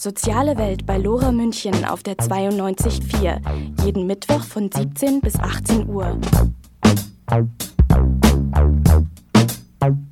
Soziale 0.00 0.56
Welt 0.56 0.86
bei 0.86 0.96
Lora 0.96 1.32
München 1.32 1.84
auf 1.84 2.04
der 2.04 2.14
92.4. 2.14 3.40
Jeden 3.84 4.06
Mittwoch 4.06 4.44
von 4.44 4.70
17 4.70 5.20
bis 5.20 5.34
18 5.34 5.88
Uhr. 5.88 6.16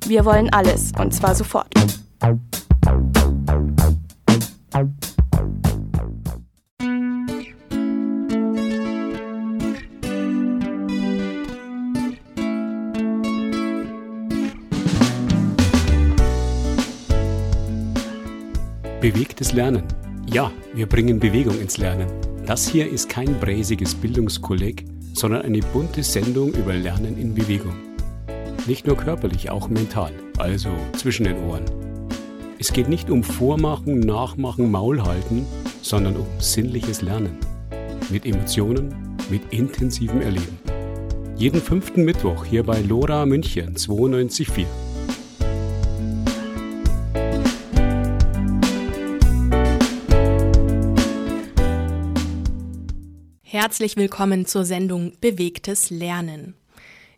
Wir 0.05 0.25
wollen 0.25 0.51
alles 0.51 0.91
und 0.99 1.13
zwar 1.13 1.35
sofort. 1.35 1.73
Bewegtes 19.13 19.53
Lernen. 19.53 19.83
Ja, 20.29 20.51
wir 20.73 20.85
bringen 20.85 21.17
Bewegung 21.17 21.61
ins 21.61 21.77
Lernen. 21.77 22.09
Das 22.45 22.67
hier 22.67 22.91
ist 22.91 23.07
kein 23.07 23.39
bräsiges 23.39 23.95
Bildungskolleg, 23.95 24.83
sondern 25.13 25.43
eine 25.43 25.59
bunte 25.59 26.03
Sendung 26.03 26.51
über 26.51 26.73
Lernen 26.73 27.17
in 27.17 27.33
Bewegung. 27.33 27.73
Nicht 28.65 28.85
nur 28.85 28.97
körperlich, 28.97 29.49
auch 29.49 29.69
mental, 29.69 30.11
also 30.37 30.71
zwischen 30.97 31.23
den 31.23 31.37
Ohren. 31.45 31.63
Es 32.59 32.73
geht 32.73 32.89
nicht 32.89 33.09
um 33.09 33.23
Vormachen, 33.23 34.01
Nachmachen, 34.01 34.69
Maulhalten, 34.69 35.45
sondern 35.81 36.17
um 36.17 36.27
sinnliches 36.39 37.01
Lernen. 37.01 37.37
Mit 38.09 38.25
Emotionen, 38.25 38.93
mit 39.29 39.41
intensivem 39.51 40.19
Erleben. 40.19 40.59
Jeden 41.37 41.61
fünften 41.61 42.03
Mittwoch 42.03 42.43
hier 42.43 42.63
bei 42.63 42.81
Lora 42.81 43.25
München 43.25 43.73
92.4. 43.73 44.65
Herzlich 53.67 53.97
willkommen 53.97 54.45
zur 54.45 54.63
Sendung 54.63 55.11
Bewegtes 55.19 55.89
Lernen. 55.89 56.55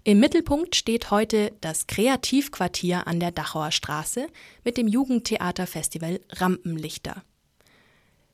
Im 0.04 0.20
Mittelpunkt 0.20 0.76
steht 0.76 1.12
heute 1.12 1.52
das 1.62 1.86
Kreativquartier 1.86 3.06
an 3.06 3.20
der 3.20 3.30
Dachauer 3.30 3.70
Straße 3.70 4.26
mit 4.64 4.76
dem 4.76 4.88
Jugendtheaterfestival 4.88 6.20
Rampenlichter. 6.32 7.22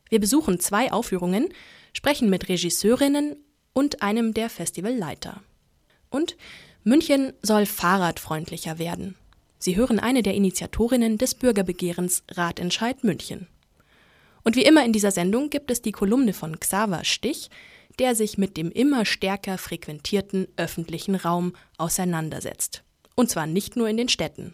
Wir 0.07 0.21
besuchen 0.21 0.61
zwei 0.61 0.93
Aufführungen, 0.93 1.49
sprechen 1.91 2.29
mit 2.29 2.47
Regisseurinnen 2.47 3.35
und 3.73 4.01
einem 4.01 4.33
der 4.33 4.49
Festivalleiter. 4.49 5.41
Und 6.09 6.37
München 6.85 7.33
soll 7.41 7.65
fahrradfreundlicher 7.65 8.79
werden. 8.79 9.15
Sie 9.59 9.75
hören 9.75 9.99
eine 9.99 10.23
der 10.23 10.35
Initiatorinnen 10.35 11.17
des 11.17 11.35
Bürgerbegehrens 11.35 12.23
Ratentscheid 12.31 13.03
München. 13.03 13.47
Und 14.45 14.55
wie 14.55 14.63
immer 14.63 14.85
in 14.85 14.93
dieser 14.93 15.11
Sendung 15.11 15.49
gibt 15.49 15.69
es 15.69 15.81
die 15.81 15.91
Kolumne 15.91 16.31
von 16.31 16.57
Xaver 16.61 17.03
Stich, 17.03 17.49
der 17.99 18.15
sich 18.15 18.37
mit 18.37 18.57
dem 18.57 18.71
immer 18.71 19.05
stärker 19.05 19.57
frequentierten 19.57 20.47
öffentlichen 20.57 21.15
Raum 21.15 21.53
auseinandersetzt. 21.77 22.83
Und 23.15 23.29
zwar 23.29 23.47
nicht 23.47 23.75
nur 23.75 23.87
in 23.87 23.97
den 23.97 24.09
Städten. 24.09 24.53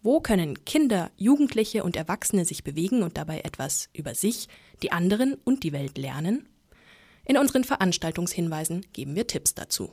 Wo 0.00 0.20
können 0.20 0.64
Kinder, 0.64 1.10
Jugendliche 1.16 1.82
und 1.82 1.96
Erwachsene 1.96 2.44
sich 2.44 2.62
bewegen 2.62 3.02
und 3.02 3.18
dabei 3.18 3.40
etwas 3.40 3.88
über 3.92 4.14
sich, 4.14 4.48
die 4.82 4.92
anderen 4.92 5.34
und 5.44 5.64
die 5.64 5.72
Welt 5.72 5.98
lernen? 5.98 6.48
In 7.24 7.36
unseren 7.36 7.64
Veranstaltungshinweisen 7.64 8.86
geben 8.92 9.16
wir 9.16 9.26
Tipps 9.26 9.54
dazu. 9.54 9.92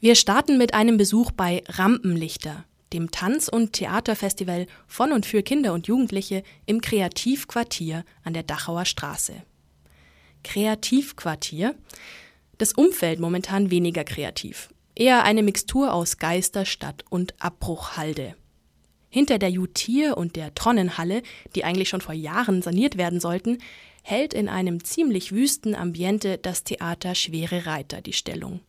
Wir 0.00 0.14
starten 0.14 0.58
mit 0.58 0.74
einem 0.74 0.96
Besuch 0.96 1.32
bei 1.32 1.64
Rampenlichter, 1.66 2.64
dem 2.92 3.10
Tanz- 3.10 3.48
und 3.48 3.72
Theaterfestival 3.72 4.66
von 4.86 5.12
und 5.12 5.26
für 5.26 5.42
Kinder 5.42 5.72
und 5.72 5.88
Jugendliche 5.88 6.42
im 6.66 6.80
Kreativquartier 6.80 8.04
an 8.22 8.32
der 8.32 8.44
Dachauer 8.44 8.84
Straße. 8.84 9.42
Kreativquartier. 10.48 11.74
Das 12.56 12.72
Umfeld 12.72 13.20
momentan 13.20 13.70
weniger 13.70 14.02
kreativ. 14.02 14.70
Eher 14.94 15.24
eine 15.24 15.42
Mixtur 15.42 15.92
aus 15.92 16.16
Geisterstadt 16.16 17.04
und 17.10 17.34
Abbruchhalde. 17.38 18.34
Hinter 19.10 19.38
der 19.38 19.50
Jutier 19.50 20.16
und 20.16 20.36
der 20.36 20.54
Tronnenhalle, 20.54 21.22
die 21.54 21.64
eigentlich 21.64 21.90
schon 21.90 22.00
vor 22.00 22.14
Jahren 22.14 22.62
saniert 22.62 22.96
werden 22.96 23.20
sollten, 23.20 23.58
hält 24.02 24.32
in 24.32 24.48
einem 24.48 24.82
ziemlich 24.82 25.32
wüsten 25.32 25.74
Ambiente 25.74 26.38
das 26.38 26.64
Theater 26.64 27.14
Schwere 27.14 27.66
Reiter 27.66 28.00
die 28.00 28.14
Stellung. 28.14 28.60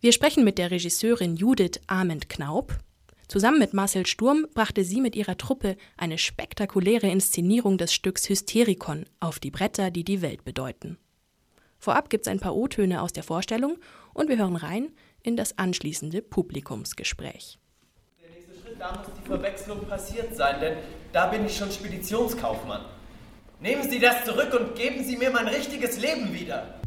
Wir 0.00 0.12
sprechen 0.12 0.44
mit 0.44 0.58
der 0.58 0.70
Regisseurin 0.70 1.34
Judith 1.34 1.80
Ahmed-Knaub, 1.88 2.78
Zusammen 3.28 3.58
mit 3.58 3.74
Marcel 3.74 4.06
Sturm 4.06 4.46
brachte 4.54 4.84
sie 4.84 5.00
mit 5.00 5.16
ihrer 5.16 5.36
Truppe 5.36 5.76
eine 5.96 6.16
spektakuläre 6.16 7.08
Inszenierung 7.08 7.76
des 7.76 7.92
Stücks 7.92 8.28
Hysterikon 8.28 9.06
auf 9.18 9.40
die 9.40 9.50
Bretter, 9.50 9.90
die 9.90 10.04
die 10.04 10.22
Welt 10.22 10.44
bedeuten. 10.44 10.96
Vorab 11.78 12.08
gibt's 12.08 12.28
ein 12.28 12.40
paar 12.40 12.54
O-Töne 12.54 13.02
aus 13.02 13.12
der 13.12 13.24
Vorstellung 13.24 13.78
und 14.14 14.28
wir 14.28 14.38
hören 14.38 14.56
rein 14.56 14.92
in 15.22 15.36
das 15.36 15.58
anschließende 15.58 16.22
Publikumsgespräch. 16.22 17.58
Der 18.22 18.30
nächste 18.30 18.54
Schritt, 18.62 18.80
da 18.80 18.92
muss 18.92 19.08
die 19.20 19.26
Verwechslung 19.26 19.84
passiert 19.86 20.34
sein, 20.36 20.60
denn 20.60 20.78
da 21.12 21.26
bin 21.26 21.44
ich 21.44 21.56
schon 21.56 21.70
Speditionskaufmann. 21.70 22.84
Nehmen 23.60 23.90
Sie 23.90 23.98
das 23.98 24.24
zurück 24.24 24.54
und 24.54 24.76
geben 24.76 25.02
Sie 25.02 25.16
mir 25.16 25.30
mein 25.30 25.48
richtiges 25.48 26.00
Leben 26.00 26.32
wieder. 26.32 26.80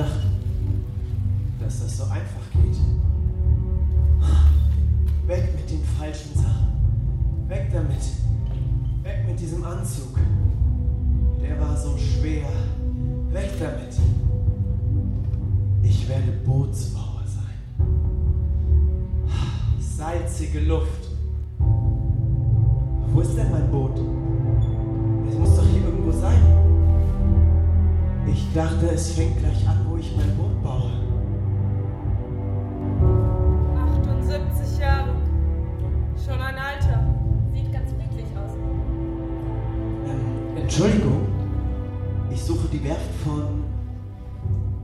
Gedacht, 0.00 0.20
dass 1.60 1.80
das 1.80 1.98
so 1.98 2.04
einfach 2.04 2.50
geht. 2.52 2.78
Weg 5.26 5.54
mit 5.54 5.70
den 5.70 5.84
falschen 5.98 6.34
Sachen. 6.34 7.48
Weg 7.48 7.70
damit. 7.72 8.02
Weg 9.02 9.26
mit 9.28 9.38
diesem 9.38 9.64
Anzug. 9.64 10.18
Der 11.40 11.60
war 11.60 11.76
so 11.76 11.96
schwer. 11.96 12.48
Weg 13.30 13.50
damit. 13.58 13.96
Ich 15.82 16.08
werde 16.08 16.32
Bootsbauer 16.44 17.24
sein. 17.26 17.54
Salzige 19.80 20.60
Luft. 20.60 21.08
Wo 23.12 23.20
ist 23.20 23.36
denn 23.36 23.50
mein 23.50 23.70
Boot? 23.70 23.98
Es 25.28 25.38
muss 25.38 25.56
doch 25.56 25.66
hier 25.66 25.84
irgendwo 25.84 26.12
sein. 26.12 26.69
Ich 28.32 28.52
dachte, 28.54 28.86
es 28.90 29.12
fängt 29.12 29.38
gleich 29.38 29.68
an 29.68 29.80
ich 30.00 30.16
mein 30.16 30.34
Boot 30.36 30.62
baue. 30.62 30.90
78 33.94 34.78
Jahre. 34.78 35.14
Schon 36.16 36.40
ein 36.40 36.56
Alter. 36.56 37.04
Sieht 37.52 37.72
ganz 37.72 37.90
friedlich 37.90 38.26
aus. 38.36 38.52
Ähm, 40.06 40.56
Entschuldigung. 40.56 41.26
Ich 42.30 42.42
suche 42.42 42.68
die 42.68 42.82
Werft 42.84 43.14
von. 43.24 43.64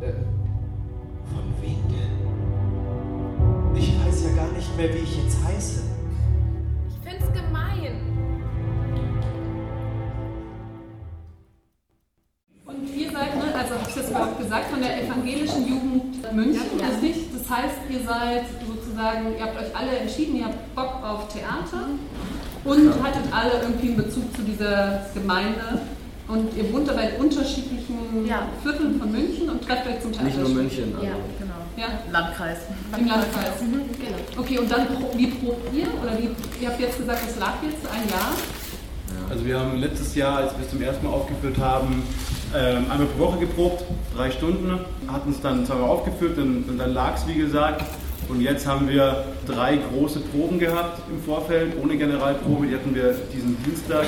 Äh, 0.00 0.12
von 1.32 1.44
wem 1.62 1.80
denn? 1.88 2.16
Ich 3.74 3.94
weiß 3.98 4.24
ja 4.24 4.42
gar 4.42 4.52
nicht 4.52 4.76
mehr, 4.76 4.92
wie 4.92 4.98
ich 4.98 5.24
jetzt 5.24 5.38
heiße. 5.44 5.95
Gesagt, 14.56 14.70
von 14.70 14.80
der 14.80 15.02
evangelischen 15.02 15.68
Jugend 15.68 16.34
München, 16.34 16.78
ja, 16.78 16.86
ja. 16.88 17.00
Nicht? 17.00 17.20
Das 17.34 17.56
heißt, 17.56 17.76
ihr 17.90 18.00
seid 18.00 18.44
sozusagen, 18.66 19.36
ihr 19.36 19.44
habt 19.44 19.56
euch 19.60 19.76
alle 19.76 19.98
entschieden, 19.98 20.36
ihr 20.36 20.46
habt 20.46 20.74
Bock 20.74 21.02
auf 21.02 21.28
Theater 21.28 21.86
und 22.64 22.84
ja. 22.84 23.04
hattet 23.04 23.32
alle 23.32 23.62
irgendwie 23.62 23.88
einen 23.88 23.96
Bezug 23.96 24.34
zu 24.34 24.42
dieser 24.42 25.06
Gemeinde. 25.14 25.80
Und 26.28 26.56
ihr 26.56 26.72
wohnt 26.72 26.90
aber 26.90 27.02
in 27.08 27.20
unterschiedlichen 27.24 28.26
ja. 28.26 28.48
Vierteln 28.60 28.98
von 28.98 29.12
München 29.12 29.48
und 29.48 29.64
trefft 29.64 29.86
euch 29.86 30.00
zum 30.00 30.12
Teil. 30.12 30.24
Nicht 30.24 30.38
nur 30.38 30.48
München, 30.48 30.92
also. 30.94 31.06
Ja, 31.06 31.12
genau. 31.38 31.54
Ja? 31.76 31.86
Landkreis. 32.10 32.58
Im 32.98 33.06
Landkreis. 33.06 33.62
Mhm. 33.62 33.72
Genau. 33.72 34.40
Okay, 34.42 34.58
und 34.58 34.68
dann 34.68 34.88
wie 35.14 35.26
probt 35.28 35.72
ihr? 35.72 35.86
Oder 36.02 36.18
wie, 36.18 36.30
ihr 36.60 36.68
habt 36.68 36.80
jetzt 36.80 36.98
gesagt, 36.98 37.20
es 37.28 37.38
lag 37.38 37.54
jetzt 37.62 37.86
ein 37.86 38.08
Jahr. 38.08 38.34
Also 39.30 39.44
wir 39.44 39.60
haben 39.60 39.76
letztes 39.78 40.16
Jahr, 40.16 40.38
als 40.38 40.58
wir 40.58 40.64
es 40.64 40.70
zum 40.70 40.82
ersten 40.82 41.06
Mal 41.06 41.12
aufgeführt 41.12 41.58
haben, 41.58 42.02
ähm, 42.54 42.90
einmal 42.90 43.06
pro 43.06 43.26
Woche 43.26 43.38
geprobt, 43.40 43.84
drei 44.14 44.30
Stunden, 44.30 44.78
hatten 45.08 45.30
es 45.30 45.40
dann 45.40 45.66
zweimal 45.66 45.90
aufgeführt 45.90 46.38
und, 46.38 46.68
und 46.68 46.78
dann 46.78 46.92
lag 46.92 47.14
es 47.16 47.26
wie 47.26 47.34
gesagt. 47.34 47.84
Und 48.28 48.40
jetzt 48.40 48.66
haben 48.66 48.88
wir 48.88 49.24
drei 49.46 49.76
große 49.76 50.20
Proben 50.20 50.58
gehabt 50.58 51.00
im 51.10 51.22
Vorfeld, 51.22 51.74
ohne 51.82 51.96
Generalprobe, 51.96 52.66
die 52.66 52.74
hatten 52.74 52.94
wir 52.94 53.14
diesen 53.32 53.62
Dienstag. 53.62 54.06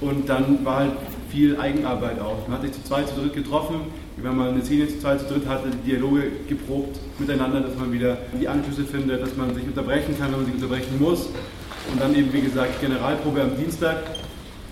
Und 0.00 0.28
dann 0.28 0.64
war 0.64 0.76
halt 0.76 0.92
viel 1.30 1.58
Eigenarbeit 1.58 2.20
auch. 2.20 2.48
Man 2.48 2.58
hat 2.58 2.62
sich 2.62 2.72
zu 2.72 2.82
zweit, 2.84 3.08
zu 3.08 3.14
dritt 3.16 3.34
getroffen. 3.34 3.80
Wenn 4.16 4.36
man 4.36 4.48
eine 4.48 4.64
Szene 4.64 4.88
zu 4.88 4.98
zweit, 4.98 5.20
zu 5.20 5.26
dritt 5.26 5.46
hatte, 5.46 5.68
Dialoge 5.86 6.22
geprobt 6.48 6.98
miteinander, 7.18 7.60
dass 7.60 7.76
man 7.76 7.92
wieder 7.92 8.16
die 8.40 8.48
Anschlüsse 8.48 8.84
findet, 8.84 9.22
dass 9.22 9.36
man 9.36 9.54
sich 9.54 9.64
unterbrechen 9.64 10.18
kann, 10.18 10.30
wenn 10.30 10.38
man 10.38 10.46
sich 10.46 10.54
unterbrechen 10.54 10.98
muss. 10.98 11.28
Und 11.92 12.00
dann 12.00 12.14
eben, 12.14 12.32
wie 12.32 12.40
gesagt, 12.40 12.80
Generalprobe 12.80 13.42
am 13.42 13.56
Dienstag. 13.56 13.96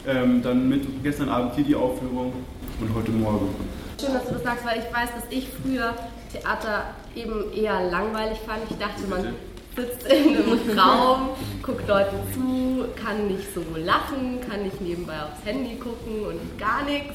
Ähm, 0.07 0.43
dann 0.43 0.69
mit 0.69 1.03
gestern 1.03 1.31
Abend 1.31 1.55
hier 1.55 1.65
die 1.65 1.75
Aufführung 1.75 2.33
und 2.81 2.95
heute 2.95 3.11
Morgen. 3.13 3.55
Schön, 4.01 4.13
dass 4.13 4.25
du 4.25 4.35
das 4.35 4.43
sagst, 4.43 4.67
weil 4.67 4.79
ich 4.79 4.85
weiß, 4.85 5.11
dass 5.15 5.25
ich 5.31 5.49
früher 5.63 5.95
Theater 6.33 6.85
eben 7.15 7.53
eher 7.53 7.91
langweilig 7.91 8.39
fand. 8.47 8.63
Ich 8.69 8.77
dachte, 8.79 9.03
man 9.09 9.35
sitzt 9.77 10.07
in 10.13 10.37
einem 10.37 10.79
Raum, 10.79 11.31
guckt 11.63 11.87
Leuten 11.89 12.17
zu, 12.33 12.87
kann 13.03 13.29
nicht 13.29 13.55
so 13.55 13.63
lachen, 13.77 14.41
kann 14.49 14.63
nicht 14.63 14.81
nebenbei 14.81 15.15
aufs 15.15 15.45
Handy 15.45 15.77
gucken 15.77 16.27
und 16.27 16.59
gar 16.59 16.85
nichts. 16.85 17.15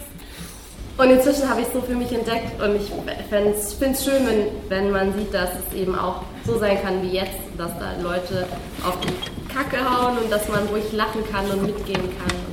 Und 0.98 1.12
inzwischen 1.12 1.50
habe 1.50 1.62
ich 1.62 1.68
es 1.68 1.74
so 1.74 1.82
für 1.82 1.96
mich 1.96 2.12
entdeckt 2.12 2.62
und 2.62 2.76
ich 2.76 2.92
finde 3.30 3.54
es 3.54 4.04
schön, 4.04 4.28
wenn, 4.28 4.48
wenn 4.68 4.92
man 4.92 5.14
sieht, 5.14 5.34
dass 5.34 5.50
es 5.52 5.74
eben 5.74 5.98
auch 5.98 6.24
so 6.46 6.58
sein 6.58 6.82
kann 6.82 7.02
wie 7.04 7.16
jetzt, 7.16 7.40
dass 7.58 7.72
da 7.80 7.94
Leute 8.02 8.46
auf 8.86 8.98
die 9.00 9.54
Kacke 9.54 9.78
hauen 9.80 10.18
und 10.18 10.30
dass 10.30 10.50
man 10.50 10.68
ruhig 10.68 10.92
lachen 10.92 11.22
kann 11.32 11.50
und 11.52 11.64
mitgehen 11.64 12.04
kann. 12.18 12.49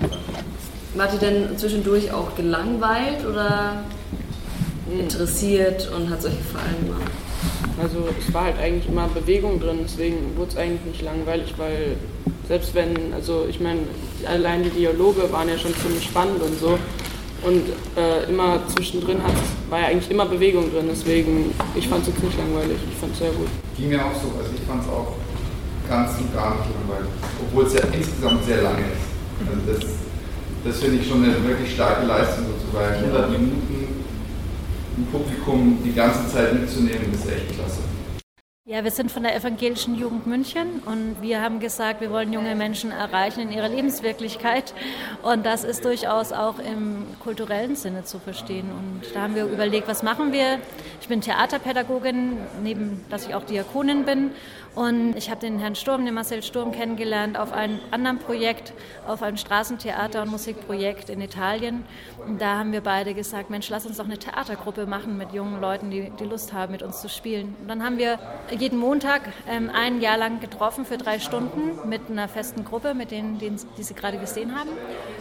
Wart 0.96 1.12
ihr 1.12 1.19
denn 1.19 1.58
zwischendurch 1.58 2.10
auch 2.10 2.34
gelangweilt 2.37 3.26
oder 3.28 3.84
interessiert 4.98 5.90
und 5.94 6.08
hat 6.08 6.20
es 6.20 6.26
euch 6.26 6.38
gefallen 6.38 6.87
gemacht? 6.87 7.12
Also 7.82 8.08
es 8.19 8.32
war 8.32 8.44
halt 8.44 8.58
eigentlich 8.58 8.88
immer 8.88 9.06
Bewegung 9.08 9.60
drin, 9.60 9.81
deswegen 9.84 10.37
wurde 10.37 10.52
es 10.52 10.56
eigentlich 10.56 10.84
nicht 10.87 11.02
langweilig, 11.02 11.52
weil 11.58 11.96
selbst 12.48 12.75
wenn, 12.75 13.12
also 13.12 13.44
ich 13.48 13.60
meine, 13.60 13.81
allein 14.26 14.62
die 14.62 14.70
Dialoge 14.70 15.31
waren 15.31 15.48
ja 15.48 15.58
schon 15.58 15.75
ziemlich 15.76 16.04
spannend 16.04 16.40
und 16.40 16.58
so. 16.58 16.78
Und 17.43 17.62
äh, 17.96 18.25
immer 18.31 18.60
zwischendrin 18.75 19.19
war 19.69 19.81
ja 19.81 19.87
eigentlich 19.88 20.10
immer 20.10 20.25
Bewegung 20.25 20.72
drin, 20.72 20.87
deswegen 20.90 21.52
ich 21.75 21.87
fand 21.87 22.02
es 22.02 22.08
jetzt 22.08 22.22
nicht 22.25 22.38
langweilig, 22.38 22.78
ich 22.90 22.98
fand 22.98 23.12
es 23.12 23.19
sehr 23.19 23.31
gut. 23.32 23.48
Ging 23.76 23.90
mir 23.90 24.00
auch 24.00 24.14
so, 24.14 24.32
also 24.38 24.50
ich 24.54 24.62
fand 24.66 24.82
es 24.82 24.88
auch 24.88 25.12
ganz 25.87 26.19
und 26.19 26.34
gar 26.34 26.56
nicht 26.56 26.70
langweilig, 26.72 27.10
obwohl 27.43 27.66
es 27.66 27.75
ja 27.75 27.82
insgesamt 27.93 28.44
sehr 28.46 28.62
lange 28.62 28.81
ist. 28.81 29.04
Also 29.46 29.60
das, 29.70 30.06
das 30.67 30.81
finde 30.81 30.99
ich 31.01 31.09
schon 31.09 31.23
eine 31.23 31.43
wirklich 31.47 31.75
starke 31.75 32.05
Leistung 32.07 32.45
sozusagen. 32.47 32.97
100 32.97 33.31
Minuten 33.31 33.77
ein 34.99 35.07
Publikum 35.13 35.79
die 35.85 35.93
ganze 35.93 36.27
Zeit 36.29 36.55
mitzunehmen, 36.55 37.13
ist 37.13 37.29
echt 37.31 37.55
klasse. 37.55 37.81
Ja, 38.69 38.83
wir 38.83 38.91
sind 38.91 39.13
von 39.13 39.23
der 39.23 39.37
Evangelischen 39.37 39.95
Jugend 39.95 40.27
München 40.27 40.83
und 40.87 41.19
wir 41.21 41.41
haben 41.41 41.61
gesagt, 41.61 42.01
wir 42.01 42.11
wollen 42.11 42.33
junge 42.33 42.57
Menschen 42.57 42.91
erreichen 42.91 43.39
in 43.39 43.53
ihrer 43.53 43.69
Lebenswirklichkeit 43.69 44.75
und 45.23 45.47
das 45.47 45.63
ist 45.63 45.85
durchaus 45.85 46.33
auch 46.33 46.59
im 46.59 47.05
kulturellen 47.23 47.77
Sinne 47.77 48.03
zu 48.03 48.19
verstehen. 48.19 48.67
Und 48.73 49.15
da 49.15 49.23
haben 49.23 49.37
wir 49.37 49.45
überlegt, 49.45 49.87
was 49.87 50.03
machen 50.03 50.33
wir? 50.33 50.59
Ich 51.01 51.07
bin 51.07 51.21
Theaterpädagogin, 51.21 52.39
neben 52.65 53.05
dass 53.09 53.29
ich 53.29 53.37
auch 53.37 53.45
Diakonin 53.45 54.05
bin 54.05 54.33
und 54.76 55.17
ich 55.17 55.31
habe 55.31 55.40
den 55.40 55.58
Herrn 55.58 55.75
Sturm, 55.75 56.05
den 56.05 56.12
Marcel 56.12 56.43
Sturm 56.43 56.70
kennengelernt 56.70 57.38
auf 57.38 57.50
einem 57.50 57.81
anderen 57.90 58.19
Projekt, 58.19 58.75
auf 59.06 59.23
einem 59.23 59.38
Straßentheater- 59.38 60.20
und 60.20 60.31
Musikprojekt 60.31 61.08
in 61.08 61.23
Italien. 61.23 61.87
Und 62.26 62.43
da 62.43 62.58
haben 62.58 62.73
wir 62.73 62.82
beide 62.82 63.14
gesagt, 63.14 63.49
Mensch, 63.49 63.70
lass 63.70 63.87
uns 63.87 63.96
doch 63.96 64.05
eine 64.05 64.19
Theatergruppe 64.19 64.84
machen 64.84 65.17
mit 65.17 65.32
jungen 65.32 65.62
Leuten, 65.62 65.90
die, 65.90 66.12
die 66.20 66.25
Lust 66.25 66.52
haben, 66.52 66.73
mit 66.73 66.82
uns 66.82 67.00
zu 67.00 67.08
spielen. 67.08 67.56
Und 67.62 67.69
dann 67.69 67.82
haben 67.82 67.96
wir 67.96 68.19
jeden 68.50 68.78
Montag 68.78 69.23
ähm, 69.49 69.70
ein 69.73 70.02
Jahr 70.02 70.19
lang 70.19 70.40
getroffen 70.40 70.84
für 70.84 70.99
drei 70.99 71.20
Stunden 71.20 71.88
mit 71.88 72.11
einer 72.11 72.29
festen 72.29 72.62
Gruppe, 72.62 72.93
mit 72.93 73.12
denen, 73.12 73.38
die, 73.38 73.56
die 73.79 73.82
Sie 73.82 73.94
gerade 73.94 74.19
gesehen 74.19 74.55
haben. 74.55 74.69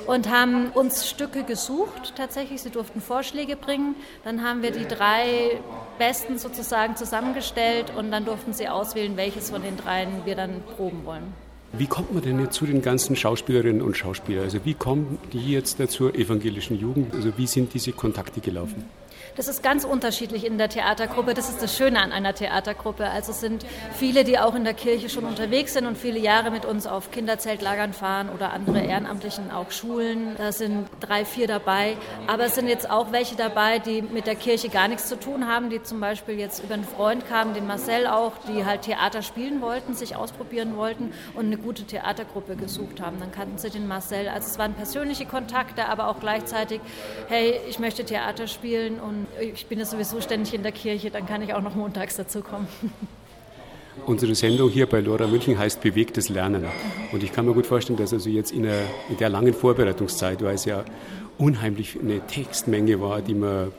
Und 0.06 0.30
haben 0.30 0.72
uns 0.72 1.10
Stücke 1.10 1.44
gesucht, 1.44 2.13
tatsächlich. 2.18 2.62
Sie 2.62 2.72
durften 2.72 3.00
Vorschläge 3.00 3.56
bringen. 3.56 3.96
Dann 4.25 4.44
haben 4.44 4.62
wir 4.62 4.72
die 4.72 4.86
drei 4.86 5.62
Besten 5.98 6.38
sozusagen 6.38 6.98
zusammengestellt 6.98 7.94
und 7.96 8.12
dann 8.12 8.25
durften 8.25 8.54
sie 8.54 8.68
auswählen, 8.68 9.16
welches 9.16 9.45
von 9.50 9.62
den 9.62 9.78
dreien 9.78 10.10
wir 10.26 10.36
dann 10.36 10.62
proben 10.76 11.06
wollen. 11.06 11.34
Wie 11.74 11.88
kommt 11.88 12.14
man 12.14 12.24
denn 12.24 12.40
jetzt 12.40 12.56
zu 12.56 12.66
den 12.66 12.82
ganzen 12.82 13.16
Schauspielerinnen 13.16 13.82
und 13.82 13.98
Schauspielern? 13.98 14.44
Also 14.46 14.60
wie 14.64 14.76
kommen 14.76 15.18
die 15.34 15.52
jetzt 15.52 15.78
zur 15.90 16.16
evangelischen 16.16 16.80
Jugend? 16.80 17.14
Also 17.14 17.38
wie 17.38 17.48
sind 17.48 17.74
diese 17.74 17.92
Kontakte 17.92 18.40
gelaufen? 18.40 18.86
Das 19.36 19.50
ist 19.50 19.62
ganz 19.62 19.84
unterschiedlich 19.84 20.46
in 20.46 20.58
der 20.58 20.70
Theatergruppe. 20.70 21.34
Das 21.34 21.50
ist 21.50 21.62
das 21.62 21.76
Schöne 21.76 22.02
an 22.02 22.14
einer 22.14 22.34
Theatergruppe. 22.34 23.10
Also 23.10 23.34
es 23.34 23.42
sind 23.42 23.66
viele, 23.94 24.24
die 24.24 24.40
auch 24.40 24.56
in 24.56 24.64
der 24.64 24.74
Kirche 24.74 25.10
schon 25.10 25.26
unterwegs 25.26 25.74
sind 25.74 25.86
und 25.86 25.98
viele 25.98 26.20
Jahre 26.20 26.52
mit 26.52 26.64
uns 26.64 26.88
auf 26.88 27.12
Kinderzeltlagern 27.12 27.92
fahren 27.92 28.30
oder 28.34 28.54
andere 28.54 28.82
Ehrenamtlichen 28.82 29.52
auch 29.52 29.72
Schulen. 29.72 30.36
Da 30.38 30.54
sind 30.54 30.88
drei, 31.02 31.26
vier 31.26 31.48
dabei. 31.48 31.98
Aber 32.28 32.46
es 32.46 32.56
sind 32.56 32.70
jetzt 32.70 32.90
auch 32.90 33.12
welche 33.12 33.36
dabei, 33.36 33.80
die 33.80 34.02
mit 34.02 34.26
der 34.26 34.36
Kirche 34.36 34.70
gar 34.70 34.88
nichts 34.88 35.10
zu 35.10 35.20
tun 35.20 35.48
haben, 35.48 35.70
die 35.70 35.84
zum 35.84 36.00
Beispiel 36.00 36.40
jetzt 36.40 36.64
über 36.64 36.76
einen 36.76 36.86
Freund 36.86 37.28
kamen, 37.28 37.54
den 37.54 37.68
Marcel 37.68 38.08
auch, 38.08 38.34
die 38.48 38.64
halt 38.64 38.84
Theater 38.84 39.22
spielen 39.22 39.60
wollten, 39.60 39.96
sich 39.96 40.16
ausprobieren 40.16 40.78
wollten 40.78 41.12
und 41.34 41.48
eine 41.48 41.58
gute 41.58 41.84
Theatergruppe 41.84 42.56
gesucht 42.56 43.02
haben. 43.02 43.20
Dann 43.20 43.34
kannten 43.34 43.58
sie 43.58 43.70
den 43.70 43.86
Marcel. 43.86 44.30
Also 44.30 44.48
es 44.48 44.58
waren 44.58 44.76
persönliche 44.76 45.26
Kontakte, 45.26 45.90
aber 45.90 46.08
auch 46.08 46.22
gleichzeitig, 46.22 46.80
hey, 47.28 47.60
ich 47.68 47.80
möchte 47.80 48.06
Theater 48.06 48.48
spielen 48.48 49.02
und 49.02 49.25
ich 49.39 49.66
bin 49.68 49.80
ja 49.80 49.86
sowieso 49.86 50.22
ständig 50.22 50.54
in 50.54 50.63
der 50.63 50.72
Kirche, 50.72 51.10
dann 51.12 51.25
kann 51.25 51.42
ich 51.42 51.54
auch 51.54 51.62
noch 51.62 51.75
montags 51.75 52.16
dazu 52.16 52.42
kommen. 52.42 52.68
Unsere 54.06 54.36
Sendung 54.36 54.69
hier 54.69 54.88
bei 54.88 55.00
Lora 55.00 55.25
München 55.25 55.57
heißt 55.57 55.81
Bewegtes 55.81 56.27
Lernen. 56.27 56.66
Und 57.13 57.24
ich 57.24 57.31
kann 57.31 57.45
mir 57.45 57.54
gut 57.54 57.66
vorstellen, 57.66 57.98
dass 57.98 58.12
also 58.12 58.30
jetzt 58.30 58.51
in 58.51 58.63
der, 58.63 58.81
in 59.10 59.18
der 59.18 59.30
langen 59.30 59.54
Vorbereitungszeit, 59.54 60.44
weil 60.44 60.56
es 60.56 60.66
ja 60.66 60.83
unheimlich 61.38 61.98
eine 62.00 62.19
Textmenge 62.19 63.00
war, 63.00 63.22
die 63.22 63.33
man 63.33 63.72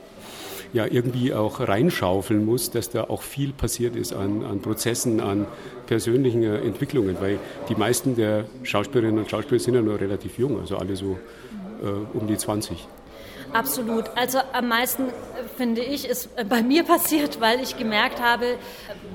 ja 0.73 0.85
irgendwie 0.85 1.33
auch 1.33 1.59
reinschaufeln 1.59 2.43
muss, 2.43 2.71
dass 2.71 2.89
da 2.89 3.05
auch 3.05 3.21
viel 3.21 3.53
passiert 3.53 3.95
ist 3.95 4.13
an, 4.13 4.43
an 4.43 4.59
Prozessen, 4.61 5.21
an 5.21 5.45
persönlichen 5.85 6.43
Entwicklungen, 6.43 7.17
weil 7.21 7.39
die 7.69 7.75
meisten 7.75 8.15
der 8.15 8.45
Schauspielerinnen 8.63 9.19
und 9.19 9.29
Schauspieler 9.29 9.59
sind 9.59 9.75
ja 9.75 9.81
nur 9.81 9.99
relativ 9.99 10.37
jung, 10.37 10.59
also 10.59 10.77
alle 10.77 10.95
so 10.95 11.17
äh, 11.83 12.17
um 12.17 12.27
die 12.27 12.37
20. 12.37 12.85
Absolut. 13.53 14.05
Also 14.15 14.39
am 14.53 14.67
meisten, 14.67 15.09
äh, 15.09 15.11
finde 15.55 15.81
ich, 15.81 16.07
ist 16.07 16.29
äh, 16.35 16.43
bei 16.43 16.61
mir 16.61 16.83
passiert, 16.83 17.39
weil 17.39 17.61
ich 17.61 17.77
gemerkt 17.77 18.21
habe, 18.21 18.57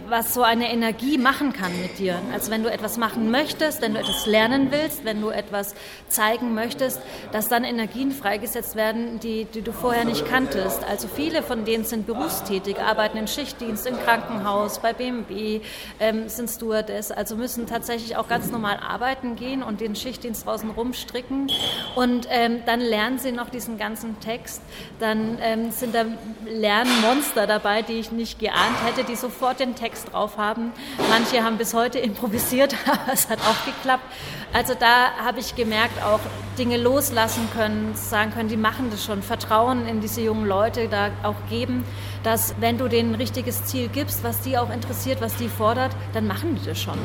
was 0.08 0.34
so 0.34 0.42
eine 0.42 0.70
Energie 0.70 1.16
machen 1.16 1.52
kann 1.52 1.72
mit 1.80 1.98
dir. 1.98 2.18
Also 2.32 2.50
wenn 2.50 2.62
du 2.62 2.70
etwas 2.70 2.98
machen 2.98 3.30
möchtest, 3.30 3.80
wenn 3.80 3.94
du 3.94 4.00
etwas 4.00 4.26
lernen 4.26 4.70
willst, 4.70 5.04
wenn 5.04 5.20
du 5.20 5.30
etwas 5.30 5.74
zeigen 6.08 6.54
möchtest, 6.54 7.00
dass 7.32 7.48
dann 7.48 7.64
Energien 7.64 8.12
freigesetzt 8.12 8.76
werden, 8.76 9.20
die, 9.20 9.46
die 9.46 9.62
du 9.62 9.72
vorher 9.72 10.04
nicht 10.04 10.26
kanntest. 10.26 10.84
Also 10.84 11.08
viele 11.08 11.42
von 11.42 11.64
denen 11.64 11.84
sind 11.84 12.06
berufstätig, 12.06 12.78
arbeiten 12.78 13.16
in 13.16 13.26
Schichtdienst, 13.28 13.86
im 13.86 13.98
Krankenhaus, 13.98 14.80
bei 14.80 14.92
BMW, 14.92 15.60
ähm, 15.98 16.28
sind 16.28 16.50
Stewardess, 16.50 17.10
also 17.10 17.36
müssen 17.36 17.66
tatsächlich 17.66 18.16
auch 18.16 18.28
ganz 18.28 18.50
normal 18.50 18.78
arbeiten 18.86 19.36
gehen 19.36 19.62
und 19.62 19.80
den 19.80 19.96
Schichtdienst 19.96 20.46
draußen 20.46 20.70
rumstricken. 20.70 21.50
Und 21.94 22.26
ähm, 22.30 22.60
dann 22.66 22.80
lernen 22.80 23.18
sie 23.18 23.32
noch 23.32 23.48
diesen 23.48 23.78
ganzen 23.78 24.20
Text, 24.20 24.60
dann 24.98 25.38
ähm, 25.40 25.70
sind 25.70 25.94
da 25.94 26.04
Lernmonster 26.44 27.46
dabei, 27.46 27.82
die 27.82 27.94
ich 27.94 28.12
nicht 28.12 28.38
geahnt 28.38 28.76
hätte, 28.84 29.04
die 29.04 29.16
sofort 29.16 29.60
den 29.60 29.74
Text 29.74 29.81
drauf 30.10 30.36
haben. 30.36 30.72
Manche 31.10 31.42
haben 31.42 31.58
bis 31.58 31.74
heute 31.74 31.98
improvisiert, 31.98 32.74
aber 32.86 33.12
es 33.12 33.28
hat 33.28 33.40
auch 33.40 33.64
geklappt. 33.64 34.04
Also 34.52 34.74
da 34.78 35.12
habe 35.24 35.40
ich 35.40 35.56
gemerkt, 35.56 36.02
auch 36.02 36.20
Dinge 36.58 36.76
loslassen 36.76 37.48
können, 37.54 37.94
sagen 37.94 38.32
können, 38.32 38.48
die 38.48 38.56
machen 38.56 38.90
das 38.90 39.04
schon, 39.04 39.22
Vertrauen 39.22 39.86
in 39.86 40.00
diese 40.00 40.20
jungen 40.20 40.46
Leute 40.46 40.88
da 40.88 41.10
auch 41.22 41.36
geben, 41.48 41.84
dass 42.22 42.54
wenn 42.60 42.78
du 42.78 42.88
denen 42.88 43.12
ein 43.12 43.16
richtiges 43.16 43.64
Ziel 43.64 43.88
gibst, 43.88 44.22
was 44.22 44.40
die 44.42 44.58
auch 44.58 44.70
interessiert, 44.70 45.20
was 45.20 45.36
die 45.36 45.48
fordert, 45.48 45.92
dann 46.12 46.26
machen 46.26 46.56
die 46.60 46.66
das 46.66 46.80
schon 46.80 46.98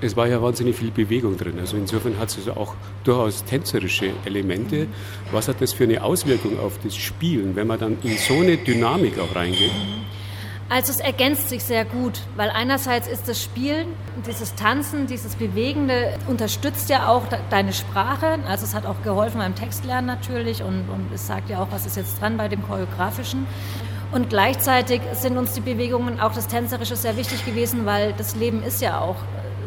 es 0.00 0.16
war 0.16 0.28
ja 0.28 0.40
wahnsinnig 0.40 0.76
viel 0.76 0.90
Bewegung 0.90 1.36
drin. 1.36 1.58
Also 1.58 1.76
insofern 1.76 2.18
hat 2.18 2.36
es 2.36 2.48
auch 2.48 2.74
durchaus 3.04 3.44
tänzerische 3.44 4.12
Elemente. 4.24 4.86
Was 5.32 5.48
hat 5.48 5.60
das 5.60 5.72
für 5.72 5.84
eine 5.84 6.02
Auswirkung 6.02 6.58
auf 6.60 6.78
das 6.82 6.96
Spielen, 6.96 7.56
wenn 7.56 7.66
man 7.66 7.78
dann 7.78 7.98
in 8.02 8.16
so 8.16 8.34
eine 8.34 8.56
Dynamik 8.56 9.18
auch 9.18 9.34
reingeht? 9.34 9.72
Also 10.70 10.92
es 10.92 11.00
ergänzt 11.00 11.48
sich 11.48 11.64
sehr 11.64 11.86
gut, 11.86 12.20
weil 12.36 12.50
einerseits 12.50 13.08
ist 13.08 13.26
das 13.26 13.42
Spielen, 13.42 13.88
dieses 14.26 14.54
Tanzen, 14.54 15.06
dieses 15.06 15.34
Bewegende 15.34 16.18
unterstützt 16.26 16.90
ja 16.90 17.08
auch 17.08 17.22
deine 17.48 17.72
Sprache. 17.72 18.38
Also 18.46 18.66
es 18.66 18.74
hat 18.74 18.84
auch 18.84 19.02
geholfen 19.02 19.38
beim 19.38 19.54
Textlernen 19.54 20.04
natürlich 20.04 20.62
und, 20.62 20.90
und 20.90 21.10
es 21.14 21.26
sagt 21.26 21.48
ja 21.48 21.60
auch, 21.60 21.68
was 21.70 21.86
ist 21.86 21.96
jetzt 21.96 22.20
dran 22.20 22.36
bei 22.36 22.48
dem 22.48 22.62
Choreografischen. 22.62 23.46
Und 24.12 24.28
gleichzeitig 24.28 25.00
sind 25.12 25.38
uns 25.38 25.52
die 25.52 25.60
Bewegungen, 25.60 26.20
auch 26.20 26.34
das 26.34 26.48
Tänzerische, 26.48 26.96
sehr 26.96 27.16
wichtig 27.16 27.46
gewesen, 27.46 27.86
weil 27.86 28.12
das 28.14 28.36
Leben 28.36 28.62
ist 28.62 28.82
ja 28.82 29.00
auch 29.00 29.16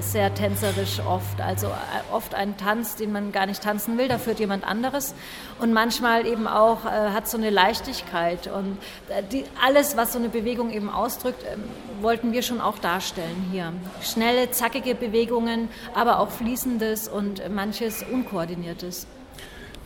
sehr 0.04 0.34
tänzerisch 0.34 1.00
oft. 1.08 1.42
Also 1.42 1.68
äh, 1.68 2.14
oft 2.14 2.36
ein 2.36 2.58
Tanz, 2.58 2.96
den 2.96 3.12
man 3.12 3.32
gar 3.32 3.46
nicht 3.46 3.62
tanzen 3.64 3.98
will, 3.98 4.08
da 4.08 4.18
führt 4.18 4.40
jemand 4.40 4.64
anderes. 4.64 5.14
Und 5.60 5.74
manchmal 5.74 6.26
eben 6.26 6.48
auch 6.48 6.86
äh, 6.86 6.90
hat 6.90 7.28
so 7.28 7.38
eine 7.38 7.50
Leichtigkeit. 7.50 8.48
Und 8.48 8.78
äh, 9.10 9.24
die, 9.32 9.44
alles, 9.66 9.98
was 9.98 10.14
so 10.14 10.20
eine 10.20 10.30
Bewegung 10.30 10.72
eben 10.72 10.90
ausdrückt, 10.90 11.44
äh, 11.44 11.58
wollten 12.02 12.34
wir 12.34 12.42
schon 12.42 12.62
auch 12.62 12.80
darstellen 12.80 13.46
hier. 13.52 13.74
Schnelle, 14.02 14.52
zackige 14.52 14.96
Bewegungen, 14.96 15.70
aber 15.94 16.20
auch 16.20 16.30
fließendes 16.32 17.08
und 17.08 17.50
manches 17.54 18.04
unkoordiniertes. 18.04 19.08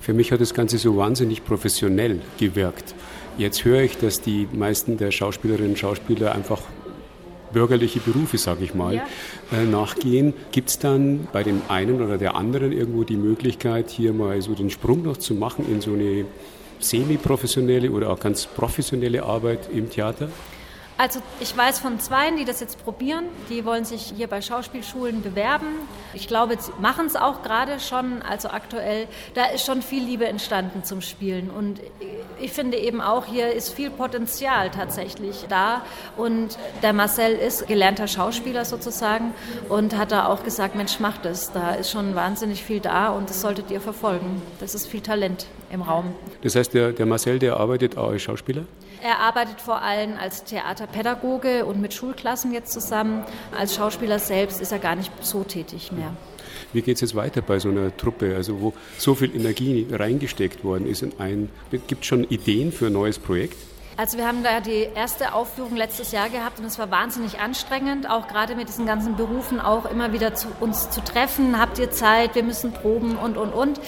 Für 0.02 0.14
mich 0.14 0.32
hat 0.32 0.40
das 0.40 0.54
Ganze 0.54 0.78
so 0.78 0.98
wahnsinnig 0.98 1.44
professionell 1.44 2.22
gewirkt. 2.38 2.94
Jetzt 3.38 3.66
höre 3.66 3.82
ich, 3.82 3.98
dass 3.98 4.22
die 4.22 4.48
meisten 4.54 4.98
der 4.98 5.12
Schauspielerinnen 5.12 5.72
und 5.72 5.80
Schauspieler 5.80 6.34
einfach 6.34 6.62
bürgerliche 7.56 8.00
Berufe, 8.00 8.38
sage 8.38 8.64
ich 8.66 8.76
mal, 8.76 8.96
ja. 8.96 9.08
Äh, 9.52 9.66
nachgehen. 9.66 10.34
Gibt 10.52 10.70
es 10.70 10.80
dann 10.80 11.28
bei 11.32 11.44
dem 11.44 11.62
einen 11.68 12.02
oder 12.02 12.18
der 12.18 12.36
anderen 12.36 12.72
irgendwo 12.72 13.04
die 13.04 13.18
Möglichkeit, 13.18 13.90
hier 13.90 14.14
mal 14.14 14.42
so 14.42 14.54
den 14.54 14.70
Sprung 14.70 15.04
noch 15.04 15.18
zu 15.18 15.34
machen 15.34 15.66
in 15.72 15.82
so 15.82 15.94
eine 15.94 16.26
semi-professionelle 16.80 17.92
oder 17.92 18.10
auch 18.10 18.20
ganz 18.20 18.48
professionelle 18.48 19.24
Arbeit 19.24 19.70
im 19.74 19.90
Theater? 19.90 20.30
Also 20.98 21.20
ich 21.42 21.56
weiß 21.56 21.80
von 21.80 22.00
zweien, 22.00 22.38
die 22.38 22.46
das 22.46 22.62
jetzt 22.62 22.82
probieren. 22.84 23.26
Die 23.50 23.66
wollen 23.66 23.84
sich 23.84 24.14
hier 24.16 24.28
bei 24.28 24.42
Schauspielschulen 24.42 25.22
bewerben. 25.22 25.68
Ich 26.14 26.30
glaube, 26.30 26.56
sie 26.58 26.72
machen 26.80 27.08
es 27.08 27.18
auch 27.18 27.44
gerade 27.44 27.82
schon. 27.82 28.22
Also 28.22 28.48
aktuell, 28.50 29.08
da 29.34 29.46
ist 29.46 29.66
schon 29.66 29.82
viel 29.82 30.04
Liebe 30.04 30.26
entstanden 30.26 30.86
zum 30.86 31.02
Spielen. 31.02 31.50
Und 31.50 31.82
ich 32.40 32.54
finde 32.54 32.78
eben 32.78 33.02
auch, 33.02 33.26
hier 33.26 33.52
ist 33.52 33.74
viel 33.74 33.90
Potenzial 33.90 34.72
tatsächlich 34.72 35.46
da. 35.50 35.82
Und 36.16 36.58
der 36.82 36.94
Marcel 36.94 37.34
ist 37.34 37.68
gelernter 37.68 38.08
Schauspieler 38.08 38.64
sozusagen 38.64 39.34
und 39.68 39.98
hat 39.98 40.14
da 40.14 40.28
auch 40.28 40.44
gesagt, 40.46 40.76
Mensch, 40.76 41.02
macht 41.02 41.26
es. 41.26 41.52
Da 41.52 41.72
ist 41.74 41.92
schon 41.92 42.16
wahnsinnig 42.16 42.64
viel 42.64 42.80
da 42.80 43.10
und 43.10 43.30
das 43.30 43.42
solltet 43.42 43.70
ihr 43.70 43.82
verfolgen. 43.82 44.42
Das 44.62 44.76
ist 44.76 44.88
viel 44.88 45.02
Talent 45.02 45.48
im 45.72 45.82
Raum. 45.82 46.16
Das 46.42 46.56
heißt, 46.56 46.74
der, 46.74 46.94
der 46.94 47.06
Marcel, 47.06 47.38
der 47.38 47.58
arbeitet 47.58 47.98
auch 47.98 48.12
als 48.12 48.22
Schauspieler? 48.22 48.64
Er 49.06 49.20
arbeitet 49.20 49.62
vor 49.62 49.84
allem 49.84 50.14
als 50.20 50.46
Theaterpädagoge 50.46 51.66
und 51.66 51.80
mit 51.80 51.94
Schulklassen 51.94 52.52
jetzt 52.52 52.74
zusammen. 52.74 53.24
Als 53.56 53.76
Schauspieler 53.76 54.18
selbst 54.18 54.60
ist 54.60 54.72
er 54.72 54.80
gar 54.80 54.96
nicht 54.96 55.12
so 55.24 55.44
tätig 55.44 55.92
mehr. 55.92 56.12
Wie 56.74 56.82
geht 56.82 56.96
es 56.96 57.02
jetzt 57.02 57.14
weiter 57.14 57.44
bei 57.44 57.60
so 57.60 57.70
einer 57.70 57.96
Truppe, 57.96 58.36
also 58.36 58.60
wo 58.62 58.74
so 58.98 59.14
viel 59.14 59.36
Energie 59.36 59.86
reingesteckt 59.92 60.64
worden 60.64 60.88
ist 60.88 61.04
gibt 61.88 62.02
es 62.02 62.08
schon 62.08 62.24
Ideen 62.24 62.72
für 62.72 62.88
ein 62.88 62.94
neues 62.94 63.20
Projekt? 63.20 63.58
Also 63.98 64.18
wir 64.18 64.28
haben 64.28 64.44
da 64.44 64.60
die 64.60 64.90
erste 64.94 65.34
Aufführung 65.34 65.78
letztes 65.78 66.12
Jahr 66.12 66.28
gehabt 66.28 66.60
und 66.60 66.66
es 66.66 66.78
war 66.78 66.92
wahnsinnig 66.92 67.40
anstrengend, 67.40 68.10
auch 68.10 68.28
gerade 68.28 68.56
mit 68.56 68.68
diesen 68.68 68.86
ganzen 68.86 69.16
Berufen 69.16 69.62
auch 69.62 69.90
immer 69.90 70.12
wieder 70.12 70.36
zu 70.36 70.50
uns 70.60 70.90
zu 70.90 71.02
treffen. 71.02 71.58
Habt 71.58 71.80
ihr 71.80 71.90
Zeit? 71.92 72.36
Wir 72.36 72.44
müssen 72.44 72.74
proben 72.74 73.16
und, 73.16 73.38
und, 73.38 73.54
und. 73.54 73.80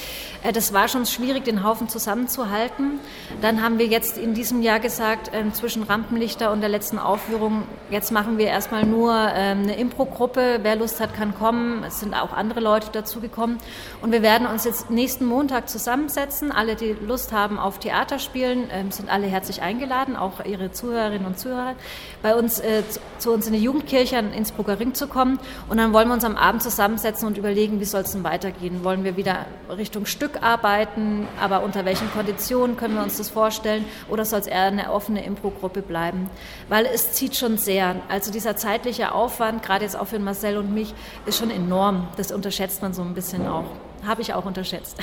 Äh, 0.43 0.53
das 0.53 0.71
war 0.71 0.87
schon 0.87 1.05
schwierig, 1.05 1.43
den 1.43 1.61
Haufen 1.61 1.89
zusammenzuhalten. 1.89 3.01
Dann 3.41 3.61
haben 3.61 3.79
wir 3.79 3.87
jetzt 3.87 4.17
in 4.17 4.33
diesem 4.33 4.61
Jahr 4.61 4.79
gesagt, 4.79 5.31
ähm, 5.33 5.53
zwischen 5.53 5.83
Rampenlichter 5.83 6.53
und 6.53 6.61
der 6.61 6.69
letzten 6.69 6.99
Aufführung, 6.99 7.63
jetzt 7.89 8.13
machen 8.13 8.37
wir 8.37 8.47
erstmal 8.47 8.85
nur 8.85 9.13
ähm, 9.13 9.63
eine 9.63 9.75
Impro-Gruppe. 9.75 10.59
Wer 10.61 10.77
Lust 10.77 11.01
hat, 11.01 11.15
kann 11.15 11.35
kommen. 11.35 11.83
Es 11.83 11.99
sind 11.99 12.13
auch 12.13 12.31
andere 12.31 12.61
Leute 12.61 12.91
dazugekommen. 12.93 13.57
Und 14.01 14.13
wir 14.13 14.21
werden 14.21 14.47
uns 14.47 14.63
jetzt 14.63 14.89
nächsten 14.89 15.25
Montag 15.25 15.67
zusammensetzen. 15.67 16.53
Alle, 16.53 16.77
die 16.77 16.93
Lust 16.93 17.33
haben 17.33 17.59
auf 17.59 17.79
Theaterspielen, 17.79 18.69
ähm, 18.71 18.91
sind 18.91 19.09
alle 19.09 19.27
herzlich 19.27 19.61
eingeladen 19.61 19.96
einladen, 19.97 20.15
auch 20.15 20.43
Ihre 20.45 20.71
Zuhörerinnen 20.71 21.25
und 21.25 21.39
Zuhörer, 21.39 21.75
bei 22.21 22.35
uns 22.35 22.59
äh, 22.59 22.83
zu, 23.17 23.31
uns 23.31 23.47
in 23.47 23.53
die 23.53 23.59
Jugendkirche 23.59 24.17
an 24.17 24.33
Innsbrucker 24.33 24.79
Ring 24.79 24.93
zu 24.93 25.07
kommen. 25.07 25.39
Und 25.69 25.77
dann 25.77 25.93
wollen 25.93 26.07
wir 26.07 26.13
uns 26.13 26.23
am 26.23 26.35
Abend 26.35 26.61
zusammensetzen 26.61 27.27
und 27.27 27.37
überlegen, 27.37 27.79
wie 27.79 27.85
soll 27.85 28.01
es 28.01 28.11
denn 28.11 28.23
weitergehen. 28.23 28.83
Wollen 28.83 29.03
wir 29.03 29.17
wieder 29.17 29.45
Richtung 29.69 30.05
Stück 30.05 30.41
arbeiten, 30.41 31.27
aber 31.41 31.63
unter 31.63 31.85
welchen 31.85 32.09
Konditionen 32.11 32.77
können 32.77 32.95
wir 32.95 33.03
uns 33.03 33.17
das 33.17 33.29
vorstellen? 33.29 33.85
Oder 34.09 34.25
soll 34.25 34.39
es 34.39 34.47
eher 34.47 34.63
eine 34.63 34.91
offene 34.91 35.25
Impro-Gruppe 35.25 35.81
bleiben? 35.81 36.29
Weil 36.69 36.85
es 36.85 37.13
zieht 37.13 37.35
schon 37.35 37.57
sehr. 37.57 37.95
Also 38.09 38.31
dieser 38.31 38.55
zeitliche 38.55 39.13
Aufwand, 39.13 39.63
gerade 39.63 39.83
jetzt 39.83 39.97
auch 39.97 40.07
für 40.07 40.19
Marcel 40.19 40.57
und 40.57 40.73
mich, 40.73 40.93
ist 41.25 41.37
schon 41.39 41.51
enorm. 41.51 42.07
Das 42.17 42.31
unterschätzt 42.31 42.81
man 42.81 42.93
so 42.93 43.01
ein 43.01 43.13
bisschen 43.13 43.47
auch. 43.47 43.65
Habe 44.05 44.21
ich 44.21 44.33
auch 44.33 44.45
unterschätzt. 44.45 44.97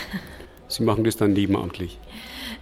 Sie 0.68 0.82
machen 0.82 1.04
das 1.04 1.16
dann 1.16 1.32
nebenamtlich? 1.32 1.98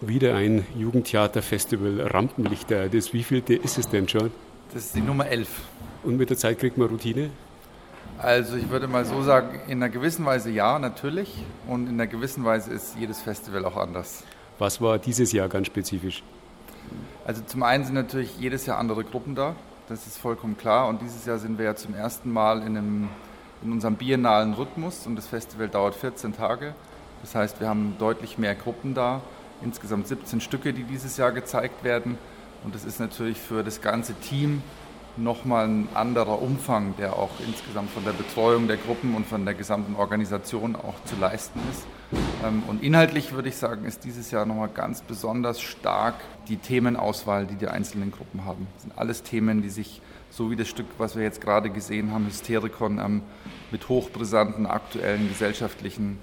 Wieder 0.00 0.36
ein 0.36 0.64
Jugendtheaterfestival 0.76 2.02
Rampenlichter. 2.02 2.88
Das 2.88 3.12
wievielte 3.12 3.54
ist 3.54 3.78
es 3.78 3.88
denn 3.88 4.08
schon? 4.08 4.30
Das 4.72 4.86
ist 4.86 4.96
die 4.96 5.00
Nummer 5.00 5.26
11. 5.26 5.48
Und 6.02 6.16
mit 6.16 6.30
der 6.30 6.36
Zeit 6.36 6.58
kriegt 6.58 6.78
man 6.78 6.88
Routine? 6.88 7.30
Also 8.18 8.56
ich 8.56 8.68
würde 8.70 8.88
mal 8.88 9.04
so 9.04 9.22
sagen, 9.22 9.60
in 9.66 9.82
einer 9.82 9.88
gewissen 9.90 10.24
Weise 10.24 10.50
ja, 10.50 10.78
natürlich. 10.78 11.44
Und 11.66 11.88
in 11.88 11.94
einer 11.94 12.06
gewissen 12.06 12.44
Weise 12.44 12.72
ist 12.72 12.96
jedes 12.98 13.20
Festival 13.20 13.64
auch 13.64 13.76
anders. 13.76 14.24
Was 14.58 14.80
war 14.80 14.98
dieses 14.98 15.32
Jahr 15.32 15.48
ganz 15.48 15.68
spezifisch? 15.68 16.22
Also 17.24 17.42
zum 17.42 17.62
einen 17.62 17.84
sind 17.84 17.94
natürlich 17.94 18.38
jedes 18.38 18.66
Jahr 18.66 18.78
andere 18.78 19.04
Gruppen 19.04 19.34
da. 19.34 19.54
Das 19.88 20.06
ist 20.06 20.18
vollkommen 20.18 20.56
klar. 20.56 20.88
Und 20.88 21.00
dieses 21.02 21.26
Jahr 21.26 21.38
sind 21.38 21.58
wir 21.58 21.64
ja 21.64 21.76
zum 21.76 21.94
ersten 21.94 22.32
Mal 22.32 22.62
in, 22.62 22.76
einem, 22.76 23.08
in 23.62 23.72
unserem 23.72 23.96
biennalen 23.96 24.54
Rhythmus. 24.54 25.06
Und 25.06 25.16
das 25.16 25.26
Festival 25.26 25.68
dauert 25.68 25.94
14 25.94 26.34
Tage. 26.34 26.74
Das 27.22 27.34
heißt, 27.34 27.60
wir 27.60 27.68
haben 27.68 27.96
deutlich 27.98 28.38
mehr 28.38 28.54
Gruppen 28.54 28.94
da. 28.94 29.20
Insgesamt 29.62 30.08
17 30.08 30.40
Stücke, 30.40 30.72
die 30.72 30.84
dieses 30.84 31.16
Jahr 31.16 31.32
gezeigt 31.32 31.84
werden. 31.84 32.18
Und 32.64 32.74
das 32.74 32.84
ist 32.84 32.98
natürlich 32.98 33.38
für 33.38 33.62
das 33.62 33.80
ganze 33.80 34.14
Team 34.14 34.62
nochmal 35.18 35.66
ein 35.66 35.88
anderer 35.94 36.40
Umfang, 36.40 36.94
der 36.96 37.14
auch 37.16 37.30
insgesamt 37.46 37.90
von 37.90 38.04
der 38.04 38.12
Betreuung 38.12 38.68
der 38.68 38.76
Gruppen 38.76 39.14
und 39.14 39.26
von 39.26 39.44
der 39.44 39.54
gesamten 39.54 39.96
Organisation 39.96 40.76
auch 40.76 40.94
zu 41.04 41.16
leisten 41.16 41.60
ist. 41.70 41.86
Ähm, 42.44 42.62
und 42.66 42.82
inhaltlich 42.82 43.32
würde 43.32 43.48
ich 43.48 43.56
sagen, 43.56 43.84
ist 43.84 44.04
dieses 44.04 44.30
Jahr 44.30 44.46
nochmal 44.46 44.68
ganz 44.68 45.02
besonders 45.02 45.60
stark 45.60 46.14
die 46.48 46.56
Themenauswahl, 46.56 47.46
die 47.46 47.56
die 47.56 47.68
einzelnen 47.68 48.12
Gruppen 48.12 48.44
haben. 48.44 48.66
Das 48.74 48.82
sind 48.84 48.98
alles 48.98 49.22
Themen, 49.22 49.62
die 49.62 49.70
sich, 49.70 50.00
so 50.30 50.50
wie 50.50 50.56
das 50.56 50.68
Stück, 50.68 50.86
was 50.98 51.16
wir 51.16 51.22
jetzt 51.22 51.40
gerade 51.40 51.70
gesehen 51.70 52.12
haben, 52.12 52.26
Hysterikon, 52.26 52.98
ähm, 52.98 53.22
mit 53.70 53.88
hochbrisanten 53.88 54.66
aktuellen 54.66 55.28
gesellschaftlichen 55.28 56.18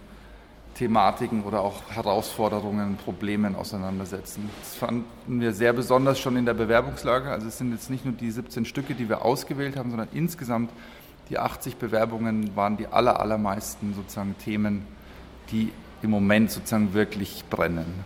Thematiken 0.75 1.43
oder 1.43 1.61
auch 1.61 1.89
Herausforderungen, 1.89 2.97
Problemen 2.97 3.55
auseinandersetzen. 3.55 4.49
Das 4.59 4.75
fanden 4.75 5.41
wir 5.41 5.53
sehr 5.53 5.73
besonders 5.73 6.19
schon 6.19 6.35
in 6.35 6.45
der 6.45 6.53
Bewerbungslage. 6.53 7.29
Also 7.29 7.47
es 7.47 7.57
sind 7.57 7.71
jetzt 7.71 7.89
nicht 7.89 8.05
nur 8.05 8.13
die 8.13 8.29
17 8.29 8.65
Stücke, 8.65 8.93
die 8.93 9.07
wir 9.07 9.23
ausgewählt 9.23 9.77
haben, 9.77 9.89
sondern 9.89 10.09
insgesamt 10.13 10.69
die 11.29 11.39
80 11.39 11.77
Bewerbungen 11.77 12.55
waren 12.55 12.77
die 12.77 12.87
aller, 12.87 13.19
allermeisten 13.19 13.93
sozusagen 13.95 14.35
Themen, 14.43 14.85
die 15.51 15.71
im 16.01 16.09
Moment 16.09 16.51
sozusagen 16.51 16.93
wirklich 16.93 17.43
brennen. 17.49 18.03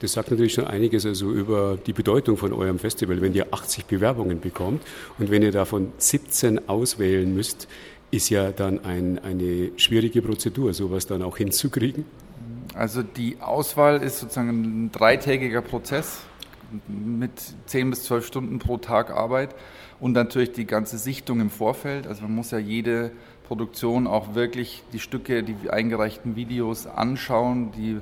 Das 0.00 0.12
sagt 0.12 0.30
natürlich 0.30 0.54
schon 0.54 0.66
einiges 0.66 1.04
also 1.04 1.32
über 1.32 1.76
die 1.84 1.92
Bedeutung 1.92 2.36
von 2.36 2.52
eurem 2.52 2.78
Festival, 2.78 3.20
wenn 3.20 3.34
ihr 3.34 3.52
80 3.52 3.86
Bewerbungen 3.86 4.40
bekommt 4.40 4.82
und 5.18 5.30
wenn 5.30 5.42
ihr 5.42 5.50
davon 5.50 5.92
17 5.98 6.68
auswählen 6.68 7.34
müsst, 7.34 7.66
ist 8.10 8.30
ja 8.30 8.50
dann 8.52 8.84
ein, 8.84 9.18
eine 9.18 9.72
schwierige 9.76 10.22
Prozedur, 10.22 10.72
sowas 10.72 11.06
dann 11.06 11.22
auch 11.22 11.36
hinzukriegen. 11.36 12.04
Also 12.74 13.02
die 13.02 13.38
Auswahl 13.40 14.02
ist 14.02 14.20
sozusagen 14.20 14.86
ein 14.86 14.92
dreitägiger 14.92 15.62
Prozess 15.62 16.20
mit 16.86 17.32
10 17.66 17.90
bis 17.90 18.04
12 18.04 18.26
Stunden 18.26 18.58
pro 18.58 18.76
Tag 18.76 19.10
Arbeit 19.10 19.54
und 20.00 20.12
natürlich 20.12 20.52
die 20.52 20.66
ganze 20.66 20.98
Sichtung 20.98 21.40
im 21.40 21.50
Vorfeld. 21.50 22.06
Also 22.06 22.22
man 22.22 22.34
muss 22.34 22.50
ja 22.50 22.58
jede 22.58 23.10
Produktion 23.46 24.06
auch 24.06 24.34
wirklich 24.34 24.82
die 24.92 25.00
Stücke, 25.00 25.42
die 25.42 25.70
eingereichten 25.70 26.36
Videos 26.36 26.86
anschauen, 26.86 27.72
die 27.72 27.98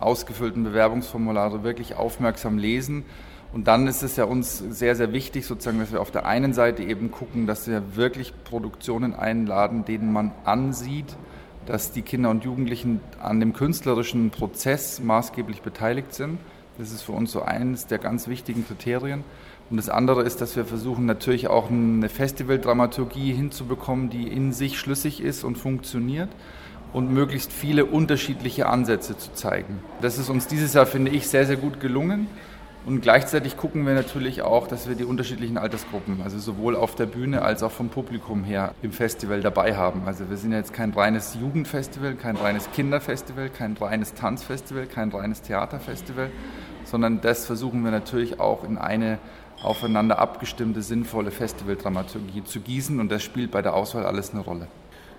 ausgefüllten 0.00 0.64
Bewerbungsformulare 0.64 1.62
wirklich 1.62 1.94
aufmerksam 1.94 2.58
lesen 2.58 3.04
und 3.52 3.66
dann 3.66 3.86
ist 3.86 4.02
es 4.02 4.16
ja 4.16 4.24
uns 4.24 4.58
sehr, 4.58 4.94
sehr 4.94 5.12
wichtig, 5.12 5.46
sozusagen, 5.46 5.78
dass 5.78 5.92
wir 5.92 6.00
auf 6.00 6.10
der 6.10 6.26
einen 6.26 6.52
Seite 6.52 6.82
eben 6.82 7.10
gucken, 7.10 7.46
dass 7.46 7.66
wir 7.66 7.96
wirklich 7.96 8.32
Produktionen 8.44 9.14
einladen, 9.14 9.84
denen 9.84 10.12
man 10.12 10.32
ansieht, 10.44 11.16
dass 11.64 11.92
die 11.92 12.02
Kinder 12.02 12.30
und 12.30 12.44
Jugendlichen 12.44 13.00
an 13.20 13.40
dem 13.40 13.52
künstlerischen 13.52 14.30
Prozess 14.30 15.00
maßgeblich 15.00 15.62
beteiligt 15.62 16.14
sind. 16.14 16.38
Das 16.78 16.92
ist 16.92 17.02
für 17.02 17.12
uns 17.12 17.32
so 17.32 17.42
eines 17.42 17.86
der 17.86 17.98
ganz 17.98 18.28
wichtigen 18.28 18.66
Kriterien. 18.66 19.24
Und 19.70 19.76
das 19.76 19.88
andere 19.88 20.22
ist, 20.22 20.40
dass 20.40 20.56
wir 20.56 20.64
versuchen 20.64 21.04
natürlich 21.04 21.48
auch 21.48 21.70
eine 21.70 22.08
Festivaldramaturgie 22.08 23.32
hinzubekommen, 23.32 24.08
die 24.08 24.28
in 24.28 24.52
sich 24.52 24.78
schlüssig 24.78 25.20
ist 25.20 25.44
und 25.44 25.56
funktioniert 25.58 26.30
und 26.92 27.12
möglichst 27.12 27.52
viele 27.52 27.84
unterschiedliche 27.84 28.66
Ansätze 28.66 29.18
zu 29.18 29.32
zeigen. 29.34 29.80
Das 30.00 30.18
ist 30.18 30.30
uns 30.30 30.46
dieses 30.46 30.72
Jahr, 30.72 30.86
finde 30.86 31.10
ich, 31.10 31.28
sehr, 31.28 31.44
sehr 31.46 31.56
gut 31.56 31.80
gelungen. 31.80 32.28
Und 32.86 33.02
gleichzeitig 33.02 33.56
gucken 33.56 33.86
wir 33.86 33.94
natürlich 33.94 34.40
auch, 34.42 34.66
dass 34.66 34.88
wir 34.88 34.94
die 34.94 35.04
unterschiedlichen 35.04 35.58
Altersgruppen, 35.58 36.22
also 36.22 36.38
sowohl 36.38 36.74
auf 36.74 36.94
der 36.94 37.06
Bühne 37.06 37.42
als 37.42 37.62
auch 37.62 37.72
vom 37.72 37.90
Publikum 37.90 38.44
her 38.44 38.72
im 38.80 38.92
Festival 38.92 39.42
dabei 39.42 39.76
haben. 39.76 40.02
Also 40.06 40.30
wir 40.30 40.38
sind 40.38 40.52
jetzt 40.52 40.72
kein 40.72 40.92
reines 40.92 41.36
Jugendfestival, 41.38 42.14
kein 42.14 42.36
reines 42.36 42.70
Kinderfestival, 42.72 43.50
kein 43.50 43.76
reines 43.76 44.14
Tanzfestival, 44.14 44.86
kein 44.86 45.10
reines 45.10 45.42
Theaterfestival, 45.42 46.30
sondern 46.84 47.20
das 47.20 47.44
versuchen 47.44 47.84
wir 47.84 47.90
natürlich 47.90 48.40
auch 48.40 48.64
in 48.64 48.78
eine 48.78 49.18
aufeinander 49.62 50.18
abgestimmte, 50.18 50.82
sinnvolle 50.82 51.30
Festivaldramaturgie 51.30 52.44
zu 52.44 52.60
gießen 52.60 53.00
und 53.00 53.10
das 53.10 53.22
spielt 53.22 53.50
bei 53.50 53.60
der 53.60 53.74
Auswahl 53.74 54.06
alles 54.06 54.30
eine 54.30 54.40
Rolle. 54.40 54.68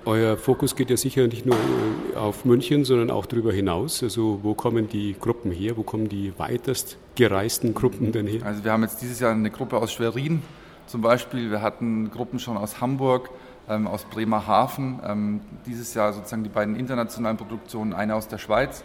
Euer 0.05 0.37
Fokus 0.37 0.75
geht 0.75 0.89
ja 0.89 0.97
sicher 0.97 1.27
nicht 1.27 1.45
nur 1.45 1.55
äh, 1.55 2.17
auf 2.17 2.45
München, 2.45 2.85
sondern 2.85 3.11
auch 3.11 3.25
darüber 3.25 3.51
hinaus. 3.51 4.01
Also 4.01 4.39
wo 4.43 4.53
kommen 4.53 4.87
die 4.87 5.15
Gruppen 5.19 5.51
her? 5.51 5.75
Wo 5.75 5.83
kommen 5.83 6.07
die 6.07 6.33
weitest 6.37 6.97
gereisten 7.15 7.73
Gruppen 7.73 8.11
denn 8.11 8.25
her? 8.25 8.45
Also 8.45 8.63
wir 8.63 8.71
haben 8.71 8.83
jetzt 8.83 9.01
dieses 9.01 9.19
Jahr 9.19 9.31
eine 9.31 9.51
Gruppe 9.51 9.77
aus 9.77 9.91
Schwerin 9.91 10.41
zum 10.87 11.01
Beispiel. 11.01 11.51
Wir 11.51 11.61
hatten 11.61 12.09
Gruppen 12.11 12.39
schon 12.39 12.55
aus 12.55 12.79
Hamburg, 12.79 13.29
ähm, 13.67 13.87
aus 13.87 14.05
Bremerhaven. 14.05 14.99
Ähm, 15.05 15.41
dieses 15.65 15.93
Jahr 15.93 16.13
sozusagen 16.13 16.43
die 16.43 16.49
beiden 16.49 16.75
internationalen 16.75 17.37
Produktionen, 17.37 17.93
eine 17.93 18.15
aus 18.15 18.27
der 18.29 18.37
Schweiz. 18.37 18.83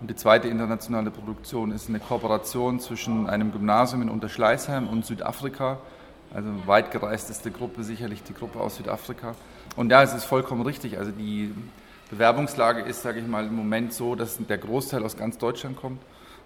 Und 0.00 0.10
die 0.10 0.16
zweite 0.16 0.48
internationale 0.48 1.10
Produktion 1.10 1.70
ist 1.70 1.88
eine 1.88 2.00
Kooperation 2.00 2.80
zwischen 2.80 3.28
einem 3.28 3.52
Gymnasium 3.52 4.02
in 4.02 4.08
Unterschleißheim 4.08 4.88
und 4.88 5.06
Südafrika. 5.06 5.78
Also 6.34 6.48
weit 6.66 6.90
gereisteste 6.90 7.50
Gruppe, 7.50 7.84
sicherlich 7.84 8.22
die 8.22 8.34
Gruppe 8.34 8.60
aus 8.60 8.76
Südafrika. 8.76 9.34
Und 9.76 9.90
ja, 9.90 10.02
es 10.02 10.14
ist 10.14 10.24
vollkommen 10.24 10.62
richtig. 10.62 10.98
Also 10.98 11.10
die 11.10 11.52
Bewerbungslage 12.10 12.82
ist, 12.82 13.02
sage 13.02 13.20
ich 13.20 13.26
mal, 13.26 13.46
im 13.46 13.54
Moment 13.54 13.92
so, 13.92 14.14
dass 14.14 14.38
der 14.38 14.58
Großteil 14.58 15.04
aus 15.04 15.16
ganz 15.16 15.38
Deutschland 15.38 15.76
kommt. 15.76 16.00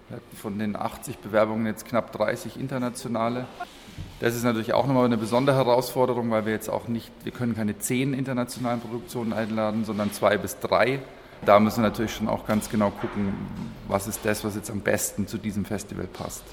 Wir 0.08 0.16
hatten 0.16 0.36
von 0.36 0.58
den 0.58 0.76
80 0.76 1.18
Bewerbungen 1.18 1.66
jetzt 1.66 1.86
knapp 1.86 2.12
30 2.12 2.58
internationale. 2.58 3.46
Das 4.20 4.34
ist 4.34 4.42
natürlich 4.42 4.72
auch 4.72 4.86
nochmal 4.86 5.06
eine 5.06 5.16
besondere 5.16 5.56
Herausforderung, 5.56 6.30
weil 6.30 6.46
wir 6.46 6.52
jetzt 6.52 6.68
auch 6.68 6.88
nicht, 6.88 7.10
wir 7.24 7.32
können 7.32 7.54
keine 7.54 7.78
zehn 7.78 8.14
internationalen 8.14 8.80
Produktionen 8.80 9.32
einladen, 9.32 9.84
sondern 9.84 10.12
zwei 10.12 10.36
bis 10.36 10.58
drei. 10.58 11.00
Da 11.44 11.58
müssen 11.58 11.82
wir 11.82 11.88
natürlich 11.88 12.14
schon 12.14 12.28
auch 12.28 12.46
ganz 12.46 12.70
genau 12.70 12.90
gucken, 12.90 13.34
was 13.88 14.06
ist 14.06 14.20
das, 14.24 14.44
was 14.44 14.54
jetzt 14.54 14.70
am 14.70 14.80
besten 14.80 15.26
zu 15.26 15.38
diesem 15.38 15.64
Festival 15.64 16.06
passt. 16.06 16.44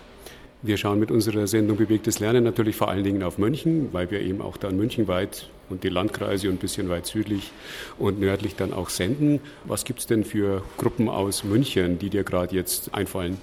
Wir 0.61 0.75
schauen 0.75 0.99
mit 0.99 1.09
unserer 1.09 1.47
Sendung 1.47 1.77
Bewegtes 1.77 2.19
Lernen 2.19 2.43
natürlich 2.43 2.75
vor 2.75 2.89
allen 2.89 3.05
Dingen 3.05 3.23
auf 3.23 3.37
München, 3.37 3.93
weil 3.93 4.11
wir 4.11 4.19
eben 4.19 4.41
auch 4.41 4.57
dann 4.57 4.75
münchenweit 4.75 5.49
und 5.69 5.85
die 5.85 5.89
Landkreise 5.89 6.49
und 6.49 6.55
ein 6.55 6.57
bisschen 6.57 6.89
weit 6.89 7.05
südlich 7.05 7.51
und 7.97 8.19
nördlich 8.19 8.57
dann 8.57 8.73
auch 8.73 8.89
senden. 8.89 9.39
Was 9.63 9.85
gibt 9.85 9.99
es 9.99 10.07
denn 10.07 10.25
für 10.25 10.61
Gruppen 10.77 11.07
aus 11.07 11.45
München, 11.45 11.97
die 11.97 12.09
dir 12.09 12.25
gerade 12.25 12.53
jetzt 12.53 12.93
einfallen? 12.93 13.37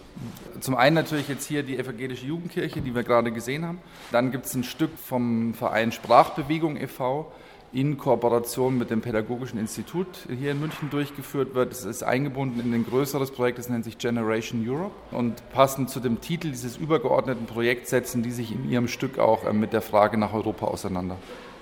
Zum 0.61 0.75
einen 0.75 0.95
natürlich 0.95 1.27
jetzt 1.27 1.47
hier 1.47 1.63
die 1.63 1.79
evangelische 1.79 2.27
Jugendkirche, 2.27 2.83
die 2.83 2.95
wir 2.95 3.03
gerade 3.03 3.33
gesehen 3.33 3.65
haben. 3.65 3.79
Dann 4.13 4.31
gibt 4.31 4.45
es 4.45 4.55
ein 4.55 4.65
Stück 4.65 4.91
vom 4.99 5.55
Verein 5.55 5.93
Sprachbewegung 5.93 6.77
e.V., 6.77 7.33
in 7.73 7.99
Kooperation 7.99 8.79
mit 8.79 8.91
dem 8.91 9.01
Pädagogischen 9.01 9.59
Institut 9.59 10.07
hier 10.29 10.53
in 10.53 10.61
München 10.61 10.91
durchgeführt 10.91 11.55
wird. 11.55 11.73
Es 11.73 11.85
ist 11.85 12.03
eingebunden 12.03 12.61
in 12.61 12.73
ein 12.73 12.87
größeres 12.87 13.31
Projekt, 13.31 13.59
das 13.59 13.69
nennt 13.69 13.85
sich 13.85 13.99
Generation 13.99 14.67
Europe. 14.69 14.95
Und 15.11 15.43
passend 15.51 15.91
zu 15.91 16.01
dem 16.01 16.21
Titel 16.21 16.51
dieses 16.51 16.77
übergeordneten 16.77 17.47
Projekts 17.47 17.91
setzen 17.91 18.23
die 18.23 18.31
sich 18.31 18.53
in 18.53 18.71
ihrem 18.71 18.89
Stück 18.89 19.19
auch 19.19 19.45
äh, 19.45 19.53
mit 19.53 19.73
der 19.73 19.83
Frage 19.83 20.17
nach 20.17 20.33
Europa 20.33 20.67
auseinander. 20.67 21.17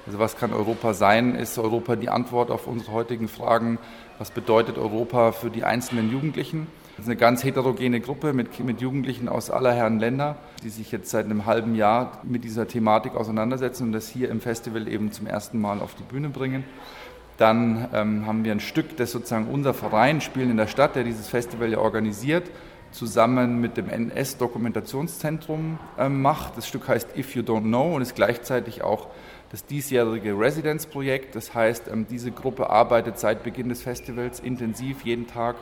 Also 0.06 0.18
was 0.18 0.36
kann 0.36 0.52
Europa 0.52 0.92
sein? 0.92 1.34
Ist 1.34 1.58
Europa 1.58 1.96
die 1.96 2.10
Antwort 2.10 2.50
auf 2.50 2.66
unsere 2.66 2.92
heutigen 2.92 3.28
Fragen? 3.28 3.78
Was 4.18 4.30
bedeutet 4.30 4.76
Europa 4.76 5.32
für 5.32 5.50
die 5.50 5.64
einzelnen 5.64 6.12
Jugendlichen? 6.12 6.66
Das 6.96 7.06
ist 7.06 7.10
eine 7.10 7.16
ganz 7.16 7.42
heterogene 7.42 8.00
Gruppe 8.00 8.32
mit, 8.32 8.60
mit 8.64 8.80
Jugendlichen 8.80 9.28
aus 9.28 9.50
aller 9.50 9.72
Herren 9.72 9.98
Länder, 9.98 10.36
die 10.62 10.68
sich 10.68 10.92
jetzt 10.92 11.10
seit 11.10 11.24
einem 11.24 11.44
halben 11.44 11.74
Jahr 11.74 12.20
mit 12.22 12.44
dieser 12.44 12.68
Thematik 12.68 13.16
auseinandersetzen 13.16 13.88
und 13.88 13.92
das 13.92 14.08
hier 14.08 14.30
im 14.30 14.40
Festival 14.40 14.86
eben 14.86 15.10
zum 15.10 15.26
ersten 15.26 15.60
Mal 15.60 15.80
auf 15.80 15.96
die 15.96 16.04
Bühne 16.04 16.28
bringen. 16.28 16.62
Dann 17.36 17.88
ähm, 17.92 18.26
haben 18.28 18.44
wir 18.44 18.52
ein 18.52 18.60
Stück, 18.60 18.96
das 18.96 19.10
sozusagen 19.10 19.48
unser 19.48 19.74
Verein 19.74 20.20
Spielen 20.20 20.52
in 20.52 20.56
der 20.56 20.68
Stadt, 20.68 20.94
der 20.94 21.02
dieses 21.02 21.26
Festival 21.26 21.68
ja 21.68 21.78
organisiert, 21.78 22.48
zusammen 22.92 23.60
mit 23.60 23.76
dem 23.76 23.88
NS-Dokumentationszentrum 23.88 25.80
äh, 25.98 26.08
macht. 26.08 26.56
Das 26.56 26.68
Stück 26.68 26.86
heißt 26.86 27.16
If 27.16 27.34
You 27.34 27.42
Don't 27.42 27.62
Know 27.62 27.96
und 27.96 28.02
ist 28.02 28.14
gleichzeitig 28.14 28.82
auch 28.82 29.08
das 29.50 29.66
diesjährige 29.66 30.38
Residenzprojekt. 30.38 31.34
Das 31.34 31.54
heißt, 31.54 31.88
ähm, 31.92 32.06
diese 32.08 32.30
Gruppe 32.30 32.70
arbeitet 32.70 33.18
seit 33.18 33.42
Beginn 33.42 33.68
des 33.68 33.82
Festivals 33.82 34.38
intensiv 34.38 35.02
jeden 35.02 35.26
Tag 35.26 35.56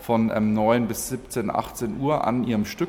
von 0.00 0.30
ähm, 0.34 0.52
9 0.54 0.88
bis 0.88 1.08
17, 1.08 1.50
18 1.50 2.00
Uhr 2.00 2.26
an 2.26 2.44
ihrem 2.44 2.64
Stück 2.64 2.88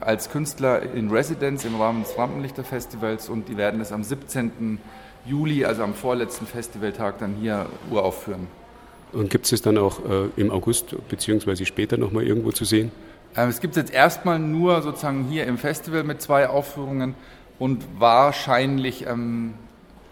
als 0.00 0.30
Künstler 0.30 0.82
in 0.94 1.10
Residence 1.10 1.64
im 1.64 1.80
Rahmen 1.80 2.02
des 2.02 2.16
Rampenlichter-Festivals 2.16 3.28
und 3.28 3.48
die 3.48 3.56
werden 3.56 3.80
es 3.80 3.92
am 3.92 4.04
17. 4.04 4.78
Juli, 5.26 5.64
also 5.64 5.82
am 5.82 5.94
vorletzten 5.94 6.46
Festivaltag, 6.46 7.18
dann 7.18 7.34
hier 7.34 7.66
uraufführen. 7.90 8.46
Und 9.12 9.30
gibt 9.30 9.46
es 9.46 9.52
es 9.52 9.62
dann 9.62 9.76
auch 9.76 9.98
äh, 10.04 10.28
im 10.36 10.50
August 10.50 10.94
bzw. 11.08 11.64
später 11.64 11.96
nochmal 11.96 12.24
irgendwo 12.24 12.52
zu 12.52 12.64
sehen? 12.64 12.92
Ähm, 13.36 13.48
es 13.48 13.60
gibt 13.60 13.76
es 13.76 13.82
jetzt 13.82 13.92
erstmal 13.92 14.38
nur 14.38 14.82
sozusagen 14.82 15.26
hier 15.28 15.46
im 15.46 15.58
Festival 15.58 16.04
mit 16.04 16.22
zwei 16.22 16.48
Aufführungen 16.48 17.14
und 17.58 17.84
wahrscheinlich 17.98 19.06
ähm, 19.06 19.54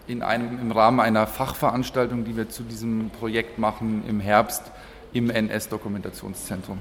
in 0.07 0.21
einem, 0.21 0.59
im 0.59 0.71
Rahmen 0.71 0.99
einer 0.99 1.27
Fachveranstaltung, 1.27 2.25
die 2.25 2.35
wir 2.35 2.49
zu 2.49 2.63
diesem 2.63 3.09
Projekt 3.09 3.57
machen 3.57 4.03
im 4.07 4.19
Herbst 4.19 4.63
im 5.13 5.29
NS-Dokumentationszentrum. 5.29 6.77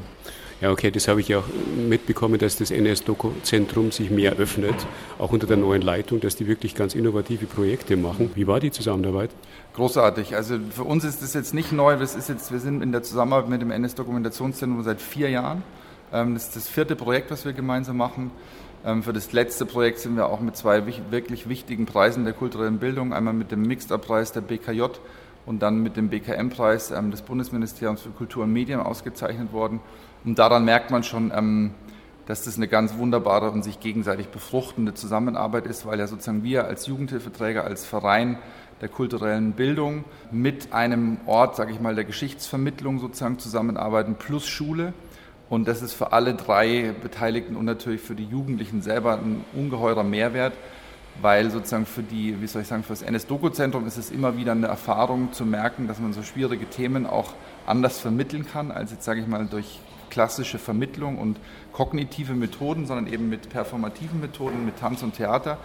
Ja, 0.61 0.73
okay, 0.73 0.91
das 0.91 1.07
habe 1.07 1.21
ich 1.21 1.29
ja 1.29 1.38
auch 1.38 1.45
mitbekommen, 1.88 2.38
dass 2.38 2.57
das 2.57 2.73
NS-Doku-Zentrum 2.73 3.93
sich 3.93 4.11
mehr 4.11 4.33
öffnet, 4.38 4.75
auch 5.19 5.31
unter 5.31 5.47
der 5.47 5.57
neuen 5.57 5.83
Leitung, 5.83 6.19
dass 6.19 6.35
die 6.35 6.49
wirklich 6.49 6.75
ganz 6.75 6.97
innovative 6.97 7.47
Projekte 7.47 7.97
machen. 7.97 8.33
Wie 8.35 8.49
war 8.49 8.59
die 8.59 8.73
Zusammenarbeit? 8.73 9.31
Großartig. 9.75 10.35
Also 10.35 10.59
für 10.71 10.83
uns 10.83 11.05
ist 11.05 11.23
das 11.23 11.35
jetzt 11.35 11.55
nicht 11.55 11.71
neu. 11.71 11.97
Das 11.97 12.17
ist 12.17 12.29
jetzt, 12.29 12.51
wir 12.51 12.59
sind 12.59 12.83
in 12.83 12.91
der 12.91 13.05
Zusammenarbeit 13.05 13.49
mit 13.49 13.62
dem 13.62 13.71
NS-Dokumentationszentrum 13.71 14.83
seit 14.83 15.01
vier 15.01 15.31
Jahren. 15.31 15.62
Ähm, 16.12 16.35
das 16.35 16.49
ist 16.49 16.57
das 16.57 16.69
vierte 16.69 16.97
Projekt, 16.97 17.31
was 17.31 17.45
wir 17.45 17.53
gemeinsam 17.53 17.97
machen. 17.97 18.33
Ähm, 18.85 19.05
für 19.05 19.12
das 19.12 19.33
letzte 19.33 19.64
Projekt 19.64 20.01
sind 20.01 20.17
wir 20.17 20.27
auch 20.27 20.41
mit 20.41 20.57
zwei 20.57 20.85
wirklich 20.87 21.49
wichtigen 21.49 21.87
Preisen 21.87 22.25
der 22.25 22.33
kulturellen 22.33 22.79
Bildung, 22.79 23.12
einmal 23.12 23.35
mit 23.35 23.53
dem 23.53 23.62
Mixed-Up-Preis 23.62 24.33
der 24.33 24.41
BKJ 24.41 24.83
und 25.49 25.61
dann 25.61 25.83
mit 25.83 25.97
dem 25.97 26.11
BKM-Preis 26.11 26.91
ähm, 26.91 27.11
des 27.11 27.23
Bundesministeriums 27.23 28.03
für 28.03 28.11
Kultur 28.11 28.45
und 28.45 28.53
Medien 28.53 28.81
ausgezeichnet 28.81 29.53
worden. 29.53 29.81
Und 30.25 30.39
daran 30.39 30.67
merkt 30.67 30.91
man 30.91 31.03
schon, 31.03 31.33
ähm, 31.35 31.71
dass 32.27 32.45
das 32.45 32.59
eine 32.59 32.69
ganz 32.69 32.99
wunderbare 32.99 33.51
und 33.51 33.63
sich 33.65 33.81
gegenseitig 33.81 34.29
befruchtende 34.29 34.93
Zusammenarbeit 34.93 35.67
ist, 35.67 35.87
weil 35.87 35.99
ja 35.99 36.07
sozusagen 36.07 36.45
wir 36.45 36.67
als 36.67 36.87
Jugendhilfeträger, 36.87 37.65
als 37.65 37.87
Verein 37.87 38.37
der 38.83 38.91
kulturellen 38.91 39.53
Bildung 39.53 40.05
mit 40.31 40.75
einem 40.75 41.17
Ort, 41.25 41.57
sage 41.57 41.73
ich 41.73 41.81
mal, 41.81 41.95
der 41.95 42.05
Geschichtsvermittlung 42.05 42.99
sozusagen 42.99 43.39
zusammenarbeiten, 43.39 44.17
plus 44.17 44.47
Schule. 44.47 44.93
Und 45.49 45.67
das 45.67 45.81
ist 45.81 45.95
für 45.95 46.13
alle 46.13 46.35
drei 46.35 46.95
Beteiligten 47.03 47.57
und 47.57 47.65
natürlich 47.65 48.03
für 48.03 48.15
die 48.15 48.27
Jugendlichen 48.27 48.83
selber 48.83 49.15
ein 49.15 49.47
ungeheurer 49.55 50.05
Mehrwert, 50.05 50.53
weil 51.20 51.50
sozusagen 51.50 51.87
für 51.87 52.02
die, 52.02 52.40
wie 52.40 52.46
soll 52.46 52.62
ich 52.62 52.68
sagen, 52.68 52.83
für 52.83 52.92
das 52.92 53.02
NS-Doku-Zentrum 53.02 53.87
ist 53.87 53.96
es 53.96 54.11
immer 54.11 54.37
wieder 54.37 54.52
eine 54.52 54.66
Erfahrung 54.66 55.33
zu 55.33 55.44
merken, 55.44 55.88
dass 55.88 55.98
man 55.98 56.12
so 56.12 56.22
schwierige 56.22 56.66
Themen 56.66 57.07
auch 57.07 57.35
anders 57.66 57.98
vermitteln 57.98 58.46
kann, 58.46 58.70
als 58.70 58.92
jetzt 58.92 59.04
sage 59.04 59.20
ich 59.20 59.26
mal 59.26 59.46
durch 59.46 59.81
klassische 60.11 60.59
Vermittlung 60.59 61.18
und 61.18 61.38
kognitive 61.72 62.35
Methoden, 62.35 62.87
sondern 62.87 63.12
eben 63.12 63.28
mit 63.28 63.50
performativen 63.50 64.20
Methoden, 64.20 64.64
mit 64.64 64.78
Tanz 64.78 65.02
und 65.02 65.14
Theater. 65.14 65.59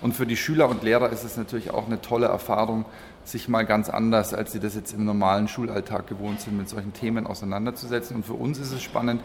Und 0.00 0.14
für 0.14 0.26
die 0.26 0.36
Schüler 0.36 0.68
und 0.68 0.84
Lehrer 0.84 1.10
ist 1.10 1.24
es 1.24 1.36
natürlich 1.36 1.72
auch 1.72 1.86
eine 1.86 2.00
tolle 2.00 2.26
Erfahrung, 2.26 2.84
sich 3.24 3.48
mal 3.48 3.66
ganz 3.66 3.88
anders, 3.90 4.32
als 4.32 4.52
sie 4.52 4.60
das 4.60 4.74
jetzt 4.74 4.92
im 4.92 5.04
normalen 5.04 5.48
Schulalltag 5.48 6.06
gewohnt 6.06 6.40
sind, 6.40 6.56
mit 6.56 6.68
solchen 6.68 6.92
Themen 6.92 7.26
auseinanderzusetzen. 7.26 8.16
Und 8.16 8.24
für 8.24 8.34
uns 8.34 8.58
ist 8.58 8.72
es 8.72 8.82
spannend, 8.82 9.22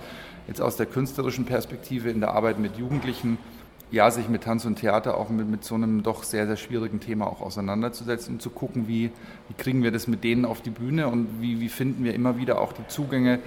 jetzt 0.48 0.62
aus 0.62 0.76
der 0.76 0.88
künstlerischen 0.88 1.46
Perspektive 1.46 2.10
in 2.10 2.20
der 2.20 2.34
Arbeit 2.34 2.60
mit 2.60 2.78
Jugendlichen 2.78 3.38
ja, 3.94 4.10
sich 4.10 4.28
mit 4.28 4.44
Tanz 4.44 4.66
und 4.66 4.78
Theater 4.78 5.16
auch 5.20 5.30
mit, 5.30 5.48
mit 5.48 5.64
so 5.64 5.76
einem 5.76 6.02
doch 6.02 6.24
sehr, 6.24 6.48
sehr 6.48 6.58
schwierigen 6.58 7.00
Thema 7.00 7.28
auch 7.28 7.42
auseinanderzusetzen 7.42 8.34
und 8.34 8.42
zu 8.42 8.50
gucken, 8.50 8.88
wie, 8.88 9.12
wie 9.50 9.54
kriegen 9.56 9.84
wir 9.84 9.92
das 9.92 10.08
mit 10.08 10.24
denen 10.24 10.46
auf 10.46 10.62
die 10.62 10.72
Bühne 10.72 11.08
und 11.10 11.28
wie, 11.42 11.62
wie 11.62 11.70
finden 11.70 12.04
wir 12.04 12.16
immer 12.16 12.36
wieder 12.40 12.60
auch 12.60 12.74
die 12.74 12.88
Zugänge 12.88 13.38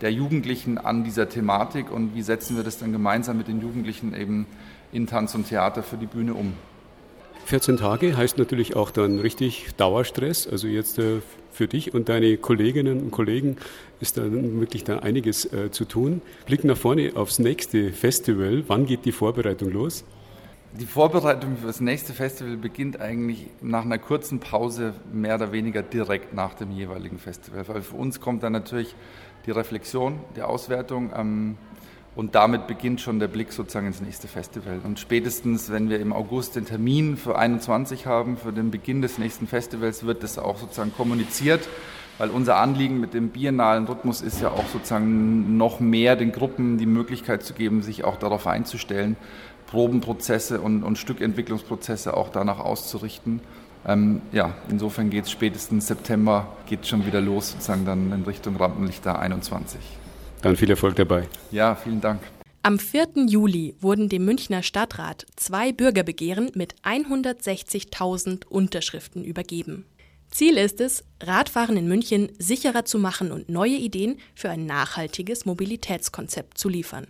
der 0.00 0.12
Jugendlichen 0.12 0.78
an 0.78 1.02
dieser 1.02 1.28
Thematik 1.28 1.90
und 1.90 2.14
wie 2.14 2.22
setzen 2.22 2.56
wir 2.56 2.62
das 2.62 2.78
dann 2.78 2.92
gemeinsam 2.92 3.36
mit 3.36 3.48
den 3.48 3.60
Jugendlichen 3.60 4.14
eben 4.14 4.46
in 4.92 5.08
Tanz 5.08 5.34
und 5.34 5.48
Theater 5.48 5.82
für 5.82 5.96
die 5.96 6.06
Bühne 6.06 6.34
um. 6.34 6.52
14 7.46 7.76
Tage 7.76 8.16
heißt 8.16 8.38
natürlich 8.38 8.74
auch 8.74 8.90
dann 8.90 9.20
richtig 9.20 9.68
Dauerstress. 9.76 10.48
Also 10.48 10.66
jetzt 10.66 10.98
äh, 10.98 11.20
für 11.52 11.68
dich 11.68 11.94
und 11.94 12.08
deine 12.08 12.36
Kolleginnen 12.38 13.00
und 13.00 13.12
Kollegen 13.12 13.56
ist 14.00 14.18
da 14.18 14.22
wirklich 14.26 14.82
da 14.82 14.98
einiges 14.98 15.52
äh, 15.52 15.70
zu 15.70 15.84
tun. 15.84 16.22
Blick 16.46 16.64
nach 16.64 16.76
vorne 16.76 17.12
aufs 17.14 17.38
nächste 17.38 17.92
Festival. 17.92 18.64
Wann 18.66 18.84
geht 18.84 19.04
die 19.04 19.12
Vorbereitung 19.12 19.70
los? 19.70 20.04
Die 20.72 20.86
Vorbereitung 20.86 21.56
für 21.56 21.68
das 21.68 21.80
nächste 21.80 22.14
Festival 22.14 22.56
beginnt 22.56 23.00
eigentlich 23.00 23.46
nach 23.62 23.84
einer 23.84 23.98
kurzen 23.98 24.40
Pause 24.40 24.92
mehr 25.12 25.36
oder 25.36 25.52
weniger 25.52 25.84
direkt 25.84 26.34
nach 26.34 26.54
dem 26.54 26.72
jeweiligen 26.72 27.18
Festival. 27.18 27.66
Weil 27.68 27.82
für 27.82 27.94
uns 27.94 28.20
kommt 28.20 28.42
dann 28.42 28.54
natürlich 28.54 28.96
die 29.46 29.52
Reflexion, 29.52 30.18
die 30.34 30.42
Auswertung. 30.42 31.12
Ähm, 31.14 31.56
Und 32.16 32.34
damit 32.34 32.66
beginnt 32.66 33.02
schon 33.02 33.18
der 33.18 33.28
Blick 33.28 33.52
sozusagen 33.52 33.86
ins 33.86 34.00
nächste 34.00 34.26
Festival. 34.26 34.80
Und 34.82 34.98
spätestens, 34.98 35.70
wenn 35.70 35.90
wir 35.90 36.00
im 36.00 36.14
August 36.14 36.56
den 36.56 36.64
Termin 36.64 37.18
für 37.18 37.38
21 37.38 38.06
haben, 38.06 38.38
für 38.38 38.54
den 38.54 38.70
Beginn 38.70 39.02
des 39.02 39.18
nächsten 39.18 39.46
Festivals, 39.46 40.06
wird 40.06 40.22
das 40.22 40.38
auch 40.38 40.56
sozusagen 40.56 40.94
kommuniziert, 40.94 41.68
weil 42.16 42.30
unser 42.30 42.56
Anliegen 42.56 43.00
mit 43.00 43.12
dem 43.12 43.28
biennalen 43.28 43.84
Rhythmus 43.84 44.22
ist 44.22 44.40
ja 44.40 44.50
auch 44.50 44.66
sozusagen 44.72 45.58
noch 45.58 45.78
mehr 45.78 46.16
den 46.16 46.32
Gruppen 46.32 46.78
die 46.78 46.86
Möglichkeit 46.86 47.42
zu 47.42 47.52
geben, 47.52 47.82
sich 47.82 48.04
auch 48.04 48.16
darauf 48.16 48.46
einzustellen, 48.46 49.18
Probenprozesse 49.66 50.62
und, 50.62 50.84
und 50.84 50.96
Stückentwicklungsprozesse 50.96 52.16
auch 52.16 52.30
danach 52.30 52.60
auszurichten. 52.60 53.40
Ähm, 53.86 54.22
ja, 54.32 54.54
insofern 54.70 55.10
geht 55.10 55.24
es 55.24 55.30
spätestens 55.30 55.86
September, 55.88 56.48
geht 56.64 56.86
schon 56.86 57.04
wieder 57.04 57.20
los, 57.20 57.52
sozusagen 57.52 57.84
dann 57.84 58.10
in 58.10 58.22
Richtung 58.22 58.56
Rampenlichter 58.56 59.18
21. 59.18 59.80
Dann 60.46 60.56
viel 60.56 60.70
Erfolg 60.70 60.94
dabei. 60.94 61.26
Ja, 61.50 61.74
vielen 61.74 62.00
Dank. 62.00 62.22
Am 62.62 62.78
4. 62.78 63.26
Juli 63.26 63.74
wurden 63.80 64.08
dem 64.08 64.24
Münchner 64.24 64.62
Stadtrat 64.62 65.26
zwei 65.34 65.72
Bürgerbegehren 65.72 66.52
mit 66.54 66.76
160.000 66.84 68.46
Unterschriften 68.46 69.24
übergeben. 69.24 69.86
Ziel 70.30 70.56
ist 70.56 70.80
es, 70.80 71.02
Radfahren 71.20 71.76
in 71.76 71.88
München 71.88 72.30
sicherer 72.38 72.84
zu 72.84 73.00
machen 73.00 73.32
und 73.32 73.48
neue 73.48 73.74
Ideen 73.74 74.20
für 74.36 74.48
ein 74.48 74.66
nachhaltiges 74.66 75.46
Mobilitätskonzept 75.46 76.56
zu 76.56 76.68
liefern. 76.68 77.08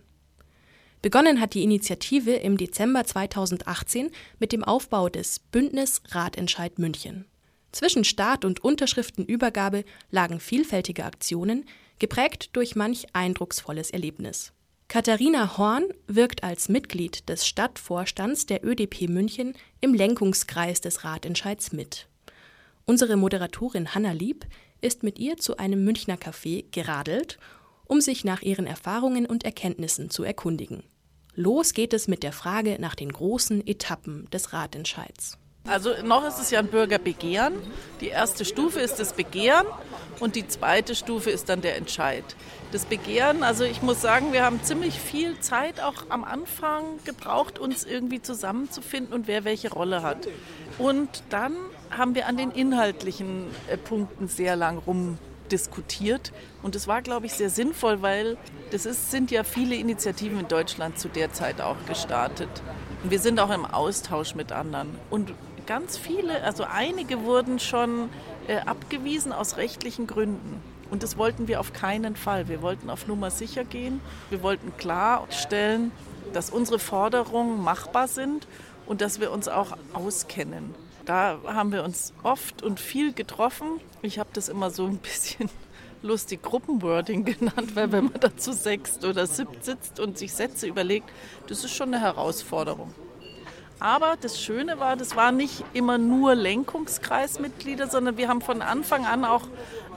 Begonnen 1.02 1.38
hat 1.38 1.52
die 1.52 1.62
Initiative 1.62 2.32
im 2.32 2.56
Dezember 2.56 3.04
2018 3.04 4.12
mit 4.38 4.52
dem 4.52 4.64
Aufbau 4.64 5.10
des 5.10 5.40
Bündnis 5.40 6.00
Radentscheid 6.08 6.78
München. 6.78 7.26
Zwischen 7.70 8.04
Start 8.04 8.46
und 8.46 8.64
Unterschriftenübergabe 8.64 9.84
lagen 10.10 10.40
vielfältige 10.40 11.04
Aktionen, 11.04 11.66
geprägt 11.98 12.50
durch 12.54 12.76
manch 12.76 13.06
eindrucksvolles 13.12 13.90
Erlebnis. 13.90 14.52
Katharina 14.88 15.58
Horn 15.58 15.84
wirkt 16.06 16.44
als 16.44 16.68
Mitglied 16.68 17.28
des 17.28 17.46
Stadtvorstands 17.46 18.46
der 18.46 18.64
ÖDP 18.64 19.08
München 19.08 19.54
im 19.80 19.94
Lenkungskreis 19.94 20.80
des 20.80 21.04
Ratentscheids 21.04 21.72
mit. 21.72 22.06
Unsere 22.84 23.16
Moderatorin 23.16 23.94
Hanna 23.94 24.12
Lieb 24.12 24.46
ist 24.80 25.02
mit 25.02 25.18
ihr 25.18 25.38
zu 25.38 25.56
einem 25.56 25.84
Münchner 25.84 26.16
Café 26.16 26.64
geradelt, 26.70 27.38
um 27.86 28.00
sich 28.00 28.24
nach 28.24 28.42
ihren 28.42 28.66
Erfahrungen 28.66 29.26
und 29.26 29.44
Erkenntnissen 29.44 30.08
zu 30.10 30.22
erkundigen. 30.22 30.84
Los 31.34 31.74
geht 31.74 31.92
es 31.92 32.08
mit 32.08 32.22
der 32.22 32.32
Frage 32.32 32.78
nach 32.80 32.94
den 32.94 33.12
großen 33.12 33.66
Etappen 33.66 34.30
des 34.30 34.52
Ratentscheids. 34.52 35.36
Also 35.66 35.90
noch 36.04 36.26
ist 36.26 36.38
es 36.38 36.50
ja 36.50 36.60
ein 36.60 36.68
Bürgerbegehren. 36.68 37.54
Die 38.00 38.08
erste 38.08 38.44
Stufe 38.44 38.80
ist 38.80 39.00
das 39.00 39.12
Begehren 39.12 39.66
und 40.20 40.36
die 40.36 40.46
zweite 40.46 40.94
Stufe 40.94 41.30
ist 41.30 41.48
dann 41.48 41.60
der 41.60 41.76
Entscheid. 41.76 42.24
Das 42.72 42.84
Begehren, 42.84 43.42
also 43.42 43.64
ich 43.64 43.82
muss 43.82 44.00
sagen, 44.00 44.32
wir 44.32 44.44
haben 44.44 44.62
ziemlich 44.62 44.98
viel 44.98 45.38
Zeit 45.40 45.80
auch 45.80 46.06
am 46.08 46.24
Anfang 46.24 46.84
gebraucht, 47.04 47.58
uns 47.58 47.84
irgendwie 47.84 48.22
zusammenzufinden 48.22 49.12
und 49.14 49.28
wer 49.28 49.44
welche 49.44 49.70
Rolle 49.72 50.02
hat. 50.02 50.28
Und 50.78 51.22
dann 51.30 51.54
haben 51.90 52.14
wir 52.14 52.26
an 52.26 52.36
den 52.36 52.50
inhaltlichen 52.50 53.46
äh, 53.68 53.76
Punkten 53.76 54.28
sehr 54.28 54.56
lang 54.56 54.78
rumdiskutiert. 54.78 56.32
Und 56.62 56.74
das 56.74 56.86
war, 56.88 57.02
glaube 57.02 57.26
ich, 57.26 57.34
sehr 57.34 57.50
sinnvoll, 57.50 58.02
weil 58.02 58.36
das 58.70 58.84
ist, 58.84 59.10
sind 59.10 59.30
ja 59.30 59.44
viele 59.44 59.76
Initiativen 59.76 60.40
in 60.40 60.48
Deutschland 60.48 60.98
zu 60.98 61.08
der 61.08 61.32
Zeit 61.32 61.60
auch 61.60 61.76
gestartet. 61.86 62.48
Und 63.02 63.10
wir 63.10 63.20
sind 63.20 63.38
auch 63.38 63.50
im 63.50 63.64
Austausch 63.64 64.34
mit 64.34 64.52
anderen. 64.52 64.98
Und 65.10 65.32
ganz 65.66 65.98
viele, 65.98 66.42
also 66.42 66.64
einige 66.64 67.22
wurden 67.24 67.58
schon 67.58 68.08
äh, 68.46 68.58
abgewiesen 68.58 69.32
aus 69.32 69.56
rechtlichen 69.56 70.06
Gründen. 70.06 70.62
Und 70.90 71.02
das 71.02 71.18
wollten 71.18 71.48
wir 71.48 71.60
auf 71.60 71.72
keinen 71.72 72.14
Fall. 72.16 72.48
Wir 72.48 72.62
wollten 72.62 72.90
auf 72.90 73.06
Nummer 73.08 73.30
sicher 73.30 73.64
gehen. 73.64 74.00
Wir 74.30 74.42
wollten 74.42 74.76
klarstellen, 74.76 75.90
dass 76.32 76.50
unsere 76.50 76.78
Forderungen 76.78 77.62
machbar 77.62 78.08
sind 78.08 78.46
und 78.86 79.00
dass 79.00 79.20
wir 79.20 79.32
uns 79.32 79.48
auch 79.48 79.76
auskennen. 79.92 80.74
Da 81.04 81.38
haben 81.46 81.72
wir 81.72 81.84
uns 81.84 82.12
oft 82.22 82.62
und 82.62 82.80
viel 82.80 83.12
getroffen. 83.12 83.80
Ich 84.02 84.18
habe 84.18 84.30
das 84.32 84.48
immer 84.48 84.70
so 84.70 84.86
ein 84.86 84.98
bisschen 84.98 85.50
lustig 86.02 86.42
Gruppenwording 86.42 87.24
genannt, 87.24 87.74
weil 87.74 87.90
wenn 87.92 88.04
man 88.04 88.20
da 88.20 88.36
zu 88.36 88.52
sechst 88.52 89.04
oder 89.04 89.26
siebt 89.26 89.64
sitzt 89.64 89.98
und 89.98 90.18
sich 90.18 90.32
Sätze 90.32 90.66
überlegt, 90.66 91.10
das 91.48 91.64
ist 91.64 91.74
schon 91.74 91.94
eine 91.94 92.02
Herausforderung. 92.02 92.94
Aber 93.78 94.16
das 94.20 94.40
Schöne 94.40 94.80
war, 94.80 94.96
das 94.96 95.16
waren 95.16 95.36
nicht 95.36 95.64
immer 95.74 95.98
nur 95.98 96.34
Lenkungskreismitglieder, 96.34 97.88
sondern 97.88 98.16
wir 98.16 98.28
haben 98.28 98.40
von 98.40 98.62
Anfang 98.62 99.04
an 99.04 99.24
auch 99.24 99.42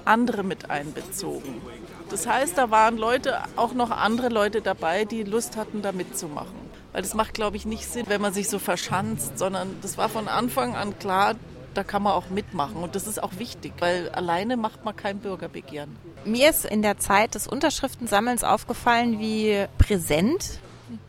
andere 0.06 0.44
mit 0.44 0.70
einbezogen. 0.70 1.62
Das 2.10 2.28
heißt, 2.28 2.58
da 2.58 2.72
waren 2.72 2.98
Leute, 2.98 3.40
auch 3.56 3.74
noch 3.74 3.92
andere 3.92 4.30
Leute 4.30 4.62
dabei, 4.62 5.06
die 5.06 5.24
Lust 5.24 5.56
hatten, 5.56 5.82
da 5.82 5.92
mitzumachen. 5.92 6.70
Weil 6.92 7.04
das 7.04 7.14
macht, 7.14 7.36
glaube 7.36 7.56
ich, 7.56 7.66
nicht 7.66 7.86
Sinn, 7.86 8.06
wenn 8.08 8.22
man 8.22 8.34
sich 8.34 8.50
so 8.50 8.58
verschanzt, 8.60 9.38
sondern 9.38 9.78
das 9.82 9.98
war 9.98 10.10
von 10.10 10.28
Anfang 10.28 10.76
an 10.76 10.98
klar, 10.98 11.36
da 11.76 11.84
kann 11.84 12.02
man 12.02 12.14
auch 12.14 12.30
mitmachen. 12.30 12.78
Und 12.78 12.96
das 12.96 13.06
ist 13.08 13.22
auch 13.22 13.34
wichtig, 13.38 13.74
weil 13.80 14.10
alleine 14.10 14.58
macht 14.58 14.84
man 14.84 14.96
kein 14.96 15.20
Bürgerbegehren. 15.20 15.96
Mir 16.26 16.50
ist 16.50 16.66
in 16.66 16.82
der 16.82 16.98
Zeit 16.98 17.36
des 17.36 17.48
Unterschriftensammelns 17.48 18.44
aufgefallen, 18.44 19.20
wie 19.20 19.66
präsent 19.78 20.60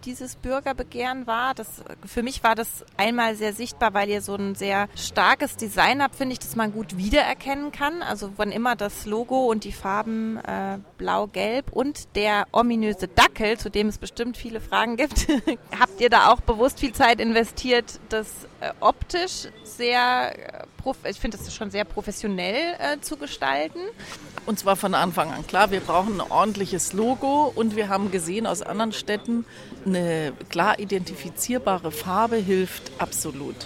dieses 0.04 0.36
Bürgerbegehren 0.36 1.26
war. 1.26 1.54
Das, 1.54 1.82
für 2.04 2.22
mich 2.22 2.42
war 2.42 2.54
das 2.54 2.84
einmal 2.96 3.36
sehr 3.36 3.52
sichtbar, 3.52 3.94
weil 3.94 4.08
ihr 4.08 4.22
so 4.22 4.34
ein 4.34 4.54
sehr 4.54 4.88
starkes 4.96 5.56
Design 5.56 6.02
habt, 6.02 6.16
finde 6.16 6.34
ich, 6.34 6.38
dass 6.38 6.56
man 6.56 6.72
gut 6.72 6.96
wiedererkennen 6.96 7.72
kann. 7.72 8.02
Also 8.02 8.32
wann 8.36 8.52
immer 8.52 8.76
das 8.76 9.06
Logo 9.06 9.46
und 9.46 9.64
die 9.64 9.72
Farben 9.72 10.36
äh, 10.38 10.78
blau-gelb 10.98 11.72
und 11.72 12.16
der 12.16 12.46
ominöse 12.52 13.08
Dackel, 13.08 13.58
zu 13.58 13.70
dem 13.70 13.88
es 13.88 13.98
bestimmt 13.98 14.36
viele 14.36 14.60
Fragen 14.60 14.96
gibt, 14.96 15.28
habt 15.78 16.00
ihr 16.00 16.10
da 16.10 16.30
auch 16.30 16.40
bewusst 16.40 16.80
viel 16.80 16.92
Zeit 16.92 17.20
investiert, 17.20 18.00
das 18.08 18.28
optisch 18.81 19.49
sehr, 19.64 20.64
äh, 20.64 21.11
ich 21.11 21.20
finde 21.20 21.38
das 21.38 21.55
schon 21.55 21.70
sehr 21.70 21.85
professionell 21.85 22.75
äh, 22.79 23.01
zu 23.01 23.16
gestalten. 23.16 23.81
Und 24.46 24.59
zwar 24.59 24.77
von 24.77 24.94
Anfang 24.94 25.31
an 25.31 25.46
klar, 25.46 25.70
wir 25.70 25.81
brauchen 25.81 26.20
ein 26.20 26.31
ordentliches 26.31 26.92
Logo 26.92 27.53
und 27.55 27.77
wir 27.77 27.88
haben 27.88 28.11
gesehen 28.11 28.46
aus 28.46 28.62
anderen 28.62 28.92
Städten, 28.92 29.44
eine 29.87 30.33
klar 30.49 30.79
identifizierbare 30.79 31.90
Farbe 31.90 32.37
hilft 32.37 32.92
absolut. 32.99 33.57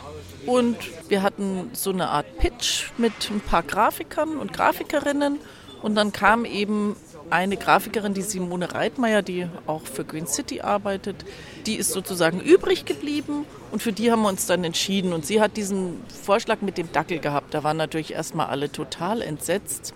Und 0.46 0.76
wir 1.08 1.22
hatten 1.22 1.70
so 1.72 1.90
eine 1.90 2.08
Art 2.08 2.38
Pitch 2.38 2.90
mit 2.98 3.30
ein 3.30 3.40
paar 3.40 3.62
Grafikern 3.62 4.36
und 4.36 4.52
Grafikerinnen 4.52 5.38
und 5.82 5.94
dann 5.94 6.12
kam 6.12 6.44
eben 6.44 6.96
eine 7.30 7.56
Grafikerin, 7.56 8.14
die 8.14 8.22
Simone 8.22 8.72
Reitmeier, 8.72 9.22
die 9.22 9.46
auch 9.66 9.82
für 9.82 10.04
Green 10.04 10.26
City 10.26 10.60
arbeitet, 10.60 11.24
die 11.66 11.76
ist 11.76 11.90
sozusagen 11.90 12.40
übrig 12.40 12.84
geblieben 12.84 13.46
und 13.70 13.82
für 13.82 13.92
die 13.92 14.10
haben 14.10 14.22
wir 14.22 14.28
uns 14.28 14.46
dann 14.46 14.64
entschieden. 14.64 15.12
Und 15.12 15.26
sie 15.26 15.40
hat 15.40 15.56
diesen 15.56 16.00
Vorschlag 16.22 16.60
mit 16.60 16.78
dem 16.78 16.92
Dackel 16.92 17.18
gehabt. 17.18 17.54
Da 17.54 17.64
waren 17.64 17.76
natürlich 17.76 18.12
erstmal 18.12 18.46
alle 18.46 18.70
total 18.70 19.22
entsetzt 19.22 19.94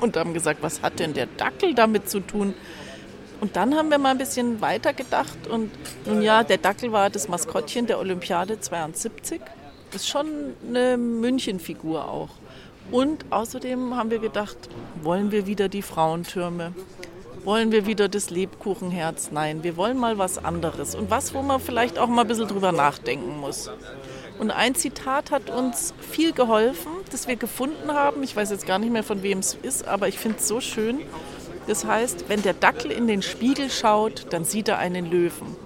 und 0.00 0.16
haben 0.16 0.34
gesagt, 0.34 0.62
was 0.62 0.82
hat 0.82 0.98
denn 0.98 1.14
der 1.14 1.26
Dackel 1.26 1.74
damit 1.74 2.08
zu 2.08 2.20
tun? 2.20 2.54
Und 3.40 3.56
dann 3.56 3.74
haben 3.74 3.90
wir 3.90 3.98
mal 3.98 4.10
ein 4.10 4.18
bisschen 4.18 4.60
weiter 4.60 4.92
gedacht 4.92 5.48
und 5.50 5.72
nun 6.06 6.22
ja, 6.22 6.44
der 6.44 6.58
Dackel 6.58 6.92
war 6.92 7.10
das 7.10 7.28
Maskottchen 7.28 7.86
der 7.86 7.98
Olympiade 7.98 8.60
72. 8.60 9.40
Ist 9.92 10.08
schon 10.08 10.54
eine 10.66 10.96
Münchenfigur 10.96 12.08
auch. 12.08 12.30
Und 12.92 13.24
außerdem 13.30 13.96
haben 13.96 14.10
wir 14.10 14.18
gedacht, 14.18 14.56
wollen 15.02 15.32
wir 15.32 15.46
wieder 15.46 15.70
die 15.70 15.80
Frauentürme? 15.80 16.74
Wollen 17.42 17.72
wir 17.72 17.86
wieder 17.86 18.08
das 18.08 18.28
Lebkuchenherz? 18.28 19.30
Nein, 19.32 19.64
wir 19.64 19.78
wollen 19.78 19.98
mal 19.98 20.18
was 20.18 20.36
anderes. 20.36 20.94
Und 20.94 21.10
was, 21.10 21.32
wo 21.32 21.40
man 21.40 21.58
vielleicht 21.58 21.98
auch 21.98 22.06
mal 22.06 22.20
ein 22.22 22.28
bisschen 22.28 22.48
drüber 22.48 22.70
nachdenken 22.70 23.40
muss. 23.40 23.70
Und 24.38 24.50
ein 24.50 24.74
Zitat 24.74 25.30
hat 25.30 25.48
uns 25.48 25.94
viel 26.00 26.32
geholfen, 26.32 26.92
das 27.10 27.26
wir 27.26 27.36
gefunden 27.36 27.92
haben. 27.92 28.22
Ich 28.22 28.36
weiß 28.36 28.50
jetzt 28.50 28.66
gar 28.66 28.78
nicht 28.78 28.92
mehr, 28.92 29.02
von 29.02 29.22
wem 29.22 29.38
es 29.38 29.54
ist, 29.54 29.88
aber 29.88 30.08
ich 30.08 30.18
finde 30.18 30.38
es 30.38 30.46
so 30.46 30.60
schön. 30.60 31.00
Das 31.66 31.86
heißt, 31.86 32.28
wenn 32.28 32.42
der 32.42 32.54
Dackel 32.54 32.90
in 32.90 33.06
den 33.06 33.22
Spiegel 33.22 33.70
schaut, 33.70 34.26
dann 34.30 34.44
sieht 34.44 34.68
er 34.68 34.78
einen 34.78 35.10
Löwen. 35.10 35.56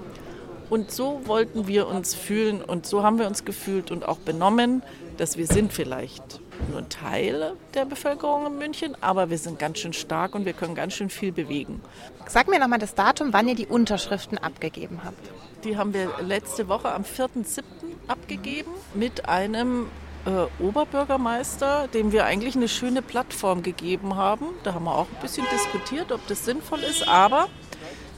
Und 0.71 0.93
so 0.93 1.23
wollten 1.25 1.67
wir 1.67 1.89
uns 1.89 2.15
fühlen 2.15 2.62
und 2.62 2.87
so 2.87 3.03
haben 3.03 3.19
wir 3.19 3.27
uns 3.27 3.45
gefühlt 3.45 3.91
und 3.91 4.07
auch 4.07 4.19
benommen, 4.19 4.83
dass 5.17 5.37
wir 5.37 5.47
sind 5.47 5.73
vielleicht 5.73 6.41
nur 6.69 6.79
ein 6.79 6.88
Teil 6.88 7.53
der 7.75 7.85
Bevölkerung 7.85 8.47
in 8.47 8.59
München, 8.59 8.97
aber 9.01 9.31
wir 9.31 9.38
sind 9.38 9.59
ganz 9.59 9.79
schön 9.79 9.92
stark 9.92 10.35
und 10.35 10.45
wir 10.45 10.53
können 10.53 10.75
ganz 10.75 10.95
schön 10.95 11.11
viel 11.11 11.33
bewegen. 11.33 11.81
Sag 12.27 12.49
mir 12.49 12.59
nochmal 12.59 12.79
das 12.79 12.95
Datum, 12.95 13.33
wann 13.33 13.49
ihr 13.49 13.55
die 13.55 13.66
Unterschriften 13.66 14.38
abgegeben 14.38 15.01
habt. 15.05 15.31
Die 15.64 15.77
haben 15.77 15.95
wir 15.95 16.11
letzte 16.21 16.69
Woche 16.69 16.92
am 16.92 17.03
4.7. 17.03 17.62
abgegeben 18.09 18.71
mit 18.95 19.29
einem 19.29 19.87
äh, 20.27 20.62
Oberbürgermeister, 20.62 21.88
dem 21.88 22.12
wir 22.12 22.25
eigentlich 22.25 22.57
eine 22.57 22.69
schöne 22.69 23.03
Plattform 23.03 23.62
gegeben 23.62 24.16
haben. 24.16 24.47
Da 24.64 24.75
haben 24.75 24.85
wir 24.85 24.95
auch 24.95 25.07
ein 25.09 25.21
bisschen 25.23 25.47
diskutiert, 25.53 26.12
ob 26.12 26.27
das 26.27 26.45
sinnvoll 26.45 26.81
ist, 26.81 27.07
aber 27.09 27.49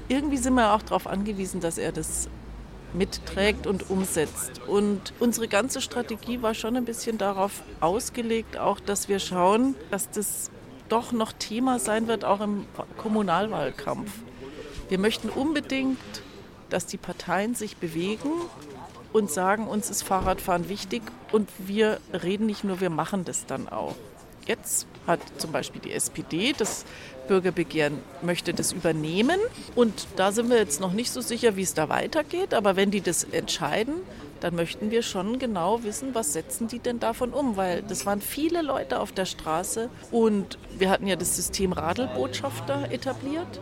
irgendwie 0.08 0.38
sind 0.38 0.54
wir 0.54 0.72
auch 0.72 0.82
darauf 0.82 1.06
angewiesen, 1.06 1.60
dass 1.60 1.76
er 1.76 1.92
das 1.92 2.28
mitträgt 2.94 3.66
und 3.66 3.90
umsetzt. 3.90 4.60
Und 4.66 5.12
unsere 5.20 5.48
ganze 5.48 5.80
Strategie 5.80 6.42
war 6.42 6.54
schon 6.54 6.76
ein 6.76 6.84
bisschen 6.84 7.18
darauf 7.18 7.62
ausgelegt, 7.80 8.58
auch 8.58 8.80
dass 8.80 9.08
wir 9.08 9.18
schauen, 9.18 9.74
dass 9.90 10.10
das 10.10 10.50
doch 10.88 11.12
noch 11.12 11.32
Thema 11.32 11.78
sein 11.78 12.08
wird, 12.08 12.24
auch 12.24 12.40
im 12.40 12.66
Kommunalwahlkampf. 12.96 14.10
Wir 14.88 14.98
möchten 14.98 15.28
unbedingt, 15.28 15.98
dass 16.70 16.86
die 16.86 16.96
Parteien 16.96 17.54
sich 17.54 17.76
bewegen 17.76 18.30
und 19.12 19.30
sagen, 19.30 19.66
uns 19.66 19.90
ist 19.90 20.02
Fahrradfahren 20.02 20.68
wichtig 20.68 21.02
und 21.32 21.48
wir 21.58 22.00
reden 22.12 22.46
nicht 22.46 22.64
nur, 22.64 22.80
wir 22.80 22.90
machen 22.90 23.24
das 23.24 23.46
dann 23.46 23.68
auch. 23.68 23.94
Jetzt 24.48 24.86
hat 25.06 25.20
zum 25.36 25.52
Beispiel 25.52 25.80
die 25.82 25.92
SPD 25.92 26.54
das 26.56 26.86
Bürgerbegehren, 27.28 27.98
möchte 28.22 28.54
das 28.54 28.72
übernehmen. 28.72 29.38
Und 29.76 30.08
da 30.16 30.32
sind 30.32 30.48
wir 30.48 30.56
jetzt 30.56 30.80
noch 30.80 30.94
nicht 30.94 31.12
so 31.12 31.20
sicher, 31.20 31.54
wie 31.56 31.62
es 31.62 31.74
da 31.74 31.90
weitergeht, 31.90 32.54
aber 32.54 32.74
wenn 32.74 32.90
die 32.90 33.02
das 33.02 33.24
entscheiden, 33.24 33.94
dann 34.40 34.54
möchten 34.54 34.90
wir 34.90 35.02
schon 35.02 35.38
genau 35.38 35.82
wissen, 35.82 36.14
was 36.14 36.32
setzen 36.32 36.66
die 36.66 36.78
denn 36.78 36.98
davon 36.98 37.34
um, 37.34 37.56
weil 37.56 37.82
das 37.82 38.06
waren 38.06 38.22
viele 38.22 38.62
Leute 38.62 39.00
auf 39.00 39.12
der 39.12 39.26
Straße. 39.26 39.90
Und 40.10 40.58
wir 40.78 40.88
hatten 40.88 41.06
ja 41.06 41.16
das 41.16 41.36
System 41.36 41.72
Radelbotschafter 41.72 42.90
etabliert. 42.90 43.60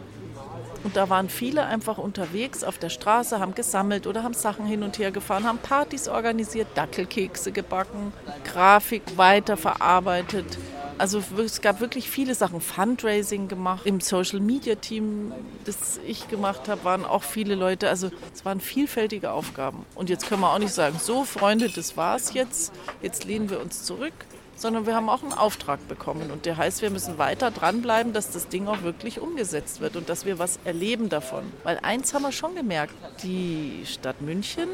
Und 0.84 0.96
da 0.96 1.08
waren 1.08 1.28
viele 1.28 1.64
einfach 1.64 1.98
unterwegs 1.98 2.64
auf 2.64 2.78
der 2.78 2.90
Straße, 2.90 3.40
haben 3.40 3.54
gesammelt 3.54 4.06
oder 4.06 4.22
haben 4.22 4.34
Sachen 4.34 4.66
hin 4.66 4.82
und 4.82 4.98
her 4.98 5.10
gefahren, 5.10 5.44
haben 5.44 5.58
Partys 5.58 6.08
organisiert, 6.08 6.68
Dackelkekse 6.74 7.52
gebacken, 7.52 8.12
Grafik 8.44 9.02
weiterverarbeitet. 9.16 10.58
Also 10.98 11.22
es 11.44 11.60
gab 11.60 11.80
wirklich 11.80 12.08
viele 12.08 12.34
Sachen, 12.34 12.60
Fundraising 12.60 13.48
gemacht. 13.48 13.84
Im 13.84 14.00
Social 14.00 14.40
Media 14.40 14.76
Team, 14.76 15.32
das 15.64 16.00
ich 16.06 16.28
gemacht 16.28 16.68
habe, 16.68 16.84
waren 16.84 17.04
auch 17.04 17.22
viele 17.22 17.54
Leute. 17.54 17.88
Also 17.90 18.10
es 18.34 18.44
waren 18.44 18.60
vielfältige 18.60 19.30
Aufgaben. 19.30 19.84
Und 19.94 20.08
jetzt 20.08 20.26
können 20.26 20.40
wir 20.40 20.52
auch 20.52 20.58
nicht 20.58 20.72
sagen, 20.72 20.98
so 20.98 21.24
Freunde, 21.24 21.68
das 21.68 21.96
war's 21.98 22.32
jetzt. 22.32 22.72
Jetzt 23.02 23.24
lehnen 23.24 23.50
wir 23.50 23.60
uns 23.60 23.84
zurück, 23.84 24.14
sondern 24.56 24.86
wir 24.86 24.94
haben 24.94 25.08
auch 25.08 25.22
einen 25.22 25.32
Auftrag 25.32 25.86
bekommen. 25.86 26.30
Und 26.30 26.46
der 26.46 26.56
heißt, 26.56 26.82
wir 26.82 26.90
müssen 26.90 27.18
weiter 27.18 27.50
dranbleiben, 27.50 28.12
dass 28.12 28.30
das 28.30 28.48
Ding 28.48 28.66
auch 28.66 28.82
wirklich 28.82 29.20
umgesetzt 29.20 29.80
wird 29.80 29.96
und 29.96 30.08
dass 30.08 30.24
wir 30.24 30.38
was 30.38 30.58
erleben 30.64 31.08
davon. 31.08 31.44
Weil 31.62 31.78
eins 31.82 32.14
haben 32.14 32.22
wir 32.22 32.32
schon 32.32 32.54
gemerkt, 32.54 32.94
die 33.22 33.84
Stadt 33.86 34.20
München, 34.22 34.68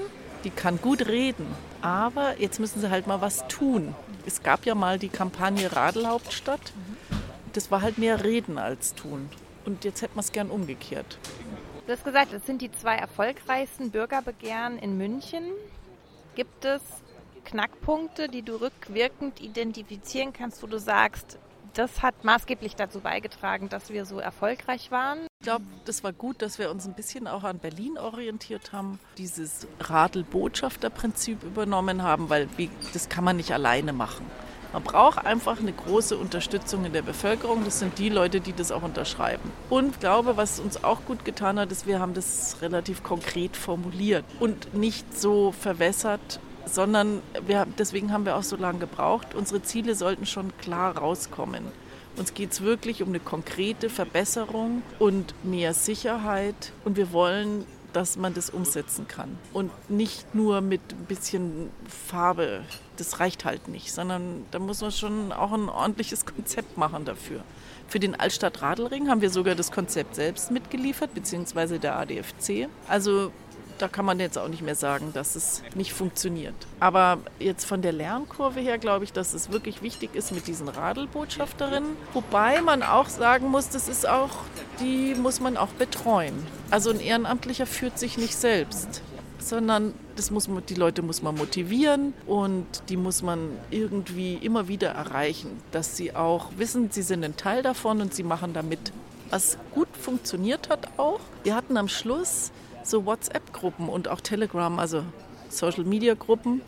die 0.45 0.51
kann 0.51 0.81
gut 0.81 1.07
reden, 1.07 1.47
aber 1.83 2.41
jetzt 2.41 2.59
müssen 2.59 2.81
sie 2.81 2.91
halt 2.91 3.07
mal 3.07 3.21
was 3.21 3.47
tun. 3.49 3.95
Es 4.25 4.43
gab 4.43 4.67
ja 4.67 4.75
mal 4.75 4.99
die 4.99 5.09
Kampagne 5.09 5.75
Radelhauptstadt. 5.75 6.73
Das 7.53 7.71
war 7.71 7.83
halt 7.83 7.99
mehr 7.99 8.25
Reden 8.25 8.59
als 8.59 8.95
tun. 8.95 9.29
Und 9.65 9.85
jetzt 9.85 10.03
hätten 10.03 10.15
wir 10.17 10.21
es 10.21 10.33
gern 10.33 10.51
umgekehrt. 10.51 11.19
Du 11.87 11.93
hast 11.93 12.05
gesagt, 12.05 12.33
es 12.33 12.47
sind 12.47 12.63
die 12.63 12.71
zwei 12.71 12.95
erfolgreichsten 12.95 13.91
Bürgerbegehren 13.91 14.79
in 14.79 14.97
München. 14.97 15.45
Gibt 16.35 16.65
es 16.65 16.81
Knackpunkte, 17.45 18.29
die 18.29 18.43
du 18.43 18.61
rückwirkend 18.61 19.41
identifizieren 19.41 20.33
kannst, 20.33 20.63
wo 20.63 20.67
du 20.67 20.79
sagst, 20.79 21.39
das 21.75 22.03
hat 22.03 22.25
maßgeblich 22.25 22.77
dazu 22.77 23.01
beigetragen, 23.01 23.69
dass 23.69 23.91
wir 23.91 24.05
so 24.05 24.19
erfolgreich 24.19 24.91
waren. 24.91 25.21
Ich 25.41 25.45
glaube, 25.45 25.65
das 25.85 26.05
war 26.05 26.13
gut, 26.13 26.43
dass 26.43 26.59
wir 26.59 26.71
uns 26.71 26.87
ein 26.87 26.95
bisschen 26.95 27.27
auch 27.27 27.45
an 27.45 27.59
Berlin 27.59 27.99
orientiert 27.99 28.73
haben, 28.73 28.99
dieses 29.19 29.67
Radl-Botschafter-Prinzip 29.81 31.43
übernommen 31.43 32.03
haben, 32.03 32.31
weil 32.31 32.49
das 32.93 33.09
kann 33.09 33.25
man 33.25 33.37
nicht 33.37 33.53
alleine 33.53 33.93
machen. 33.93 34.27
Man 34.73 34.83
braucht 34.83 35.27
einfach 35.27 35.61
eine 35.61 35.73
große 35.73 36.17
Unterstützung 36.17 36.87
in 36.87 36.95
der 36.95 37.03
Bevölkerung. 37.03 37.63
Das 37.65 37.79
sind 37.79 37.99
die 37.99 38.09
Leute, 38.09 38.41
die 38.41 38.55
das 38.55 38.73
auch 38.73 38.83
unterschreiben. 38.83 39.53
Und 39.69 39.91
ich 39.91 40.01
glaube, 40.01 40.39
was 40.39 40.61
uns 40.61 40.83
auch 40.83 41.05
gut 41.05 41.27
getan 41.27 41.59
hat, 41.59 41.71
ist, 41.71 41.87
wir 41.87 42.01
haben 42.01 42.15
das 42.15 42.57
relativ 42.63 43.03
konkret 43.03 43.55
formuliert 43.55 44.25
und 44.41 44.73
nicht 44.73 45.19
so 45.19 45.53
verwässert 45.53 46.41
sondern 46.67 47.23
wir, 47.47 47.67
deswegen 47.79 48.13
haben 48.13 48.25
wir 48.25 48.37
auch 48.37 48.43
so 48.43 48.57
lange 48.57 48.79
gebraucht. 48.79 49.35
Unsere 49.35 49.63
Ziele 49.63 49.95
sollten 49.95 50.27
schon 50.27 50.57
klar 50.59 50.97
rauskommen. 50.97 51.65
Uns 52.17 52.35
geht 52.35 52.53
es 52.53 52.61
wirklich 52.61 53.03
um 53.03 53.09
eine 53.09 53.21
konkrete 53.21 53.89
Verbesserung 53.89 54.83
und 54.99 55.35
mehr 55.45 55.73
Sicherheit. 55.73 56.73
Und 56.85 56.97
wir 56.97 57.13
wollen, 57.13 57.65
dass 57.93 58.17
man 58.17 58.35
das 58.35 58.51
umsetzen 58.51 59.09
kann. 59.09 59.39
Und 59.53 59.71
nicht 59.89 60.35
nur 60.35 60.61
mit 60.61 60.81
ein 60.93 61.07
bisschen 61.07 61.71
Farbe. 61.89 62.63
Das 62.97 63.21
reicht 63.21 63.45
halt 63.45 63.69
nicht, 63.69 63.93
sondern 63.93 64.45
da 64.51 64.59
muss 64.59 64.81
man 64.81 64.93
schon 64.93 65.33
auch 65.33 65.53
ein 65.53 65.69
ordentliches 65.69 66.27
Konzept 66.27 66.77
machen 66.77 67.05
dafür. 67.05 67.43
Für 67.89 67.99
den 67.99 68.19
Altstadt-Radelring 68.19 69.09
haben 69.09 69.21
wir 69.21 69.31
sogar 69.31 69.55
das 69.55 69.71
Konzept 69.71 70.15
selbst 70.15 70.51
mitgeliefert, 70.51 71.15
beziehungsweise 71.15 71.79
der 71.79 71.99
ADFC. 71.99 72.69
Also 72.89 73.33
da 73.83 73.89
kann 73.89 74.05
man 74.05 74.21
jetzt 74.21 74.39
auch 74.39 74.47
nicht 74.47 74.63
mehr 74.63 74.77
sagen, 74.77 75.11
dass 75.13 75.35
es 75.35 75.61
nicht 75.75 75.93
funktioniert. 75.93 76.55
Aber 76.79 77.19
jetzt 77.41 77.65
von 77.65 77.83
der 77.83 77.91
Lernkurve 77.91 78.61
her 78.61 78.79
glaube 78.79 79.05
ich, 79.05 79.13
dass 79.13 79.35
es 79.35 79.51
wirklich 79.51 79.83
wichtig 79.83 80.15
ist 80.15 80.31
mit 80.31 80.47
diesen 80.47 80.69
Radelbotschafterinnen. 80.69 81.97
Wobei 82.13 82.63
man 82.63 82.85
auch 82.85 83.09
sagen 83.09 83.49
muss, 83.49 83.71
das 83.71 83.89
ist 83.89 84.09
auch, 84.09 84.31
die 84.79 85.17
muss 85.17 85.41
man 85.41 85.57
auch 85.57 85.71
betreuen. 85.71 86.35
Also 86.71 86.91
ein 86.91 87.01
Ehrenamtlicher 87.01 87.67
führt 87.67 87.99
sich 87.99 88.17
nicht 88.17 88.37
selbst 88.37 89.03
sondern 89.45 89.93
das 90.15 90.31
muss 90.31 90.47
man, 90.47 90.65
die 90.67 90.75
Leute 90.75 91.03
muss 91.03 91.21
man 91.21 91.35
motivieren 91.35 92.15
und 92.29 92.65
die 92.89 92.97
muss 92.97 93.23
man 93.23 93.51
irgendwie 93.73 94.35
immer 94.35 94.69
wieder 94.69 94.91
erreichen, 94.91 95.61
dass 95.73 95.97
sie 95.97 96.15
auch 96.15 96.51
wissen, 96.59 96.93
sie 96.93 97.03
sind 97.03 97.25
ein 97.25 97.37
Teil 97.37 97.61
davon 97.65 98.01
und 98.01 98.15
sie 98.15 98.23
machen 98.23 98.53
damit. 98.53 98.93
Was 99.31 99.59
gut 99.75 99.89
funktioniert 100.01 100.69
hat 100.69 100.87
auch, 100.97 101.19
wir 101.43 101.57
hatten 101.57 101.77
am 101.77 101.89
Schluss 101.89 102.53
so 102.87 103.07
WhatsApp-Gruppen 103.07 103.89
und 103.89 104.09
auch 104.09 104.21
Telegram, 104.21 104.79
also 104.79 105.05
Social-Media-Gruppen. 105.49 106.63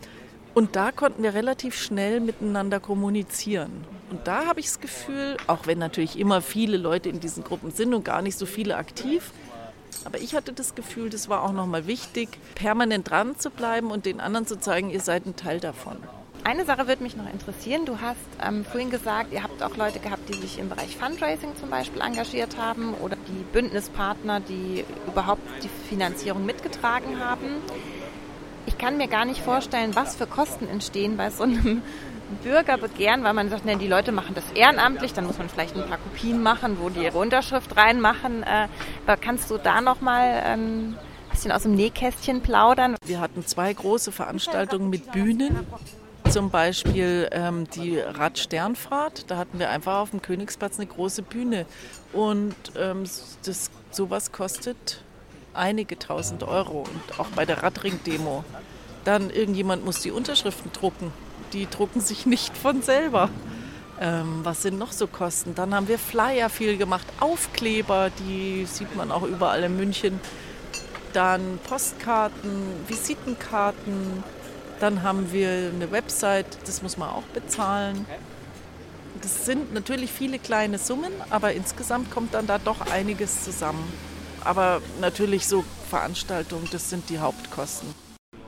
Und 0.54 0.76
da 0.76 0.92
konnten 0.92 1.22
wir 1.22 1.34
relativ 1.34 1.74
schnell 1.76 2.20
miteinander 2.20 2.78
kommunizieren. 2.78 3.84
Und 4.10 4.26
da 4.26 4.46
habe 4.46 4.60
ich 4.60 4.66
das 4.66 4.80
Gefühl, 4.80 5.36
auch 5.48 5.66
wenn 5.66 5.78
natürlich 5.78 6.18
immer 6.18 6.40
viele 6.40 6.76
Leute 6.76 7.08
in 7.08 7.18
diesen 7.18 7.42
Gruppen 7.42 7.72
sind 7.72 7.92
und 7.94 8.04
gar 8.04 8.22
nicht 8.22 8.38
so 8.38 8.46
viele 8.46 8.76
aktiv, 8.76 9.32
aber 10.04 10.18
ich 10.18 10.34
hatte 10.34 10.52
das 10.52 10.74
Gefühl, 10.74 11.08
das 11.08 11.28
war 11.28 11.42
auch 11.42 11.52
nochmal 11.52 11.86
wichtig, 11.86 12.28
permanent 12.54 13.08
dran 13.10 13.38
zu 13.38 13.50
bleiben 13.50 13.90
und 13.90 14.06
den 14.06 14.20
anderen 14.20 14.46
zu 14.46 14.60
zeigen, 14.60 14.90
ihr 14.90 15.00
seid 15.00 15.26
ein 15.26 15.36
Teil 15.36 15.60
davon. 15.60 15.96
Eine 16.46 16.66
Sache 16.66 16.86
würde 16.86 17.02
mich 17.02 17.16
noch 17.16 17.30
interessieren. 17.32 17.86
Du 17.86 18.02
hast 18.02 18.18
ähm, 18.46 18.66
vorhin 18.66 18.90
gesagt, 18.90 19.32
ihr 19.32 19.42
habt 19.42 19.62
auch 19.62 19.78
Leute 19.78 19.98
gehabt, 19.98 20.28
die 20.28 20.34
sich 20.34 20.58
im 20.58 20.68
Bereich 20.68 20.94
Fundraising 20.94 21.56
zum 21.56 21.70
Beispiel 21.70 22.02
engagiert 22.02 22.58
haben 22.58 22.92
oder 23.00 23.16
die 23.16 23.44
Bündnispartner, 23.50 24.40
die 24.40 24.84
überhaupt 25.06 25.40
die 25.62 25.70
Finanzierung 25.88 26.44
mitgetragen 26.44 27.18
haben. 27.18 27.62
Ich 28.66 28.76
kann 28.76 28.98
mir 28.98 29.08
gar 29.08 29.24
nicht 29.24 29.40
vorstellen, 29.40 29.96
was 29.96 30.16
für 30.16 30.26
Kosten 30.26 30.68
entstehen 30.68 31.16
bei 31.16 31.30
so 31.30 31.44
einem 31.44 31.80
Bürgerbegehren, 32.42 33.24
weil 33.24 33.32
man 33.32 33.48
sagt, 33.48 33.64
ne, 33.64 33.78
die 33.78 33.88
Leute 33.88 34.12
machen 34.12 34.34
das 34.34 34.44
ehrenamtlich, 34.52 35.14
dann 35.14 35.26
muss 35.26 35.38
man 35.38 35.48
vielleicht 35.48 35.74
ein 35.74 35.88
paar 35.88 35.98
Kopien 35.98 36.42
machen, 36.42 36.76
wo 36.78 36.90
die 36.90 37.04
ihre 37.04 37.16
Unterschrift 37.16 37.74
reinmachen. 37.74 38.42
Äh, 38.42 38.68
aber 39.06 39.16
kannst 39.16 39.50
du 39.50 39.56
da 39.56 39.80
noch 39.80 40.02
mal 40.02 40.42
ähm, 40.44 40.94
ein 40.98 41.30
bisschen 41.30 41.52
aus 41.52 41.62
dem 41.62 41.74
Nähkästchen 41.74 42.42
plaudern? 42.42 42.96
Wir 43.06 43.20
hatten 43.20 43.46
zwei 43.46 43.72
große 43.72 44.12
Veranstaltungen 44.12 44.90
mit 44.90 45.10
Bühnen 45.10 45.66
zum 46.34 46.50
Beispiel 46.50 47.28
ähm, 47.30 47.70
die 47.76 47.96
Radsternfahrt. 48.00 49.30
Da 49.30 49.36
hatten 49.36 49.60
wir 49.60 49.70
einfach 49.70 50.00
auf 50.00 50.10
dem 50.10 50.20
Königsplatz 50.20 50.80
eine 50.80 50.88
große 50.88 51.22
Bühne. 51.22 51.64
Und 52.12 52.56
ähm, 52.76 53.04
das, 53.44 53.70
sowas 53.92 54.32
kostet 54.32 55.00
einige 55.52 55.96
tausend 55.96 56.42
Euro. 56.42 56.88
Und 56.92 57.20
auch 57.20 57.28
bei 57.36 57.46
der 57.46 57.62
Radring-Demo. 57.62 58.42
Dann 59.04 59.30
irgendjemand 59.30 59.84
muss 59.84 60.00
die 60.00 60.10
Unterschriften 60.10 60.72
drucken. 60.72 61.12
Die 61.52 61.70
drucken 61.70 62.00
sich 62.00 62.26
nicht 62.26 62.56
von 62.56 62.82
selber. 62.82 63.30
Ähm, 64.00 64.40
was 64.42 64.62
sind 64.62 64.76
noch 64.76 64.90
so 64.90 65.06
Kosten? 65.06 65.54
Dann 65.54 65.72
haben 65.72 65.86
wir 65.86 66.00
Flyer 66.00 66.50
viel 66.50 66.76
gemacht, 66.76 67.06
Aufkleber, 67.20 68.10
die 68.26 68.66
sieht 68.66 68.96
man 68.96 69.12
auch 69.12 69.22
überall 69.22 69.62
in 69.62 69.76
München. 69.76 70.18
Dann 71.12 71.60
Postkarten, 71.68 72.64
Visitenkarten, 72.88 74.24
dann 74.80 75.02
haben 75.02 75.32
wir 75.32 75.70
eine 75.74 75.90
Website, 75.90 76.46
das 76.66 76.82
muss 76.82 76.96
man 76.96 77.10
auch 77.10 77.22
bezahlen. 77.34 78.06
Das 79.22 79.46
sind 79.46 79.72
natürlich 79.72 80.12
viele 80.12 80.38
kleine 80.38 80.78
Summen, 80.78 81.12
aber 81.30 81.52
insgesamt 81.52 82.10
kommt 82.10 82.34
dann 82.34 82.46
da 82.46 82.58
doch 82.58 82.90
einiges 82.90 83.44
zusammen. 83.44 83.90
Aber 84.44 84.82
natürlich 85.00 85.46
so 85.46 85.64
Veranstaltungen, 85.88 86.68
das 86.70 86.90
sind 86.90 87.08
die 87.08 87.18
Hauptkosten. 87.18 87.94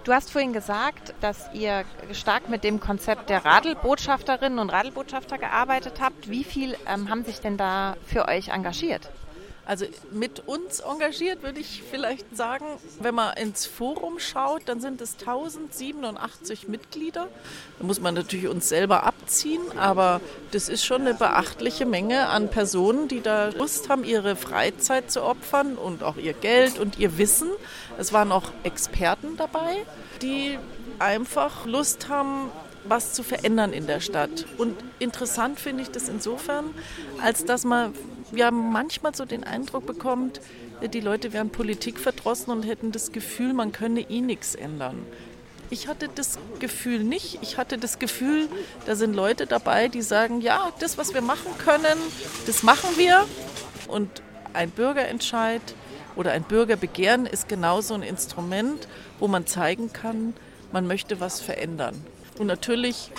Du 0.05 0.12
hast 0.12 0.31
vorhin 0.31 0.53
gesagt, 0.53 1.15
dass 1.21 1.53
ihr 1.53 1.85
stark 2.12 2.49
mit 2.49 2.62
dem 2.62 2.79
Konzept 2.79 3.29
der 3.29 3.45
Radelbotschafterinnen 3.45 4.61
und 4.61 4.71
Radelbotschafter 4.71 5.37
gearbeitet 5.37 5.95
habt. 6.01 6.31
Wie 6.31 6.45
viel 6.45 6.77
ähm, 6.87 7.11
haben 7.11 7.25
sich 7.25 7.41
denn 7.41 7.57
da 7.57 7.97
für 8.07 8.29
euch 8.29 8.51
engagiert? 8.51 9.11
Also 9.66 9.85
mit 10.12 10.46
uns 10.46 10.79
engagiert 10.79 11.42
würde 11.42 11.59
ich 11.59 11.83
vielleicht 11.90 12.37
sagen, 12.37 12.64
wenn 13.00 13.16
man 13.16 13.37
ins 13.37 13.66
Forum 13.66 14.20
schaut, 14.20 14.62
dann 14.66 14.81
sind 14.81 15.00
es 15.00 15.16
1087 15.18 16.68
Mitglieder. 16.68 17.26
Da 17.81 17.85
muss 17.85 18.00
man 18.00 18.14
natürlich 18.14 18.46
uns 18.46 18.68
selber 18.68 19.02
abziehen, 19.02 19.61
aber 19.76 20.20
das 20.52 20.68
ist 20.68 20.85
schon 20.85 21.00
eine 21.00 21.14
beachtliche 21.14 21.85
Menge 21.85 22.29
an 22.29 22.48
Personen, 22.48 23.09
die 23.09 23.20
da 23.20 23.48
Lust 23.48 23.88
haben, 23.88 24.05
ihre 24.05 24.37
Freizeit 24.37 25.11
zu 25.11 25.24
opfern 25.24 25.74
und 25.74 26.05
auch 26.05 26.16
ihr 26.16 26.33
Geld 26.33 26.79
und 26.79 27.00
ihr 27.00 27.18
Wissen. 27.18 27.50
Es 27.98 28.12
waren 28.12 28.31
auch 28.31 28.52
Experten 28.62 29.37
dabei, 29.37 29.85
die 30.22 30.61
einfach 31.00 31.66
Lust 31.66 32.09
haben, 32.09 32.52
was 32.85 33.14
zu 33.14 33.24
verändern 33.24 33.72
in 33.72 33.88
der 33.88 33.98
Stadt. 33.98 34.46
Und 34.59 34.76
interessant 35.00 35.59
finde 35.59 35.83
ich 35.83 35.90
das 35.90 36.09
insofern, 36.09 36.66
als 37.20 37.44
dass 37.44 37.64
man 37.64 37.94
ja 38.33 38.51
manchmal 38.51 39.15
so 39.15 39.25
den 39.25 39.45
Eindruck 39.45 39.87
bekommt, 39.87 40.41
die 40.93 41.01
Leute 41.01 41.33
wären 41.33 41.51
politikverdrossen 41.51 42.53
und 42.53 42.62
hätten 42.65 42.93
das 42.93 43.12
Gefühl, 43.12 43.55
man 43.55 43.73
könne 43.73 44.01
eh 44.01 44.21
nichts 44.21 44.55
ändern. 44.55 45.07
Ich 45.69 45.89
hatte 45.89 46.09
das 46.15 46.39
Gefühl 46.61 47.03
nicht. 47.03 47.39
Ich 47.43 47.59
hatte 47.59 47.77
das 47.77 47.99
Gefühl, 47.99 48.49
da 48.85 48.95
sind 48.95 49.15
Leute 49.15 49.47
dabei, 49.47 49.89
die 49.89 50.03
sagen, 50.03 50.41
ja, 50.41 50.71
das, 50.79 50.97
was 50.97 51.12
wir 51.12 51.23
machen 51.23 51.51
können, 51.59 51.99
das 52.47 52.62
machen 52.62 52.91
wir. 52.97 53.27
Und 53.89 54.23
ein 54.53 54.71
Bürgerentscheid 54.71 55.62
oder 56.15 56.33
ein 56.33 56.45
Bürgerbegehren 56.45 57.27
ist 57.27 57.49
genauso 57.49 57.95
ein 57.95 58.03
Instrument, 58.03 58.87
wo 59.19 59.29
man 59.29 59.47
zeigen 59.47 59.93
kann, 59.93 60.35
man 60.73 60.87
möchte 60.87 61.21
was 61.21 61.41
verändern. 61.41 61.95
Und 62.39 62.47
natürlich, 62.47 63.11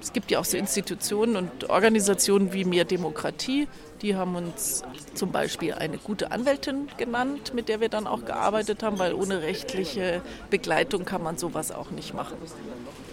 es 0.00 0.12
gibt 0.12 0.30
ja 0.30 0.38
auch 0.38 0.44
so 0.44 0.56
Institutionen 0.56 1.36
und 1.36 1.68
Organisationen 1.68 2.52
wie 2.52 2.64
Mehr 2.64 2.84
Demokratie, 2.84 3.66
die 4.02 4.16
haben 4.16 4.36
uns 4.36 4.82
zum 5.14 5.32
Beispiel 5.32 5.74
eine 5.74 5.98
gute 5.98 6.30
Anwältin 6.30 6.88
genannt, 6.96 7.54
mit 7.54 7.68
der 7.68 7.80
wir 7.80 7.88
dann 7.88 8.06
auch 8.06 8.24
gearbeitet 8.24 8.82
haben, 8.82 8.98
weil 8.98 9.14
ohne 9.14 9.42
rechtliche 9.42 10.22
Begleitung 10.50 11.04
kann 11.04 11.22
man 11.22 11.38
sowas 11.38 11.72
auch 11.72 11.90
nicht 11.90 12.14
machen. 12.14 12.36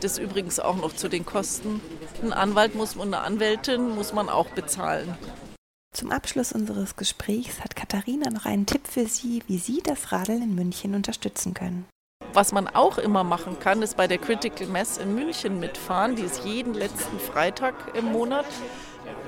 Das 0.02 0.18
übrigens 0.18 0.60
auch 0.60 0.76
noch 0.76 0.94
zu 0.96 1.08
den 1.08 1.26
Kosten. 1.26 1.82
Ein 2.22 2.34
Anwalt 2.34 2.76
muss 2.76 2.96
und 2.96 3.14
eine 3.14 3.20
Anwältin 3.20 3.90
muss 3.96 4.14
man 4.14 4.30
auch 4.30 4.50
bezahlen. 4.50 5.18
Zum 5.94 6.12
Abschluss 6.12 6.52
unseres 6.52 6.98
Gesprächs 6.98 7.62
hat 7.62 7.76
Katharina 7.76 8.30
noch 8.30 8.46
einen 8.46 8.66
Tipp 8.66 8.86
für 8.86 9.06
Sie, 9.06 9.42
wie 9.48 9.58
Sie 9.58 9.82
das 9.82 10.12
Radeln 10.12 10.42
in 10.42 10.54
München 10.54 10.94
unterstützen 10.94 11.54
können. 11.54 11.86
Was 12.34 12.52
man 12.52 12.68
auch 12.68 12.98
immer 12.98 13.24
machen 13.24 13.60
kann, 13.60 13.82
ist 13.82 13.96
bei 13.96 14.08
der 14.08 14.18
Critical 14.18 14.68
Mass 14.68 14.98
in 14.98 15.16
München 15.16 15.60
mitfahren. 15.60 16.18
Die 16.18 16.24
ist 16.24 16.44
jeden 16.44 16.74
letzten 16.74 17.18
Freitag 17.18 17.96
im 17.96 18.12
Monat. 18.12 18.46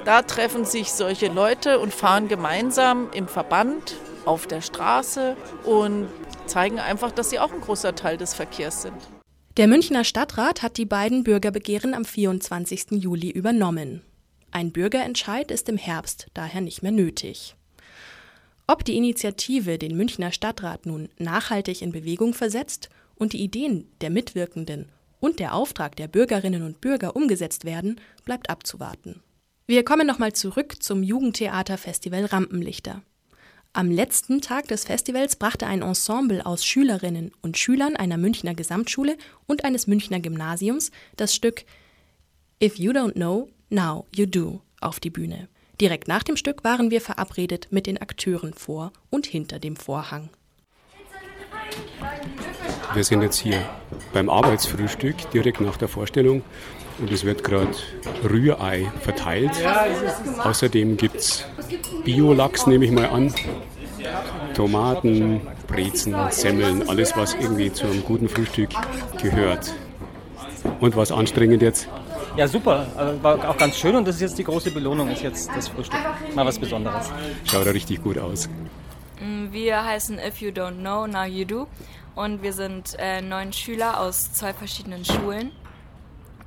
Da 0.07 0.21
treffen 0.21 0.63
sich 0.63 0.93
solche 0.93 1.27
Leute 1.27 1.79
und 1.79 1.93
fahren 1.93 2.29
gemeinsam 2.29 3.09
im 3.11 3.27
Verband 3.27 3.97
auf 4.23 4.47
der 4.47 4.61
Straße 4.61 5.35
und 5.65 6.07
zeigen 6.45 6.79
einfach, 6.79 7.11
dass 7.11 7.29
sie 7.29 7.39
auch 7.39 7.51
ein 7.51 7.59
großer 7.59 7.93
Teil 7.93 8.15
des 8.15 8.33
Verkehrs 8.33 8.83
sind. 8.83 8.95
Der 9.57 9.67
Münchner 9.67 10.05
Stadtrat 10.05 10.63
hat 10.63 10.77
die 10.77 10.85
beiden 10.85 11.25
Bürgerbegehren 11.25 11.93
am 11.93 12.05
24. 12.05 12.91
Juli 12.91 13.29
übernommen. 13.29 14.01
Ein 14.49 14.71
Bürgerentscheid 14.71 15.51
ist 15.51 15.67
im 15.67 15.75
Herbst 15.75 16.27
daher 16.33 16.61
nicht 16.61 16.81
mehr 16.81 16.93
nötig. 16.93 17.57
Ob 18.65 18.85
die 18.85 18.95
Initiative 18.95 19.77
den 19.77 19.97
Münchner 19.97 20.31
Stadtrat 20.31 20.85
nun 20.85 21.09
nachhaltig 21.17 21.81
in 21.81 21.91
Bewegung 21.91 22.33
versetzt 22.33 22.87
und 23.15 23.33
die 23.33 23.43
Ideen 23.43 23.91
der 23.99 24.09
Mitwirkenden 24.09 24.87
und 25.19 25.39
der 25.39 25.53
Auftrag 25.53 25.97
der 25.97 26.07
Bürgerinnen 26.07 26.63
und 26.63 26.79
Bürger 26.79 27.13
umgesetzt 27.17 27.65
werden, 27.65 27.99
bleibt 28.23 28.49
abzuwarten. 28.49 29.21
Wir 29.69 29.83
kommen 29.83 30.07
nochmal 30.07 30.31
zurück 30.31 30.81
zum 30.81 31.03
Jugendtheaterfestival 31.03 32.23
Rampenlichter. 32.23 33.01
Am 33.73 33.91
letzten 33.91 34.39
Tag 34.39 34.69
des 34.69 34.85
Festivals 34.85 35.35
brachte 35.35 35.67
ein 35.67 35.81
Ensemble 35.81 36.45
aus 36.45 36.65
Schülerinnen 36.65 37.33
und 37.41 37.57
Schülern 37.57 37.97
einer 37.97 38.15
Münchner 38.15 38.55
Gesamtschule 38.55 39.17
und 39.45 39.65
eines 39.65 39.85
Münchner 39.85 40.21
Gymnasiums 40.21 40.91
das 41.17 41.35
Stück 41.35 41.65
If 42.63 42.77
You 42.77 42.93
Don't 42.93 43.15
Know, 43.15 43.49
Now 43.69 44.07
You 44.15 44.25
Do 44.25 44.61
auf 44.79 45.01
die 45.01 45.09
Bühne. 45.09 45.49
Direkt 45.81 46.07
nach 46.07 46.23
dem 46.23 46.37
Stück 46.37 46.63
waren 46.63 46.89
wir 46.89 47.01
verabredet 47.01 47.67
mit 47.69 47.87
den 47.87 47.97
Akteuren 47.97 48.53
vor 48.53 48.93
und 49.09 49.25
hinter 49.25 49.59
dem 49.59 49.75
Vorhang. 49.75 50.29
Wir 52.93 53.03
sind 53.03 53.21
jetzt 53.21 53.39
hier 53.39 53.67
beim 54.13 54.29
Arbeitsfrühstück 54.29 55.29
direkt 55.31 55.59
nach 55.59 55.75
der 55.75 55.89
Vorstellung 55.89 56.41
und 56.99 57.11
es 57.11 57.23
wird 57.23 57.43
gerade 57.43 57.71
Rührei 58.23 58.91
verteilt. 59.01 59.51
Außerdem 60.43 60.97
gibt 60.97 61.15
es 61.17 61.45
Biolachs, 62.03 62.67
nehme 62.67 62.85
ich 62.85 62.91
mal 62.91 63.07
an. 63.07 63.33
Tomaten, 64.53 65.41
Brezen, 65.67 66.15
Semmeln, 66.31 66.87
alles, 66.89 67.15
was 67.15 67.35
irgendwie 67.35 67.71
zu 67.71 67.85
einem 67.85 68.03
guten 68.03 68.29
Frühstück 68.29 68.69
gehört. 69.21 69.73
Und 70.79 70.95
was 70.95 71.11
anstrengend 71.11 71.61
jetzt? 71.61 71.87
Ja, 72.35 72.47
super. 72.47 72.87
Also 72.95 73.23
war 73.23 73.49
auch 73.49 73.57
ganz 73.57 73.77
schön 73.77 73.95
und 73.95 74.07
das 74.07 74.15
ist 74.15 74.21
jetzt 74.21 74.37
die 74.37 74.43
große 74.43 74.71
Belohnung, 74.71 75.09
ist 75.09 75.23
jetzt 75.23 75.49
das 75.55 75.67
Frühstück. 75.69 75.99
Mal 76.35 76.45
was 76.45 76.59
Besonderes. 76.59 77.11
Schaut 77.45 77.65
da 77.65 77.71
richtig 77.71 78.03
gut 78.03 78.17
aus. 78.17 78.47
Mm, 79.19 79.51
wir 79.51 79.83
heißen 79.83 80.19
If 80.19 80.41
You 80.41 80.49
Don't 80.49 80.79
Know, 80.79 81.07
Now 81.07 81.25
You 81.25 81.45
Do 81.45 81.67
und 82.15 82.43
wir 82.43 82.53
sind 82.53 82.95
äh, 82.99 83.21
neun 83.21 83.53
Schüler 83.53 83.99
aus 83.99 84.31
zwei 84.33 84.53
verschiedenen 84.53 85.03
Schulen. 85.03 85.51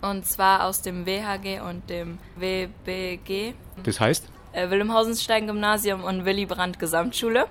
Und 0.03 0.27
zwar 0.27 0.65
aus 0.65 0.83
dem 0.83 1.07
WHG 1.07 1.61
und 1.61 1.89
dem 1.91 2.19
WBG. 2.37 3.55
Das 3.83 4.01
heißt? 4.01 4.27
Äh, 4.53 4.71
Wilhelmhausenstein 4.71 5.47
Gymnasium 5.47 6.03
und 6.03 6.25
Willy 6.25 6.47
Brandt 6.47 6.79
Gesamtschule. 6.79 7.47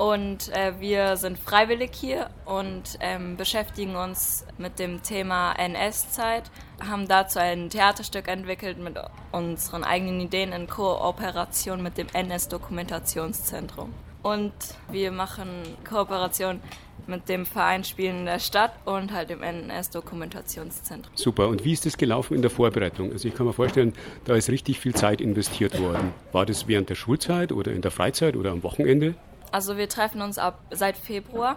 Und 0.00 0.48
äh, 0.56 0.80
wir 0.80 1.18
sind 1.18 1.38
freiwillig 1.38 1.90
hier 1.92 2.30
und 2.46 2.96
ähm, 3.00 3.36
beschäftigen 3.36 3.96
uns 3.96 4.46
mit 4.56 4.78
dem 4.78 5.02
Thema 5.02 5.52
NS-Zeit, 5.52 6.50
haben 6.82 7.06
dazu 7.06 7.38
ein 7.38 7.68
Theaterstück 7.68 8.26
entwickelt 8.26 8.78
mit 8.78 8.98
unseren 9.30 9.84
eigenen 9.84 10.18
Ideen 10.20 10.52
in 10.52 10.68
Kooperation 10.68 11.82
mit 11.82 11.98
dem 11.98 12.06
NS-Dokumentationszentrum. 12.14 13.92
Und 14.22 14.54
wir 14.90 15.12
machen 15.12 15.76
Kooperation 15.86 16.62
mit 17.10 17.28
dem 17.28 17.44
Verein 17.44 17.84
Spielen 17.84 18.20
in 18.20 18.24
der 18.24 18.38
Stadt 18.38 18.72
und 18.84 19.12
halt 19.12 19.30
dem 19.30 19.42
NS-Dokumentationszentrum. 19.42 21.12
Super. 21.16 21.48
Und 21.48 21.64
wie 21.64 21.72
ist 21.72 21.84
das 21.84 21.98
gelaufen 21.98 22.34
in 22.34 22.42
der 22.42 22.50
Vorbereitung? 22.50 23.12
Also 23.12 23.28
ich 23.28 23.34
kann 23.34 23.46
mir 23.46 23.52
vorstellen, 23.52 23.92
da 24.24 24.34
ist 24.36 24.48
richtig 24.48 24.80
viel 24.80 24.94
Zeit 24.94 25.20
investiert 25.20 25.78
worden. 25.80 26.14
War 26.32 26.46
das 26.46 26.68
während 26.68 26.88
der 26.88 26.94
Schulzeit 26.94 27.52
oder 27.52 27.72
in 27.72 27.82
der 27.82 27.90
Freizeit 27.90 28.36
oder 28.36 28.52
am 28.52 28.62
Wochenende? 28.62 29.14
Also 29.52 29.76
wir 29.76 29.88
treffen 29.88 30.22
uns 30.22 30.38
ab 30.38 30.60
seit 30.70 30.96
Februar 30.96 31.56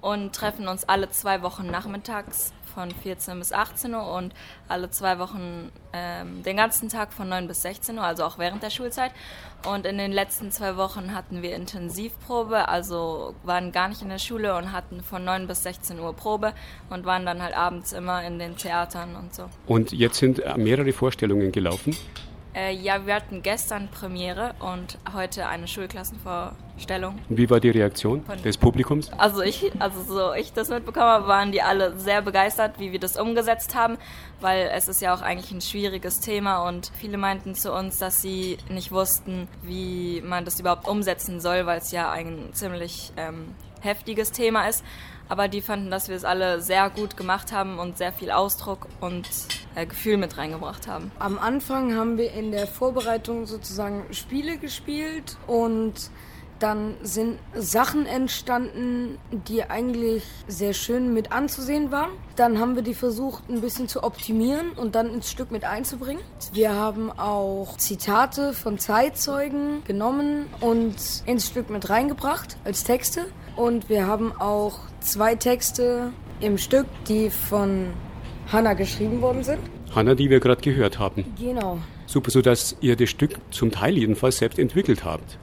und 0.00 0.32
treffen 0.34 0.68
uns 0.68 0.84
alle 0.84 1.10
zwei 1.10 1.42
Wochen 1.42 1.66
nachmittags 1.66 2.52
von 2.74 2.90
14 2.90 3.38
bis 3.38 3.52
18 3.52 3.94
Uhr 3.94 4.12
und 4.12 4.34
alle 4.68 4.90
zwei 4.90 5.18
Wochen 5.18 5.70
ähm, 5.92 6.42
den 6.42 6.56
ganzen 6.56 6.88
Tag 6.88 7.12
von 7.12 7.28
9 7.28 7.48
bis 7.48 7.62
16 7.62 7.98
Uhr, 7.98 8.04
also 8.04 8.24
auch 8.24 8.38
während 8.38 8.62
der 8.62 8.70
Schulzeit. 8.70 9.12
Und 9.66 9.86
in 9.86 9.98
den 9.98 10.12
letzten 10.12 10.50
zwei 10.50 10.76
Wochen 10.76 11.14
hatten 11.14 11.42
wir 11.42 11.54
Intensivprobe, 11.54 12.68
also 12.68 13.34
waren 13.44 13.72
gar 13.72 13.88
nicht 13.88 14.02
in 14.02 14.08
der 14.08 14.18
Schule 14.18 14.56
und 14.56 14.72
hatten 14.72 15.02
von 15.02 15.24
9 15.24 15.46
bis 15.46 15.62
16 15.62 16.00
Uhr 16.00 16.14
Probe 16.14 16.52
und 16.90 17.04
waren 17.04 17.24
dann 17.26 17.42
halt 17.42 17.56
abends 17.56 17.92
immer 17.92 18.24
in 18.24 18.38
den 18.38 18.56
Theatern 18.56 19.16
und 19.16 19.34
so. 19.34 19.44
Und 19.66 19.92
jetzt 19.92 20.18
sind 20.18 20.42
mehrere 20.56 20.92
Vorstellungen 20.92 21.52
gelaufen. 21.52 21.96
Äh, 22.54 22.74
ja, 22.74 23.06
wir 23.06 23.14
hatten 23.14 23.42
gestern 23.42 23.88
Premiere 23.88 24.54
und 24.60 24.98
heute 25.14 25.46
eine 25.46 25.66
Schulklassenvorstellung. 25.66 27.18
Wie 27.30 27.48
war 27.48 27.60
die 27.60 27.70
Reaktion 27.70 28.22
Von 28.24 28.42
des 28.42 28.58
Publikums? 28.58 29.10
Also 29.16 29.40
ich, 29.40 29.72
also 29.78 30.02
so 30.02 30.34
ich 30.34 30.52
das 30.52 30.68
mitbekommen 30.68 31.06
habe, 31.06 31.28
waren 31.28 31.50
die 31.50 31.62
alle 31.62 31.98
sehr 31.98 32.20
begeistert, 32.20 32.78
wie 32.78 32.92
wir 32.92 33.00
das 33.00 33.16
umgesetzt 33.18 33.74
haben, 33.74 33.96
weil 34.40 34.70
es 34.74 34.86
ist 34.86 35.00
ja 35.00 35.14
auch 35.14 35.22
eigentlich 35.22 35.50
ein 35.50 35.62
schwieriges 35.62 36.20
Thema 36.20 36.68
und 36.68 36.92
viele 36.98 37.16
meinten 37.16 37.54
zu 37.54 37.72
uns, 37.72 37.98
dass 37.98 38.20
sie 38.20 38.58
nicht 38.68 38.92
wussten, 38.92 39.48
wie 39.62 40.20
man 40.20 40.44
das 40.44 40.60
überhaupt 40.60 40.86
umsetzen 40.86 41.40
soll, 41.40 41.64
weil 41.64 41.78
es 41.78 41.90
ja 41.90 42.10
ein 42.10 42.50
ziemlich 42.52 43.12
ähm, 43.16 43.54
heftiges 43.80 44.30
Thema 44.30 44.68
ist 44.68 44.84
aber 45.32 45.48
die 45.48 45.62
fanden, 45.62 45.90
dass 45.90 46.10
wir 46.10 46.16
es 46.16 46.26
alle 46.26 46.60
sehr 46.60 46.90
gut 46.90 47.16
gemacht 47.16 47.52
haben 47.52 47.78
und 47.78 47.96
sehr 47.96 48.12
viel 48.12 48.30
Ausdruck 48.30 48.86
und 49.00 49.26
äh, 49.74 49.86
Gefühl 49.86 50.18
mit 50.18 50.36
reingebracht 50.36 50.86
haben. 50.86 51.10
Am 51.18 51.38
Anfang 51.38 51.96
haben 51.96 52.18
wir 52.18 52.34
in 52.34 52.52
der 52.52 52.66
Vorbereitung 52.66 53.46
sozusagen 53.46 54.04
Spiele 54.12 54.58
gespielt 54.58 55.38
und 55.46 56.10
dann 56.58 56.96
sind 57.02 57.38
Sachen 57.54 58.04
entstanden, 58.04 59.18
die 59.48 59.64
eigentlich 59.64 60.22
sehr 60.48 60.74
schön 60.74 61.14
mit 61.14 61.32
anzusehen 61.32 61.90
waren. 61.90 62.10
Dann 62.36 62.60
haben 62.60 62.76
wir 62.76 62.82
die 62.82 62.94
versucht 62.94 63.48
ein 63.48 63.62
bisschen 63.62 63.88
zu 63.88 64.04
optimieren 64.04 64.72
und 64.72 64.94
dann 64.94 65.14
ins 65.14 65.30
Stück 65.30 65.50
mit 65.50 65.64
einzubringen. 65.64 66.22
Wir 66.52 66.74
haben 66.74 67.10
auch 67.10 67.78
Zitate 67.78 68.52
von 68.52 68.78
Zeitzeugen 68.78 69.82
genommen 69.84 70.44
und 70.60 70.94
ins 71.24 71.46
Stück 71.46 71.70
mit 71.70 71.88
reingebracht 71.88 72.58
als 72.64 72.84
Texte. 72.84 73.24
Und 73.56 73.88
wir 73.88 74.06
haben 74.06 74.32
auch 74.32 74.78
zwei 75.00 75.34
Texte 75.34 76.12
im 76.40 76.58
Stück, 76.58 76.86
die 77.08 77.30
von 77.30 77.88
Hanna 78.50 78.74
geschrieben 78.74 79.20
worden 79.20 79.44
sind. 79.44 79.60
Hanna, 79.94 80.14
die 80.14 80.30
wir 80.30 80.40
gerade 80.40 80.60
gehört 80.60 80.98
haben. 80.98 81.24
Genau. 81.38 81.78
Super, 82.06 82.30
so 82.30 82.42
dass 82.42 82.76
ihr 82.80 82.96
das 82.96 83.10
Stück 83.10 83.36
zum 83.50 83.70
Teil 83.70 83.96
jedenfalls 83.96 84.38
selbst 84.38 84.58
entwickelt 84.58 85.04
habt. 85.04 85.38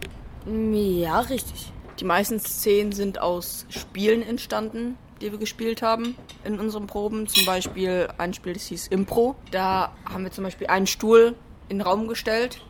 Ja, 0.46 1.20
richtig. 1.20 1.72
Die 2.00 2.06
meisten 2.06 2.40
Szenen 2.40 2.92
sind 2.92 3.20
aus 3.20 3.66
Spielen 3.70 4.22
entstanden, 4.22 4.98
die 5.22 5.32
wir 5.32 5.40
gespielt 5.40 5.82
haben 5.82 6.16
in 6.44 6.60
unseren 6.60 6.88
Proben. 6.88 7.28
Zum 7.28 7.46
Beispiel 7.46 8.08
ein 8.18 8.34
Spiel, 8.34 8.54
das 8.54 8.68
hieß 8.68 8.88
Impro. 8.88 9.36
Da 9.52 9.92
haben 10.12 10.24
wir 10.24 10.32
zum 10.32 10.44
Beispiel 10.44 10.68
einen 10.68 10.88
Stuhl 10.88 11.36
in 11.68 11.78
den 11.78 11.82
Raum 11.82 12.08
gestellt 12.08 12.62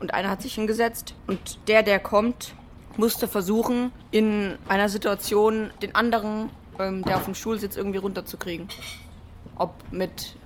und 0.00 0.14
einer 0.14 0.30
hat 0.30 0.42
sich 0.42 0.54
hingesetzt. 0.54 1.14
Und 1.26 1.58
der, 1.68 1.82
der 1.82 1.98
kommt, 1.98 2.54
musste 2.98 3.28
versuchen, 3.28 3.92
in 4.10 4.56
einer 4.68 4.88
Situation 4.88 5.70
den 5.82 5.94
anderen, 5.94 6.50
ähm, 6.78 7.02
der 7.02 7.16
auf 7.16 7.24
dem 7.24 7.34
Stuhl 7.34 7.58
sitzt, 7.58 7.76
irgendwie 7.76 7.98
runterzukriegen. 7.98 8.68
Ob 9.56 9.74
mit 9.90 10.36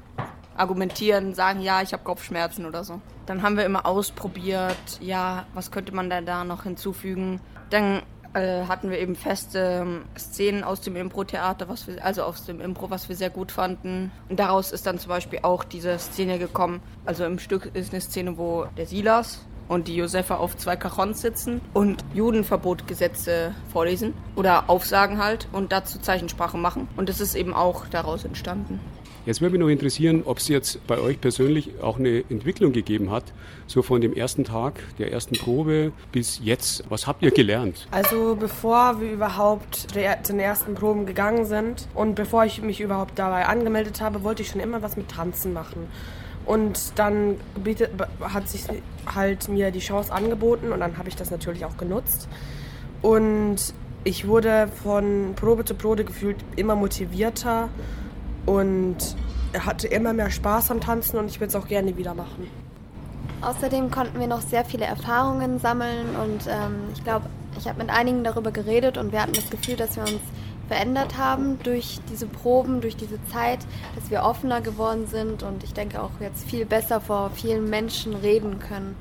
argumentieren, 0.56 1.34
sagen, 1.34 1.60
ja, 1.60 1.80
ich 1.82 1.92
habe 1.92 2.02
Kopfschmerzen 2.02 2.66
oder 2.66 2.84
so. 2.84 3.00
Dann 3.26 3.42
haben 3.42 3.56
wir 3.56 3.64
immer 3.64 3.86
ausprobiert, 3.86 4.76
ja, 5.00 5.46
was 5.54 5.70
könnte 5.70 5.94
man 5.94 6.10
da, 6.10 6.20
da 6.20 6.44
noch 6.44 6.64
hinzufügen. 6.64 7.40
Dann 7.70 8.02
äh, 8.34 8.66
hatten 8.66 8.90
wir 8.90 8.98
eben 8.98 9.16
feste 9.16 9.58
ähm, 9.82 10.04
Szenen 10.18 10.62
aus 10.62 10.80
dem 10.80 10.96
Impro-Theater, 10.96 11.66
also 12.02 12.22
aus 12.22 12.44
dem 12.44 12.60
Impro, 12.60 12.90
was 12.90 13.08
wir 13.08 13.16
sehr 13.16 13.30
gut 13.30 13.50
fanden. 13.50 14.12
Und 14.28 14.38
daraus 14.38 14.70
ist 14.70 14.86
dann 14.86 14.98
zum 14.98 15.08
Beispiel 15.08 15.40
auch 15.42 15.64
diese 15.64 15.98
Szene 15.98 16.38
gekommen. 16.38 16.80
Also 17.04 17.24
im 17.24 17.38
Stück 17.38 17.74
ist 17.74 17.92
eine 17.92 18.00
Szene, 18.00 18.38
wo 18.38 18.66
der 18.76 18.86
Silas 18.86 19.40
und 19.70 19.86
die 19.86 19.94
Josefa 19.94 20.36
auf 20.36 20.56
zwei 20.56 20.74
Kachons 20.74 21.20
sitzen 21.20 21.60
und 21.72 22.04
Judenverbotgesetze 22.12 23.54
vorlesen 23.72 24.14
oder 24.34 24.68
aufsagen 24.68 25.22
halt 25.22 25.46
und 25.52 25.70
dazu 25.70 26.00
Zeichensprache 26.00 26.58
machen. 26.58 26.88
Und 26.96 27.08
das 27.08 27.20
ist 27.20 27.36
eben 27.36 27.54
auch 27.54 27.86
daraus 27.86 28.24
entstanden. 28.24 28.80
Jetzt 29.26 29.40
würde 29.40 29.52
mich 29.52 29.60
noch 29.60 29.68
interessieren, 29.68 30.22
ob 30.24 30.38
es 30.38 30.48
jetzt 30.48 30.84
bei 30.88 30.98
euch 30.98 31.20
persönlich 31.20 31.80
auch 31.82 32.00
eine 32.00 32.24
Entwicklung 32.30 32.72
gegeben 32.72 33.12
hat, 33.12 33.24
so 33.68 33.82
von 33.82 34.00
dem 34.00 34.12
ersten 34.12 34.42
Tag 34.42 34.80
der 34.98 35.12
ersten 35.12 35.36
Probe 35.36 35.92
bis 36.10 36.40
jetzt. 36.42 36.82
Was 36.88 37.06
habt 37.06 37.22
ihr 37.22 37.30
gelernt? 37.30 37.86
Also 37.92 38.34
bevor 38.34 39.00
wir 39.00 39.12
überhaupt 39.12 39.76
zu 39.76 40.32
den 40.32 40.40
ersten 40.40 40.74
Proben 40.74 41.06
gegangen 41.06 41.44
sind 41.44 41.86
und 41.94 42.16
bevor 42.16 42.44
ich 42.44 42.60
mich 42.60 42.80
überhaupt 42.80 43.18
dabei 43.20 43.46
angemeldet 43.46 44.00
habe, 44.00 44.24
wollte 44.24 44.42
ich 44.42 44.48
schon 44.48 44.60
immer 44.60 44.82
was 44.82 44.96
mit 44.96 45.08
Tanzen 45.08 45.52
machen. 45.52 45.86
Und 46.50 46.98
dann 46.98 47.36
hat 48.20 48.48
sich 48.48 48.64
halt 49.06 49.48
mir 49.48 49.70
die 49.70 49.78
Chance 49.78 50.12
angeboten 50.12 50.72
und 50.72 50.80
dann 50.80 50.98
habe 50.98 51.08
ich 51.08 51.14
das 51.14 51.30
natürlich 51.30 51.64
auch 51.64 51.76
genutzt. 51.76 52.28
Und 53.02 53.72
ich 54.02 54.26
wurde 54.26 54.66
von 54.82 55.34
Probe 55.36 55.64
zu 55.64 55.76
Probe 55.76 56.04
gefühlt 56.04 56.38
immer 56.56 56.74
motivierter 56.74 57.68
und 58.46 58.96
hatte 59.60 59.86
immer 59.86 60.12
mehr 60.12 60.32
Spaß 60.32 60.72
am 60.72 60.80
Tanzen 60.80 61.20
und 61.20 61.26
ich 61.26 61.38
würde 61.38 61.50
es 61.50 61.54
auch 61.54 61.68
gerne 61.68 61.96
wieder 61.96 62.14
machen. 62.14 62.48
Außerdem 63.42 63.92
konnten 63.92 64.18
wir 64.18 64.26
noch 64.26 64.40
sehr 64.40 64.64
viele 64.64 64.86
Erfahrungen 64.86 65.60
sammeln 65.60 66.16
und 66.20 66.48
ähm, 66.48 66.80
ich 66.96 67.04
glaube, 67.04 67.26
ich 67.60 67.68
habe 67.68 67.78
mit 67.78 67.90
einigen 67.90 68.24
darüber 68.24 68.50
geredet 68.50 68.98
und 68.98 69.12
wir 69.12 69.22
hatten 69.22 69.34
das 69.34 69.50
Gefühl, 69.50 69.76
dass 69.76 69.94
wir 69.94 70.02
uns 70.02 70.20
verändert 70.70 71.18
haben 71.18 71.58
durch 71.64 71.98
diese 72.12 72.26
Proben, 72.26 72.80
durch 72.80 72.94
diese 72.94 73.18
Zeit, 73.24 73.58
dass 73.96 74.08
wir 74.08 74.22
offener 74.22 74.60
geworden 74.60 75.08
sind 75.08 75.42
und 75.42 75.64
ich 75.64 75.72
denke 75.72 76.00
auch 76.00 76.12
jetzt 76.20 76.48
viel 76.48 76.64
besser 76.64 77.00
vor 77.00 77.32
vielen 77.34 77.68
Menschen 77.68 78.14
reden 78.14 78.60
können. 78.60 78.94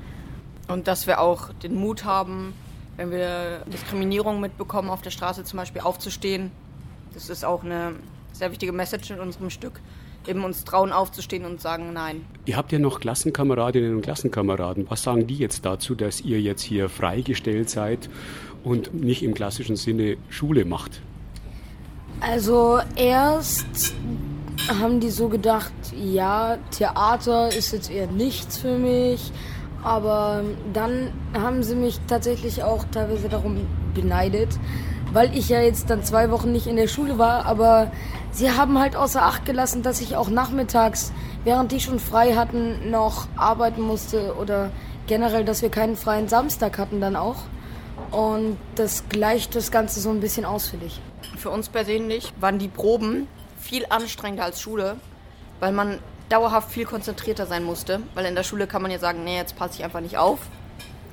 Und 0.66 0.88
dass 0.88 1.06
wir 1.06 1.20
auch 1.20 1.52
den 1.62 1.76
Mut 1.76 2.04
haben, 2.04 2.54
wenn 2.96 3.12
wir 3.12 3.60
Diskriminierung 3.72 4.40
mitbekommen, 4.40 4.90
auf 4.90 5.00
der 5.00 5.12
Straße 5.12 5.44
zum 5.44 5.58
Beispiel 5.58 5.82
aufzustehen. 5.82 6.50
Das 7.14 7.28
ist 7.28 7.44
auch 7.44 7.62
eine 7.62 7.92
sehr 8.32 8.50
wichtige 8.50 8.72
Message 8.72 9.12
in 9.12 9.20
unserem 9.20 9.50
Stück. 9.50 9.80
Eben 10.26 10.42
uns 10.42 10.64
trauen 10.64 10.90
aufzustehen 10.90 11.44
und 11.44 11.60
sagen 11.60 11.92
Nein. 11.92 12.24
Ihr 12.46 12.56
habt 12.56 12.72
ja 12.72 12.80
noch 12.80 12.98
Klassenkameradinnen 12.98 13.94
und 13.94 14.02
Klassenkameraden. 14.02 14.90
Was 14.90 15.04
sagen 15.04 15.28
die 15.28 15.36
jetzt 15.36 15.64
dazu, 15.64 15.94
dass 15.94 16.20
ihr 16.20 16.40
jetzt 16.40 16.62
hier 16.62 16.88
freigestellt 16.88 17.70
seid 17.70 18.10
und 18.64 18.92
nicht 18.92 19.22
im 19.22 19.34
klassischen 19.34 19.76
Sinne 19.76 20.16
Schule 20.30 20.64
macht? 20.64 21.00
Also 22.20 22.80
erst 22.96 23.94
haben 24.68 25.00
die 25.00 25.10
so 25.10 25.28
gedacht, 25.28 25.72
ja, 25.96 26.58
Theater 26.70 27.48
ist 27.48 27.72
jetzt 27.72 27.90
eher 27.90 28.06
nichts 28.06 28.58
für 28.58 28.76
mich. 28.76 29.32
Aber 29.82 30.42
dann 30.74 31.12
haben 31.32 31.62
sie 31.62 31.74
mich 31.74 31.98
tatsächlich 32.06 32.62
auch 32.62 32.84
teilweise 32.92 33.30
darum 33.30 33.66
beneidet, 33.94 34.50
weil 35.14 35.34
ich 35.36 35.48
ja 35.48 35.62
jetzt 35.62 35.88
dann 35.88 36.04
zwei 36.04 36.30
Wochen 36.30 36.52
nicht 36.52 36.66
in 36.66 36.76
der 36.76 36.88
Schule 36.88 37.16
war. 37.16 37.46
Aber 37.46 37.90
sie 38.30 38.50
haben 38.50 38.78
halt 38.78 38.96
außer 38.96 39.22
Acht 39.22 39.46
gelassen, 39.46 39.82
dass 39.82 40.02
ich 40.02 40.16
auch 40.16 40.28
nachmittags, 40.28 41.12
während 41.44 41.72
die 41.72 41.80
schon 41.80 41.98
frei 41.98 42.34
hatten, 42.34 42.90
noch 42.90 43.26
arbeiten 43.36 43.80
musste 43.80 44.34
oder 44.36 44.70
generell, 45.06 45.44
dass 45.44 45.62
wir 45.62 45.70
keinen 45.70 45.96
freien 45.96 46.28
Samstag 46.28 46.78
hatten 46.78 47.00
dann 47.00 47.16
auch. 47.16 47.36
Und 48.10 48.58
das 48.74 49.04
gleicht 49.08 49.54
das 49.54 49.70
Ganze 49.70 50.00
so 50.00 50.10
ein 50.10 50.20
bisschen 50.20 50.44
aus, 50.44 50.68
finde 50.68 50.86
ich. 50.86 51.00
Für 51.38 51.50
uns 51.50 51.68
persönlich 51.68 52.32
waren 52.40 52.58
die 52.58 52.68
Proben 52.68 53.28
viel 53.60 53.86
anstrengender 53.88 54.44
als 54.44 54.60
Schule, 54.60 54.96
weil 55.60 55.72
man 55.72 55.98
dauerhaft 56.28 56.70
viel 56.70 56.84
konzentrierter 56.84 57.46
sein 57.46 57.64
musste. 57.64 58.00
Weil 58.14 58.24
in 58.26 58.34
der 58.34 58.42
Schule 58.42 58.66
kann 58.66 58.82
man 58.82 58.90
ja 58.90 58.98
sagen, 58.98 59.24
nee, 59.24 59.36
jetzt 59.36 59.56
passe 59.56 59.78
ich 59.78 59.84
einfach 59.84 60.00
nicht 60.00 60.18
auf. 60.18 60.40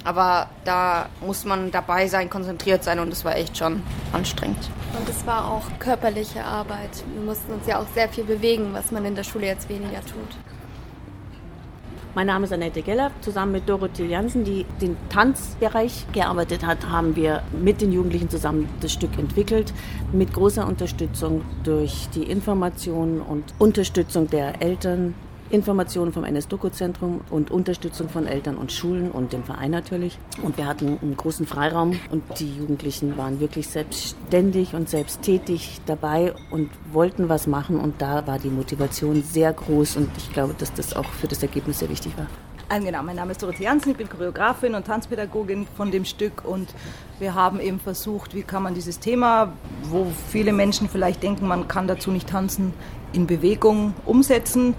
Aber 0.04 0.50
da 0.64 1.10
muss 1.22 1.44
man 1.44 1.70
dabei 1.72 2.08
sein, 2.08 2.30
konzentriert 2.30 2.84
sein 2.84 3.00
und 3.00 3.10
das 3.10 3.26
war 3.26 3.36
echt 3.36 3.58
schon 3.58 3.84
anstrengend. 4.14 4.70
Und 4.98 5.10
es 5.10 5.26
war 5.26 5.52
auch 5.52 5.64
körperliche 5.80 6.44
Arbeit. 6.46 7.04
Wir 7.14 7.24
mussten 7.24 7.52
uns 7.52 7.68
ja 7.68 7.82
auch 7.82 7.88
sehr 7.94 8.08
viel 8.08 8.24
bewegen, 8.24 8.70
was 8.74 8.92
man 8.92 9.04
in 9.06 9.16
der 9.16 9.24
Schule 9.24 9.48
jetzt 9.48 9.68
weniger 9.68 10.00
tut. 10.02 10.30
Mein 12.18 12.26
Name 12.26 12.46
ist 12.46 12.52
Annette 12.52 12.82
Geller. 12.82 13.12
Zusammen 13.22 13.52
mit 13.52 13.70
Dorothee 13.70 14.08
Jansen, 14.08 14.44
die 14.44 14.66
den 14.82 14.98
Tanzbereich 15.10 16.08
gearbeitet 16.14 16.66
hat, 16.66 16.90
haben 16.90 17.16
wir 17.16 17.44
mit 17.52 17.80
den 17.80 17.92
Jugendlichen 17.92 18.28
zusammen 18.28 18.68
das 18.82 18.92
Stück 18.92 19.20
entwickelt. 19.20 19.72
Mit 20.14 20.34
großer 20.34 20.68
Unterstützung 20.68 21.44
durch 21.64 22.08
die 22.16 22.24
Informationen 22.24 23.22
und 23.22 23.44
Unterstützung 23.60 24.28
der 24.32 24.64
Eltern, 24.64 25.14
Informationen 25.50 26.12
vom 26.12 26.26
NS-Doku-Zentrum 26.26 27.22
und 27.30 27.52
Unterstützung 27.52 28.10
von 28.10 28.28
Eltern 28.28 28.58
und 28.58 28.72
Schulen 28.72 29.12
und 29.12 29.32
dem 29.32 29.44
Verein 29.44 29.72
natürlich. 29.72 30.20
Und 30.44 30.58
wir 30.58 30.66
hatten 30.66 30.98
einen 31.02 31.16
großen 31.16 31.48
Freiraum 31.48 31.98
und 32.12 32.24
die 32.40 32.54
Jugendlichen 32.54 33.18
waren 33.18 33.40
wirklich 33.40 33.68
selbstständig 33.70 34.74
und 34.74 34.90
selbsttätig 34.90 35.80
dabei 35.86 36.34
und 36.52 36.70
wollten 36.92 37.30
was 37.30 37.48
machen. 37.48 37.80
Und 37.80 38.02
da 38.02 38.28
war 38.28 38.40
die 38.40 38.50
Motivation 38.50 39.24
sehr 39.24 39.54
groß 39.54 39.96
und 39.96 40.10
ich 40.18 40.34
glaube, 40.34 40.54
dass 40.58 40.74
das 40.74 40.94
auch 40.96 41.06
für 41.06 41.28
das 41.28 41.42
Ergebnis 41.42 41.80
sehr 41.80 41.90
wichtig 41.90 42.14
war. 42.18 42.28
Genau, 42.70 43.02
mein 43.02 43.16
Name 43.16 43.32
ist 43.32 43.42
Dorothee 43.42 43.64
Jansen, 43.64 43.92
ich 43.92 43.98
bin 43.98 44.10
Choreografin 44.10 44.76
und 44.76 44.86
Tanzpädagogin 44.86 45.66
von 45.78 45.90
dem 45.90 46.04
Stück 46.04 46.44
und 46.44 46.68
wir 47.18 47.34
haben 47.34 47.62
eben 47.62 47.80
versucht, 47.80 48.36
wie 48.36 48.44
kann 48.44 48.62
man 48.62 48.74
dieses 48.74 49.00
Thema, 49.00 49.54
wo 49.84 50.08
viele 50.30 50.52
Menschen 50.52 50.90
vielleicht 50.90 51.24
denken, 51.24 51.48
man 51.48 51.70
kann 51.70 51.88
dazu 51.88 52.12
nicht 52.12 52.28
tanzen, 52.28 52.74
in 53.14 53.26
Bewegung 53.26 53.94
umsetzen 54.06 54.76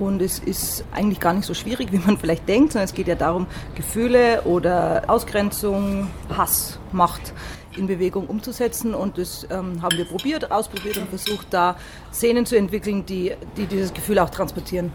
und 0.00 0.22
es 0.22 0.38
ist 0.38 0.84
eigentlich 0.92 1.20
gar 1.20 1.34
nicht 1.34 1.44
so 1.44 1.52
schwierig, 1.52 1.92
wie 1.92 1.98
man 1.98 2.16
vielleicht 2.16 2.48
denkt, 2.48 2.72
sondern 2.72 2.86
es 2.86 2.94
geht 2.94 3.06
ja 3.06 3.14
darum, 3.14 3.46
Gefühle 3.74 4.42
oder 4.42 5.02
Ausgrenzung, 5.08 6.08
Hass, 6.34 6.78
Macht 6.90 7.34
in 7.76 7.86
Bewegung 7.86 8.26
umzusetzen. 8.26 8.94
Und 8.94 9.18
das 9.18 9.46
ähm, 9.50 9.82
haben 9.82 9.96
wir 9.96 10.06
probiert, 10.06 10.50
ausprobiert 10.50 10.96
und 10.96 11.08
versucht, 11.08 11.48
da 11.50 11.76
Szenen 12.12 12.46
zu 12.46 12.56
entwickeln, 12.56 13.04
die, 13.04 13.32
die 13.56 13.66
dieses 13.66 13.92
Gefühl 13.92 14.18
auch 14.18 14.30
transportieren. 14.30 14.90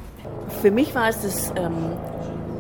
Für 0.62 0.72
mich 0.72 0.94
war 0.96 1.08
es 1.08 1.22
das 1.22 1.54
ähm, 1.56 1.94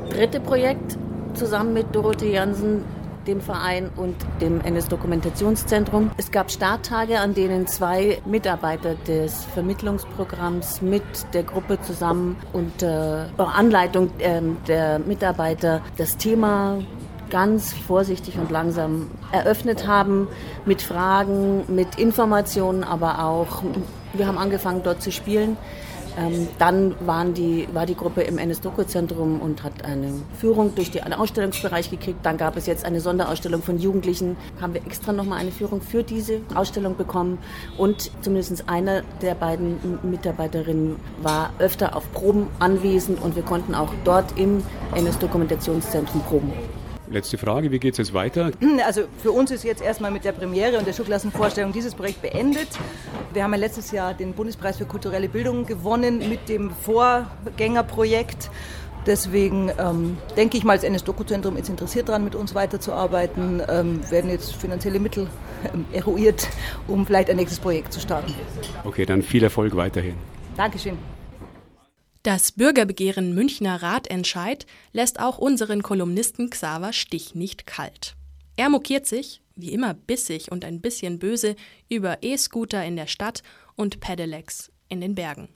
dritte 0.09 0.39
Projekt 0.39 0.97
zusammen 1.33 1.73
mit 1.73 1.93
Dorothee 1.93 2.33
Jansen, 2.33 2.83
dem 3.27 3.41
Verein 3.41 3.89
und 3.95 4.15
dem 4.41 4.61
NS-Dokumentationszentrum. 4.61 6.11
Es 6.17 6.31
gab 6.31 6.51
Starttage, 6.51 7.19
an 7.19 7.33
denen 7.33 7.67
zwei 7.67 8.21
Mitarbeiter 8.25 8.95
des 9.07 9.45
Vermittlungsprogramms 9.53 10.81
mit 10.81 11.03
der 11.33 11.43
Gruppe 11.43 11.79
zusammen 11.81 12.37
unter 12.53 13.29
äh, 13.37 13.41
Anleitung 13.41 14.09
äh, 14.19 14.41
der 14.67 14.99
Mitarbeiter 14.99 15.81
das 15.97 16.17
Thema 16.17 16.79
ganz 17.29 17.73
vorsichtig 17.73 18.37
und 18.37 18.51
langsam 18.51 19.09
eröffnet 19.31 19.87
haben 19.87 20.27
mit 20.65 20.81
Fragen, 20.81 21.63
mit 21.67 21.97
Informationen, 21.97 22.83
aber 22.83 23.23
auch 23.23 23.63
wir 24.13 24.27
haben 24.27 24.37
angefangen 24.37 24.81
dort 24.83 25.01
zu 25.01 25.11
spielen. 25.11 25.57
Ähm, 26.17 26.47
dann 26.59 26.95
waren 27.05 27.33
die, 27.33 27.67
war 27.73 27.85
die 27.85 27.95
Gruppe 27.95 28.21
im 28.21 28.37
NS-Doku-Zentrum 28.37 29.41
und 29.41 29.63
hat 29.63 29.83
eine 29.83 30.13
Führung 30.39 30.73
durch 30.75 30.91
den 30.91 31.13
Ausstellungsbereich 31.13 31.89
gekriegt. 31.89 32.19
Dann 32.23 32.37
gab 32.37 32.55
es 32.57 32.65
jetzt 32.65 32.85
eine 32.85 33.01
Sonderausstellung 33.01 33.61
von 33.61 33.77
Jugendlichen. 33.77 34.37
Haben 34.61 34.73
wir 34.73 34.85
extra 34.85 35.11
nochmal 35.11 35.39
eine 35.39 35.51
Führung 35.51 35.81
für 35.81 36.03
diese 36.03 36.41
Ausstellung 36.53 36.95
bekommen. 36.95 37.37
Und 37.77 38.11
zumindest 38.21 38.69
eine 38.69 39.03
der 39.21 39.35
beiden 39.35 39.77
Mitarbeiterinnen 40.03 40.95
war 41.21 41.51
öfter 41.59 41.95
auf 41.95 42.11
Proben 42.13 42.47
anwesend 42.59 43.21
und 43.21 43.35
wir 43.35 43.43
konnten 43.43 43.75
auch 43.75 43.93
dort 44.03 44.37
im 44.37 44.63
NS-Dokumentationszentrum 44.93 46.21
proben. 46.21 46.53
Letzte 47.15 47.37
Frage, 47.37 47.71
wie 47.71 47.79
geht 47.79 47.93
es 47.93 47.97
jetzt 47.99 48.13
weiter? 48.13 48.51
Also 48.85 49.03
für 49.23 49.31
uns 49.31 49.49
ist 49.49 49.63
jetzt 49.63 49.81
erstmal 49.81 50.11
mit 50.11 50.25
der 50.25 50.33
Premiere 50.33 50.77
und 50.77 50.85
der 50.85 50.91
Schulklassenvorstellung 50.91 51.71
dieses 51.71 51.95
Projekt 51.95 52.21
beendet. 52.21 52.67
Wir 53.31 53.45
haben 53.45 53.53
ja 53.53 53.57
letztes 53.57 53.91
Jahr 53.91 54.13
den 54.13 54.33
Bundespreis 54.33 54.75
für 54.75 54.83
kulturelle 54.83 55.29
Bildung 55.29 55.65
gewonnen 55.65 56.27
mit 56.27 56.49
dem 56.49 56.71
Vorgängerprojekt. 56.71 58.51
Deswegen 59.05 59.71
ähm, 59.79 60.17
denke 60.35 60.57
ich 60.57 60.65
mal, 60.65 60.75
das 60.75 60.83
NS-Doku-Zentrum 60.83 61.55
ist 61.55 61.69
interessiert 61.69 62.09
daran, 62.09 62.25
mit 62.25 62.35
uns 62.35 62.53
weiterzuarbeiten, 62.53 63.61
ähm, 63.69 64.01
werden 64.11 64.29
jetzt 64.29 64.53
finanzielle 64.53 64.99
Mittel 64.99 65.27
ähm, 65.73 65.85
eruiert, 65.93 66.49
um 66.85 67.05
vielleicht 67.05 67.29
ein 67.29 67.37
nächstes 67.37 67.61
Projekt 67.61 67.93
zu 67.93 68.01
starten. 68.01 68.33
Okay, 68.83 69.05
dann 69.05 69.21
viel 69.21 69.43
Erfolg 69.43 69.73
weiterhin. 69.77 70.15
Dankeschön. 70.57 70.97
Das 72.25 72.51
Bürgerbegehren 72.51 73.35
Münchner 73.35 73.83
Ratentscheid 73.83 74.65
lässt 74.93 75.19
auch 75.19 75.37
unseren 75.37 75.83
Kolumnisten 75.83 76.49
Xaver 76.49 76.91
Stich 76.91 77.35
nicht 77.35 77.67
kalt. 77.67 78.15
Er 78.55 78.69
mokiert 78.69 79.05
sich, 79.05 79.43
wie 79.55 79.71
immer 79.71 79.93
bissig 79.93 80.51
und 80.51 80.65
ein 80.65 80.81
bisschen 80.81 81.19
böse, 81.19 81.55
über 81.87 82.23
E-Scooter 82.23 82.83
in 82.83 82.95
der 82.95 83.05
Stadt 83.05 83.43
und 83.75 83.99
Pedelecs 83.99 84.71
in 84.89 85.01
den 85.01 85.13
Bergen. 85.13 85.49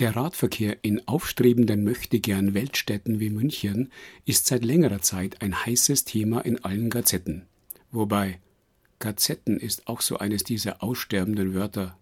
Der 0.00 0.16
Radverkehr 0.16 0.76
in 0.82 1.06
aufstrebenden 1.06 1.84
Möchtegern 1.84 2.52
Weltstädten 2.52 3.20
wie 3.20 3.30
München 3.30 3.92
ist 4.24 4.48
seit 4.48 4.64
längerer 4.64 5.02
Zeit 5.02 5.40
ein 5.40 5.54
heißes 5.54 6.04
Thema 6.04 6.40
in 6.40 6.64
allen 6.64 6.90
Gazetten. 6.90 7.46
Wobei 7.92 8.40
Gazetten 8.98 9.56
ist 9.56 9.86
auch 9.86 10.00
so 10.00 10.18
eines 10.18 10.42
dieser 10.42 10.82
aussterbenden 10.82 11.54
Wörter. 11.54 11.96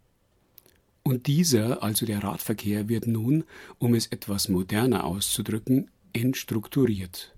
Und 1.02 1.26
dieser, 1.26 1.82
also 1.82 2.06
der 2.06 2.22
Radverkehr, 2.22 2.88
wird 2.88 3.06
nun, 3.06 3.44
um 3.78 3.94
es 3.94 4.06
etwas 4.08 4.48
moderner 4.48 5.04
auszudrücken, 5.04 5.90
entstrukturiert. 6.12 7.34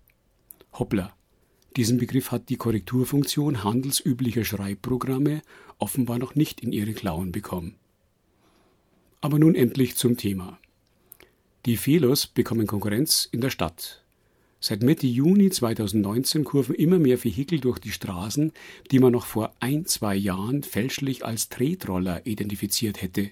Hoppla, 0.73 1.15
diesen 1.77 1.97
Begriff 1.99 2.31
hat 2.31 2.49
die 2.49 2.57
Korrekturfunktion 2.57 3.65
handelsüblicher 3.65 4.45
Schreibprogramme 4.45 5.43
offenbar 5.79 6.19
noch 6.19 6.35
nicht 6.35 6.61
in 6.61 6.73
ihre 6.73 6.93
Klauen 6.93 7.33
bekommen. 7.33 7.77
Aber 9.21 9.39
nun 9.39 9.55
endlich 9.55 9.97
zum 9.97 10.17
Thema. 10.17 10.59
Die 11.65 11.77
Felos 11.77 12.27
bekommen 12.27 12.67
Konkurrenz 12.67 13.29
in 13.31 13.41
der 13.41 13.51
Stadt. 13.51 14.05
Seit 14.61 14.83
Mitte 14.83 15.07
Juni 15.07 15.51
2019 15.51 16.45
kurven 16.45 16.75
immer 16.75 16.99
mehr 16.99 17.23
Vehikel 17.23 17.59
durch 17.59 17.79
die 17.79 17.91
Straßen, 17.91 18.53
die 18.91 18.99
man 18.99 19.13
noch 19.13 19.27
vor 19.27 19.55
ein, 19.61 19.87
zwei 19.87 20.15
Jahren 20.15 20.63
fälschlich 20.63 21.25
als 21.25 21.49
Tretroller 21.49 22.27
identifiziert 22.27 23.01
hätte. 23.01 23.31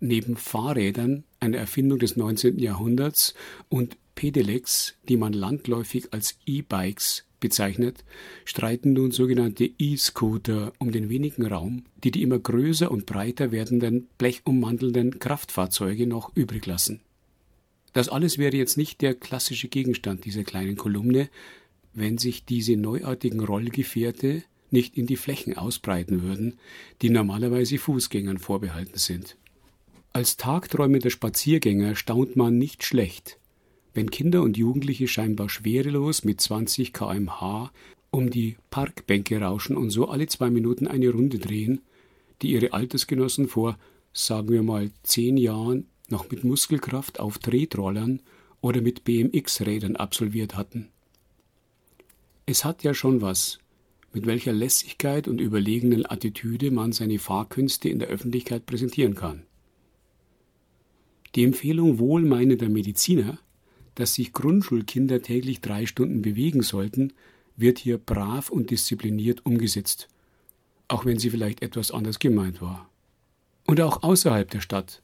Neben 0.00 0.36
Fahrrädern, 0.36 1.24
einer 1.40 1.58
Erfindung 1.58 1.98
des 1.98 2.16
19. 2.16 2.58
Jahrhunderts, 2.58 3.34
und 3.68 3.96
Pedelecs, 4.14 4.94
die 5.08 5.16
man 5.16 5.32
landläufig 5.32 6.12
als 6.12 6.38
E-Bikes 6.46 7.24
bezeichnet, 7.40 8.04
streiten 8.44 8.94
nun 8.94 9.10
sogenannte 9.10 9.70
E-Scooter 9.78 10.72
um 10.78 10.90
den 10.90 11.08
wenigen 11.08 11.46
Raum, 11.46 11.84
die 12.02 12.10
die 12.10 12.22
immer 12.22 12.38
größer 12.38 12.90
und 12.90 13.06
breiter 13.06 13.52
werdenden 13.52 14.08
blechummantelnden 14.18 15.18
Kraftfahrzeuge 15.18 16.06
noch 16.06 16.34
übrig 16.34 16.66
lassen. 16.66 17.00
Das 17.92 18.08
alles 18.08 18.38
wäre 18.38 18.56
jetzt 18.56 18.76
nicht 18.76 19.00
der 19.00 19.14
klassische 19.14 19.68
Gegenstand 19.68 20.24
dieser 20.24 20.44
kleinen 20.44 20.76
Kolumne, 20.76 21.28
wenn 21.94 22.18
sich 22.18 22.44
diese 22.44 22.76
neuartigen 22.76 23.40
Rollgefährte 23.40 24.42
nicht 24.70 24.96
in 24.96 25.06
die 25.06 25.16
Flächen 25.16 25.56
ausbreiten 25.56 26.22
würden, 26.22 26.58
die 27.00 27.10
normalerweise 27.10 27.78
Fußgängern 27.78 28.38
vorbehalten 28.38 28.98
sind. 28.98 29.36
Als 30.16 30.38
tagträumender 30.38 31.10
Spaziergänger 31.10 31.94
staunt 31.94 32.36
man 32.36 32.56
nicht 32.56 32.84
schlecht, 32.84 33.38
wenn 33.92 34.10
Kinder 34.10 34.40
und 34.40 34.56
Jugendliche 34.56 35.08
scheinbar 35.08 35.50
schwerelos 35.50 36.24
mit 36.24 36.40
20 36.40 36.94
kmh 36.94 37.70
um 38.12 38.30
die 38.30 38.56
Parkbänke 38.70 39.38
rauschen 39.38 39.76
und 39.76 39.90
so 39.90 40.08
alle 40.08 40.26
zwei 40.26 40.48
Minuten 40.48 40.86
eine 40.86 41.10
Runde 41.10 41.38
drehen, 41.38 41.82
die 42.40 42.52
ihre 42.52 42.72
Altersgenossen 42.72 43.46
vor, 43.46 43.76
sagen 44.14 44.48
wir 44.48 44.62
mal, 44.62 44.90
zehn 45.02 45.36
Jahren 45.36 45.86
noch 46.08 46.30
mit 46.30 46.44
Muskelkraft 46.44 47.20
auf 47.20 47.36
Tretrollern 47.36 48.22
oder 48.62 48.80
mit 48.80 49.04
BMX-Rädern 49.04 49.96
absolviert 49.96 50.56
hatten. 50.56 50.88
Es 52.46 52.64
hat 52.64 52.84
ja 52.84 52.94
schon 52.94 53.20
was, 53.20 53.58
mit 54.14 54.24
welcher 54.24 54.54
Lässigkeit 54.54 55.28
und 55.28 55.42
überlegenen 55.42 56.06
Attitüde 56.06 56.70
man 56.70 56.92
seine 56.92 57.18
Fahrkünste 57.18 57.90
in 57.90 57.98
der 57.98 58.08
Öffentlichkeit 58.08 58.64
präsentieren 58.64 59.14
kann. 59.14 59.42
Die 61.34 61.44
Empfehlung 61.44 61.98
wohlmeinender 61.98 62.68
Mediziner, 62.68 63.38
dass 63.94 64.14
sich 64.14 64.32
Grundschulkinder 64.32 65.22
täglich 65.22 65.60
drei 65.60 65.86
Stunden 65.86 66.22
bewegen 66.22 66.62
sollten, 66.62 67.12
wird 67.56 67.78
hier 67.78 67.98
brav 67.98 68.50
und 68.50 68.70
diszipliniert 68.70 69.44
umgesetzt, 69.44 70.08
auch 70.88 71.04
wenn 71.04 71.18
sie 71.18 71.30
vielleicht 71.30 71.62
etwas 71.62 71.90
anders 71.90 72.18
gemeint 72.18 72.60
war. 72.60 72.88
Und 73.66 73.80
auch 73.80 74.02
außerhalb 74.02 74.50
der 74.50 74.60
Stadt, 74.60 75.02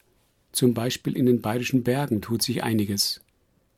zum 0.53 0.75
Beispiel 0.75 1.17
in 1.17 1.27
den 1.27 1.41
bayerischen 1.41 1.83
Bergen, 1.83 2.21
tut 2.21 2.43
sich 2.43 2.63
einiges. 2.63 3.23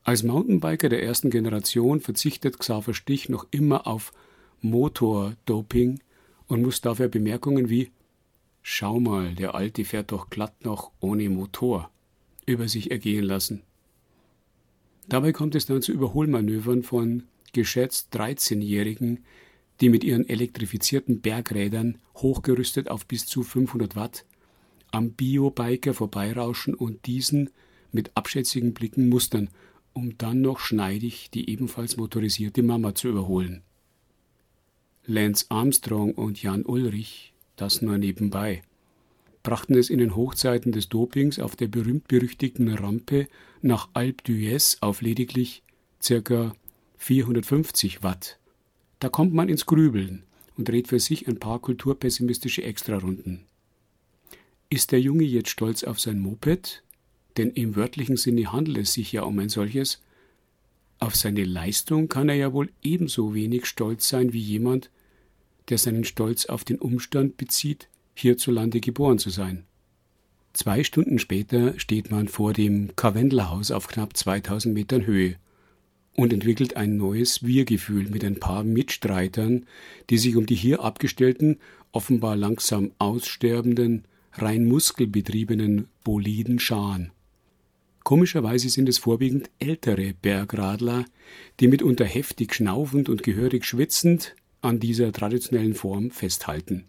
Als 0.03 0.23
Mountainbiker 0.23 0.89
der 0.89 1.03
ersten 1.03 1.31
Generation 1.31 2.01
verzichtet 2.01 2.59
Xaver 2.59 2.93
Stich 2.93 3.29
noch 3.29 3.47
immer 3.51 3.87
auf 3.87 4.13
Motordoping 4.61 6.01
und 6.47 6.63
muss 6.63 6.81
dafür 6.81 7.09
Bemerkungen 7.09 7.71
wie 7.71 7.91
Schau 8.63 8.99
mal, 8.99 9.35
der 9.35 9.55
Alte 9.55 9.85
fährt 9.85 10.11
doch 10.11 10.31
glatt 10.31 10.65
noch 10.65 10.91
ohne 11.01 11.29
Motor 11.29 11.91
über 12.47 12.69
sich 12.69 12.91
ergehen 12.91 13.25
lassen. 13.25 13.63
Dabei 15.09 15.33
kommt 15.33 15.55
es 15.55 15.67
dann 15.67 15.83
zu 15.83 15.93
Überholmanövern 15.93 16.83
von 16.83 17.25
geschätzt 17.53 18.15
13-Jährigen, 18.17 19.25
die 19.81 19.89
mit 19.89 20.05
ihren 20.05 20.29
elektrifizierten 20.29 21.21
Bergrädern, 21.21 21.99
hochgerüstet 22.17 22.89
auf 22.89 23.07
bis 23.07 23.27
zu 23.27 23.43
500 23.43 23.97
Watt, 23.97 24.25
am 24.91 25.13
Biobiker 25.13 25.95
vorbeirauschen 25.95 26.75
und 26.75 27.07
diesen 27.07 27.51
mit 27.93 28.17
abschätzigen 28.17 28.75
Blicken 28.75 29.09
mustern, 29.09 29.51
um 29.93 30.17
dann 30.19 30.41
noch 30.41 30.59
schneidig 30.59 31.31
die 31.31 31.51
ebenfalls 31.51 31.97
motorisierte 31.97 32.63
Mama 32.63 32.95
zu 32.95 33.09
überholen. 33.09 33.63
Lance 35.07 35.47
Armstrong 35.49 36.13
und 36.13 36.43
Jan 36.43 36.65
Ulrich, 36.65 37.35
das 37.57 37.83
nur 37.83 37.99
nebenbei 37.99 38.63
brachten 39.45 39.77
es 39.77 39.91
in 39.91 39.99
den 39.99 40.17
Hochzeiten 40.17 40.73
des 40.73 40.89
Dopings 40.89 41.39
auf 41.39 41.55
der 41.55 41.69
berühmt-berüchtigten 41.69 42.69
Rampe 42.75 43.29
nach 43.63 43.89
Alpe 43.93 44.25
d'Huez 44.25 44.79
auf 44.81 45.03
lediglich 45.03 45.63
ca. 46.03 46.53
450 46.97 48.03
Watt. 48.03 48.39
Da 48.99 49.09
kommt 49.09 49.35
man 49.35 49.49
ins 49.49 49.67
Grübeln 49.67 50.25
und 50.57 50.69
dreht 50.69 50.89
für 50.89 50.99
sich 50.99 51.29
ein 51.29 51.39
paar 51.39 51.61
kulturpessimistische 51.61 52.65
Extrarunden. 52.65 53.45
Ist 54.71 54.93
der 54.93 55.01
Junge 55.01 55.25
jetzt 55.25 55.51
stolz 55.51 55.85
auf 55.85 56.01
sein 56.01 56.19
Moped? 56.19 56.83
Denn 57.37 57.51
im 57.51 57.77
wörtlichen 57.77 58.17
Sinne 58.17 58.53
handelt 58.53 58.79
es 58.79 58.95
sich 58.95 59.13
ja 59.13 59.23
um 59.25 59.39
ein 59.41 59.49
solches. 59.49 60.01
Auf 61.01 61.17
seine 61.17 61.45
Leistung 61.45 62.09
kann 62.09 62.29
er 62.29 62.37
ja 62.37 62.53
wohl 62.53 62.71
ebenso 62.83 63.35
wenig 63.35 63.67
stolz 63.67 64.09
sein 64.09 64.33
wie 64.33 64.41
jemand, 64.41 64.91
der 65.69 65.79
seinen 65.79 66.05
Stolz 66.05 66.47
auf 66.47 66.65
den 66.65 66.79
Umstand 66.79 67.37
bezieht, 67.37 67.89
hierzulande 68.15 68.81
geboren 68.81 69.19
zu 69.19 69.31
sein. 69.31 69.65
Zwei 70.55 70.85
Stunden 70.85 71.19
später 71.19 71.79
steht 71.81 72.13
man 72.13 72.29
vor 72.29 72.53
dem 72.53 72.95
Karwendlerhaus 72.95 73.73
auf 73.73 73.89
knapp 73.89 74.17
2000 74.17 74.73
Metern 74.73 75.05
Höhe 75.05 75.35
und 76.15 76.33
entwickelt 76.33 76.77
ein 76.77 76.97
neues 76.97 77.43
Wir-Gefühl 77.43 78.09
mit 78.09 78.25
ein 78.25 78.39
paar 78.39 78.63
Mitstreitern, 78.63 79.67
die 80.11 80.19
sich 80.19 80.37
um 80.37 80.47
die 80.47 80.55
hier 80.55 80.85
abgestellten, 80.85 81.59
offenbar 81.91 82.37
langsam 82.37 82.93
aussterbenden, 82.99 84.05
rein 84.33 84.65
muskelbetriebenen 84.67 85.89
Boliden 86.05 86.61
scharen. 86.61 87.11
Komischerweise 88.05 88.69
sind 88.69 88.89
es 88.89 88.99
vorwiegend 88.99 89.51
ältere 89.59 90.15
Bergradler, 90.23 91.05
die 91.59 91.67
mitunter 91.67 92.05
heftig 92.05 92.55
schnaufend 92.55 93.09
und 93.09 93.25
gehörig 93.25 93.65
schwitzend 93.65 94.37
an 94.61 94.79
dieser 94.79 95.11
traditionellen 95.11 95.75
Form 95.75 96.13
festhalten 96.13 96.85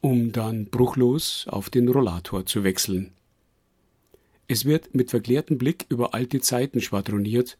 um 0.00 0.32
dann 0.32 0.66
bruchlos 0.66 1.46
auf 1.48 1.70
den 1.70 1.88
Rollator 1.88 2.46
zu 2.46 2.64
wechseln. 2.64 3.12
Es 4.48 4.64
wird 4.64 4.94
mit 4.94 5.10
verklärtem 5.10 5.58
Blick 5.58 5.86
über 5.88 6.14
alte 6.14 6.40
Zeiten 6.40 6.80
schwadroniert. 6.80 7.58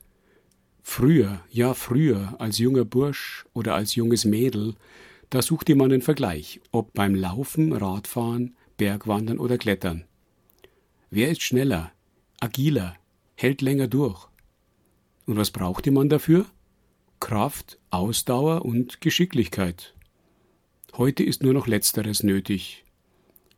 Früher, 0.82 1.41
ja 1.51 1.74
früher, 1.74 2.37
als 2.39 2.59
junger 2.59 2.84
Bursch 2.84 3.47
oder 3.55 3.74
als 3.74 3.97
junges 3.97 4.24
Mädel, 4.24 4.74
da 5.30 5.43
suchte 5.43 5.74
man 5.74 5.91
den 5.91 6.03
Vergleich, 6.03 6.61
ob 6.70 6.93
beim 6.93 7.16
Laufen, 7.16 7.72
Radfahren, 7.72 8.55
Bergwandern 8.76 9.39
oder 9.39 9.59
Klettern. 9.59 10.05
Wer 11.11 11.30
ist 11.30 11.43
schneller, 11.43 11.91
agiler, 12.39 12.95
hält 13.34 13.62
länger 13.62 13.89
durch? 13.89 14.28
Und 15.24 15.37
was 15.37 15.51
brauchte 15.51 15.91
man 15.91 16.09
dafür? 16.09 16.47
Kraft, 17.18 17.78
Ausdauer 17.91 18.64
und 18.64 19.01
Geschicklichkeit. 19.01 19.95
Heute 20.99 21.22
ist 21.24 21.42
nur 21.42 21.53
noch 21.53 21.66
Letzteres 21.66 22.22
nötig. 22.22 22.84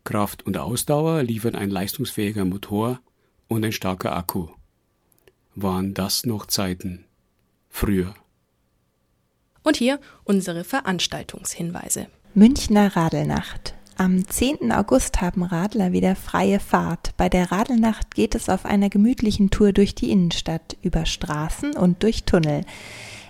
Kraft 0.02 0.44
und 0.44 0.58
Ausdauer 0.58 1.22
liefern 1.22 1.54
ein 1.54 1.70
leistungsfähiger 1.70 2.44
Motor 2.44 2.98
und 3.46 3.64
ein 3.64 3.70
starker 3.70 4.16
Akku. 4.16 4.48
Waren 5.54 5.94
das 5.94 6.26
noch 6.26 6.46
Zeiten? 6.46 7.04
Früher. 7.68 8.12
Und 9.62 9.76
hier 9.76 10.00
unsere 10.24 10.64
Veranstaltungshinweise. 10.64 12.08
Münchner 12.34 12.96
Radelnacht. 12.96 13.74
Am 13.96 14.26
10. 14.26 14.72
August 14.72 15.20
haben 15.20 15.44
Radler 15.44 15.92
wieder 15.92 16.16
freie 16.16 16.58
Fahrt. 16.58 17.16
Bei 17.16 17.28
der 17.28 17.52
Radelnacht 17.52 18.16
geht 18.16 18.34
es 18.34 18.48
auf 18.48 18.64
einer 18.64 18.88
gemütlichen 18.88 19.50
Tour 19.50 19.72
durch 19.72 19.94
die 19.94 20.10
Innenstadt, 20.10 20.76
über 20.82 21.06
Straßen 21.06 21.76
und 21.76 22.02
durch 22.02 22.24
Tunnel. 22.24 22.64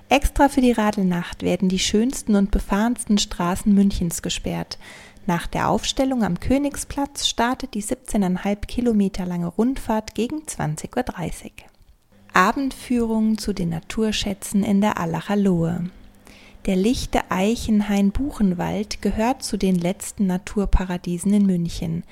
Extra 0.08 0.48
für 0.48 0.62
die 0.62 0.72
Radelnacht 0.72 1.42
werden 1.42 1.68
die 1.68 1.78
schönsten 1.78 2.34
und 2.34 2.50
befahrensten 2.50 3.18
Straßen 3.18 3.74
Münchens 3.74 4.22
gesperrt. 4.22 4.78
Nach 5.26 5.46
der 5.46 5.68
Aufstellung 5.68 6.24
am 6.24 6.40
Königsplatz 6.40 7.26
startet 7.26 7.74
die 7.74 7.82
17,5 7.82 8.66
Kilometer 8.66 9.26
lange 9.26 9.48
Rundfahrt 9.48 10.14
gegen 10.14 10.38
20.30 10.44 10.96
Uhr. 10.96 11.50
Abendführung 12.32 13.36
zu 13.36 13.52
den 13.52 13.68
Naturschätzen 13.68 14.64
in 14.64 14.80
der 14.80 14.98
Allacher 14.98 15.36
Lohe. 15.36 15.90
Der 16.66 16.76
lichte 16.76 17.30
Eichenhain-Buchenwald 17.30 19.00
gehört 19.00 19.42
zu 19.42 19.56
den 19.56 19.74
letzten 19.74 20.26
Naturparadiesen 20.26 21.32
in 21.32 21.46
München. 21.46 22.04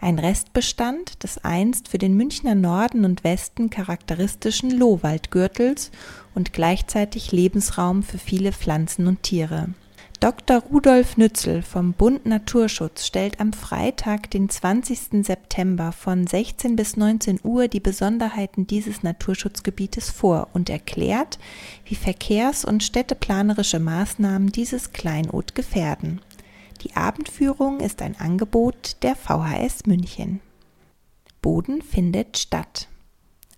Ein 0.00 0.18
Restbestand 0.18 1.22
des 1.22 1.44
einst 1.44 1.88
für 1.88 1.98
den 1.98 2.14
Münchner 2.14 2.54
Norden 2.54 3.04
und 3.04 3.24
Westen 3.24 3.70
charakteristischen 3.70 4.70
Lohwaldgürtels 4.70 5.90
und 6.34 6.52
gleichzeitig 6.52 7.32
Lebensraum 7.32 8.02
für 8.02 8.18
viele 8.18 8.52
Pflanzen 8.52 9.06
und 9.06 9.22
Tiere. 9.22 9.68
Dr. 10.20 10.62
Rudolf 10.72 11.18
Nützel 11.18 11.60
vom 11.60 11.92
Bund 11.92 12.24
Naturschutz 12.24 13.04
stellt 13.04 13.40
am 13.40 13.52
Freitag, 13.52 14.30
den 14.30 14.48
20. 14.48 15.22
September 15.22 15.92
von 15.92 16.26
16 16.26 16.76
bis 16.76 16.96
19 16.96 17.40
Uhr 17.42 17.68
die 17.68 17.80
Besonderheiten 17.80 18.66
dieses 18.66 19.02
Naturschutzgebietes 19.02 20.10
vor 20.10 20.48
und 20.54 20.70
erklärt, 20.70 21.38
wie 21.84 21.94
verkehrs- 21.94 22.64
und 22.64 22.82
städteplanerische 22.82 23.80
Maßnahmen 23.80 24.50
dieses 24.50 24.92
Kleinod 24.92 25.54
gefährden. 25.54 26.22
Die 26.82 26.96
Abendführung 26.96 27.80
ist 27.80 28.00
ein 28.00 28.18
Angebot 28.18 28.96
der 29.02 29.16
VHS 29.16 29.84
München. 29.86 30.40
Boden 31.42 31.82
findet 31.82 32.38
statt. 32.38 32.88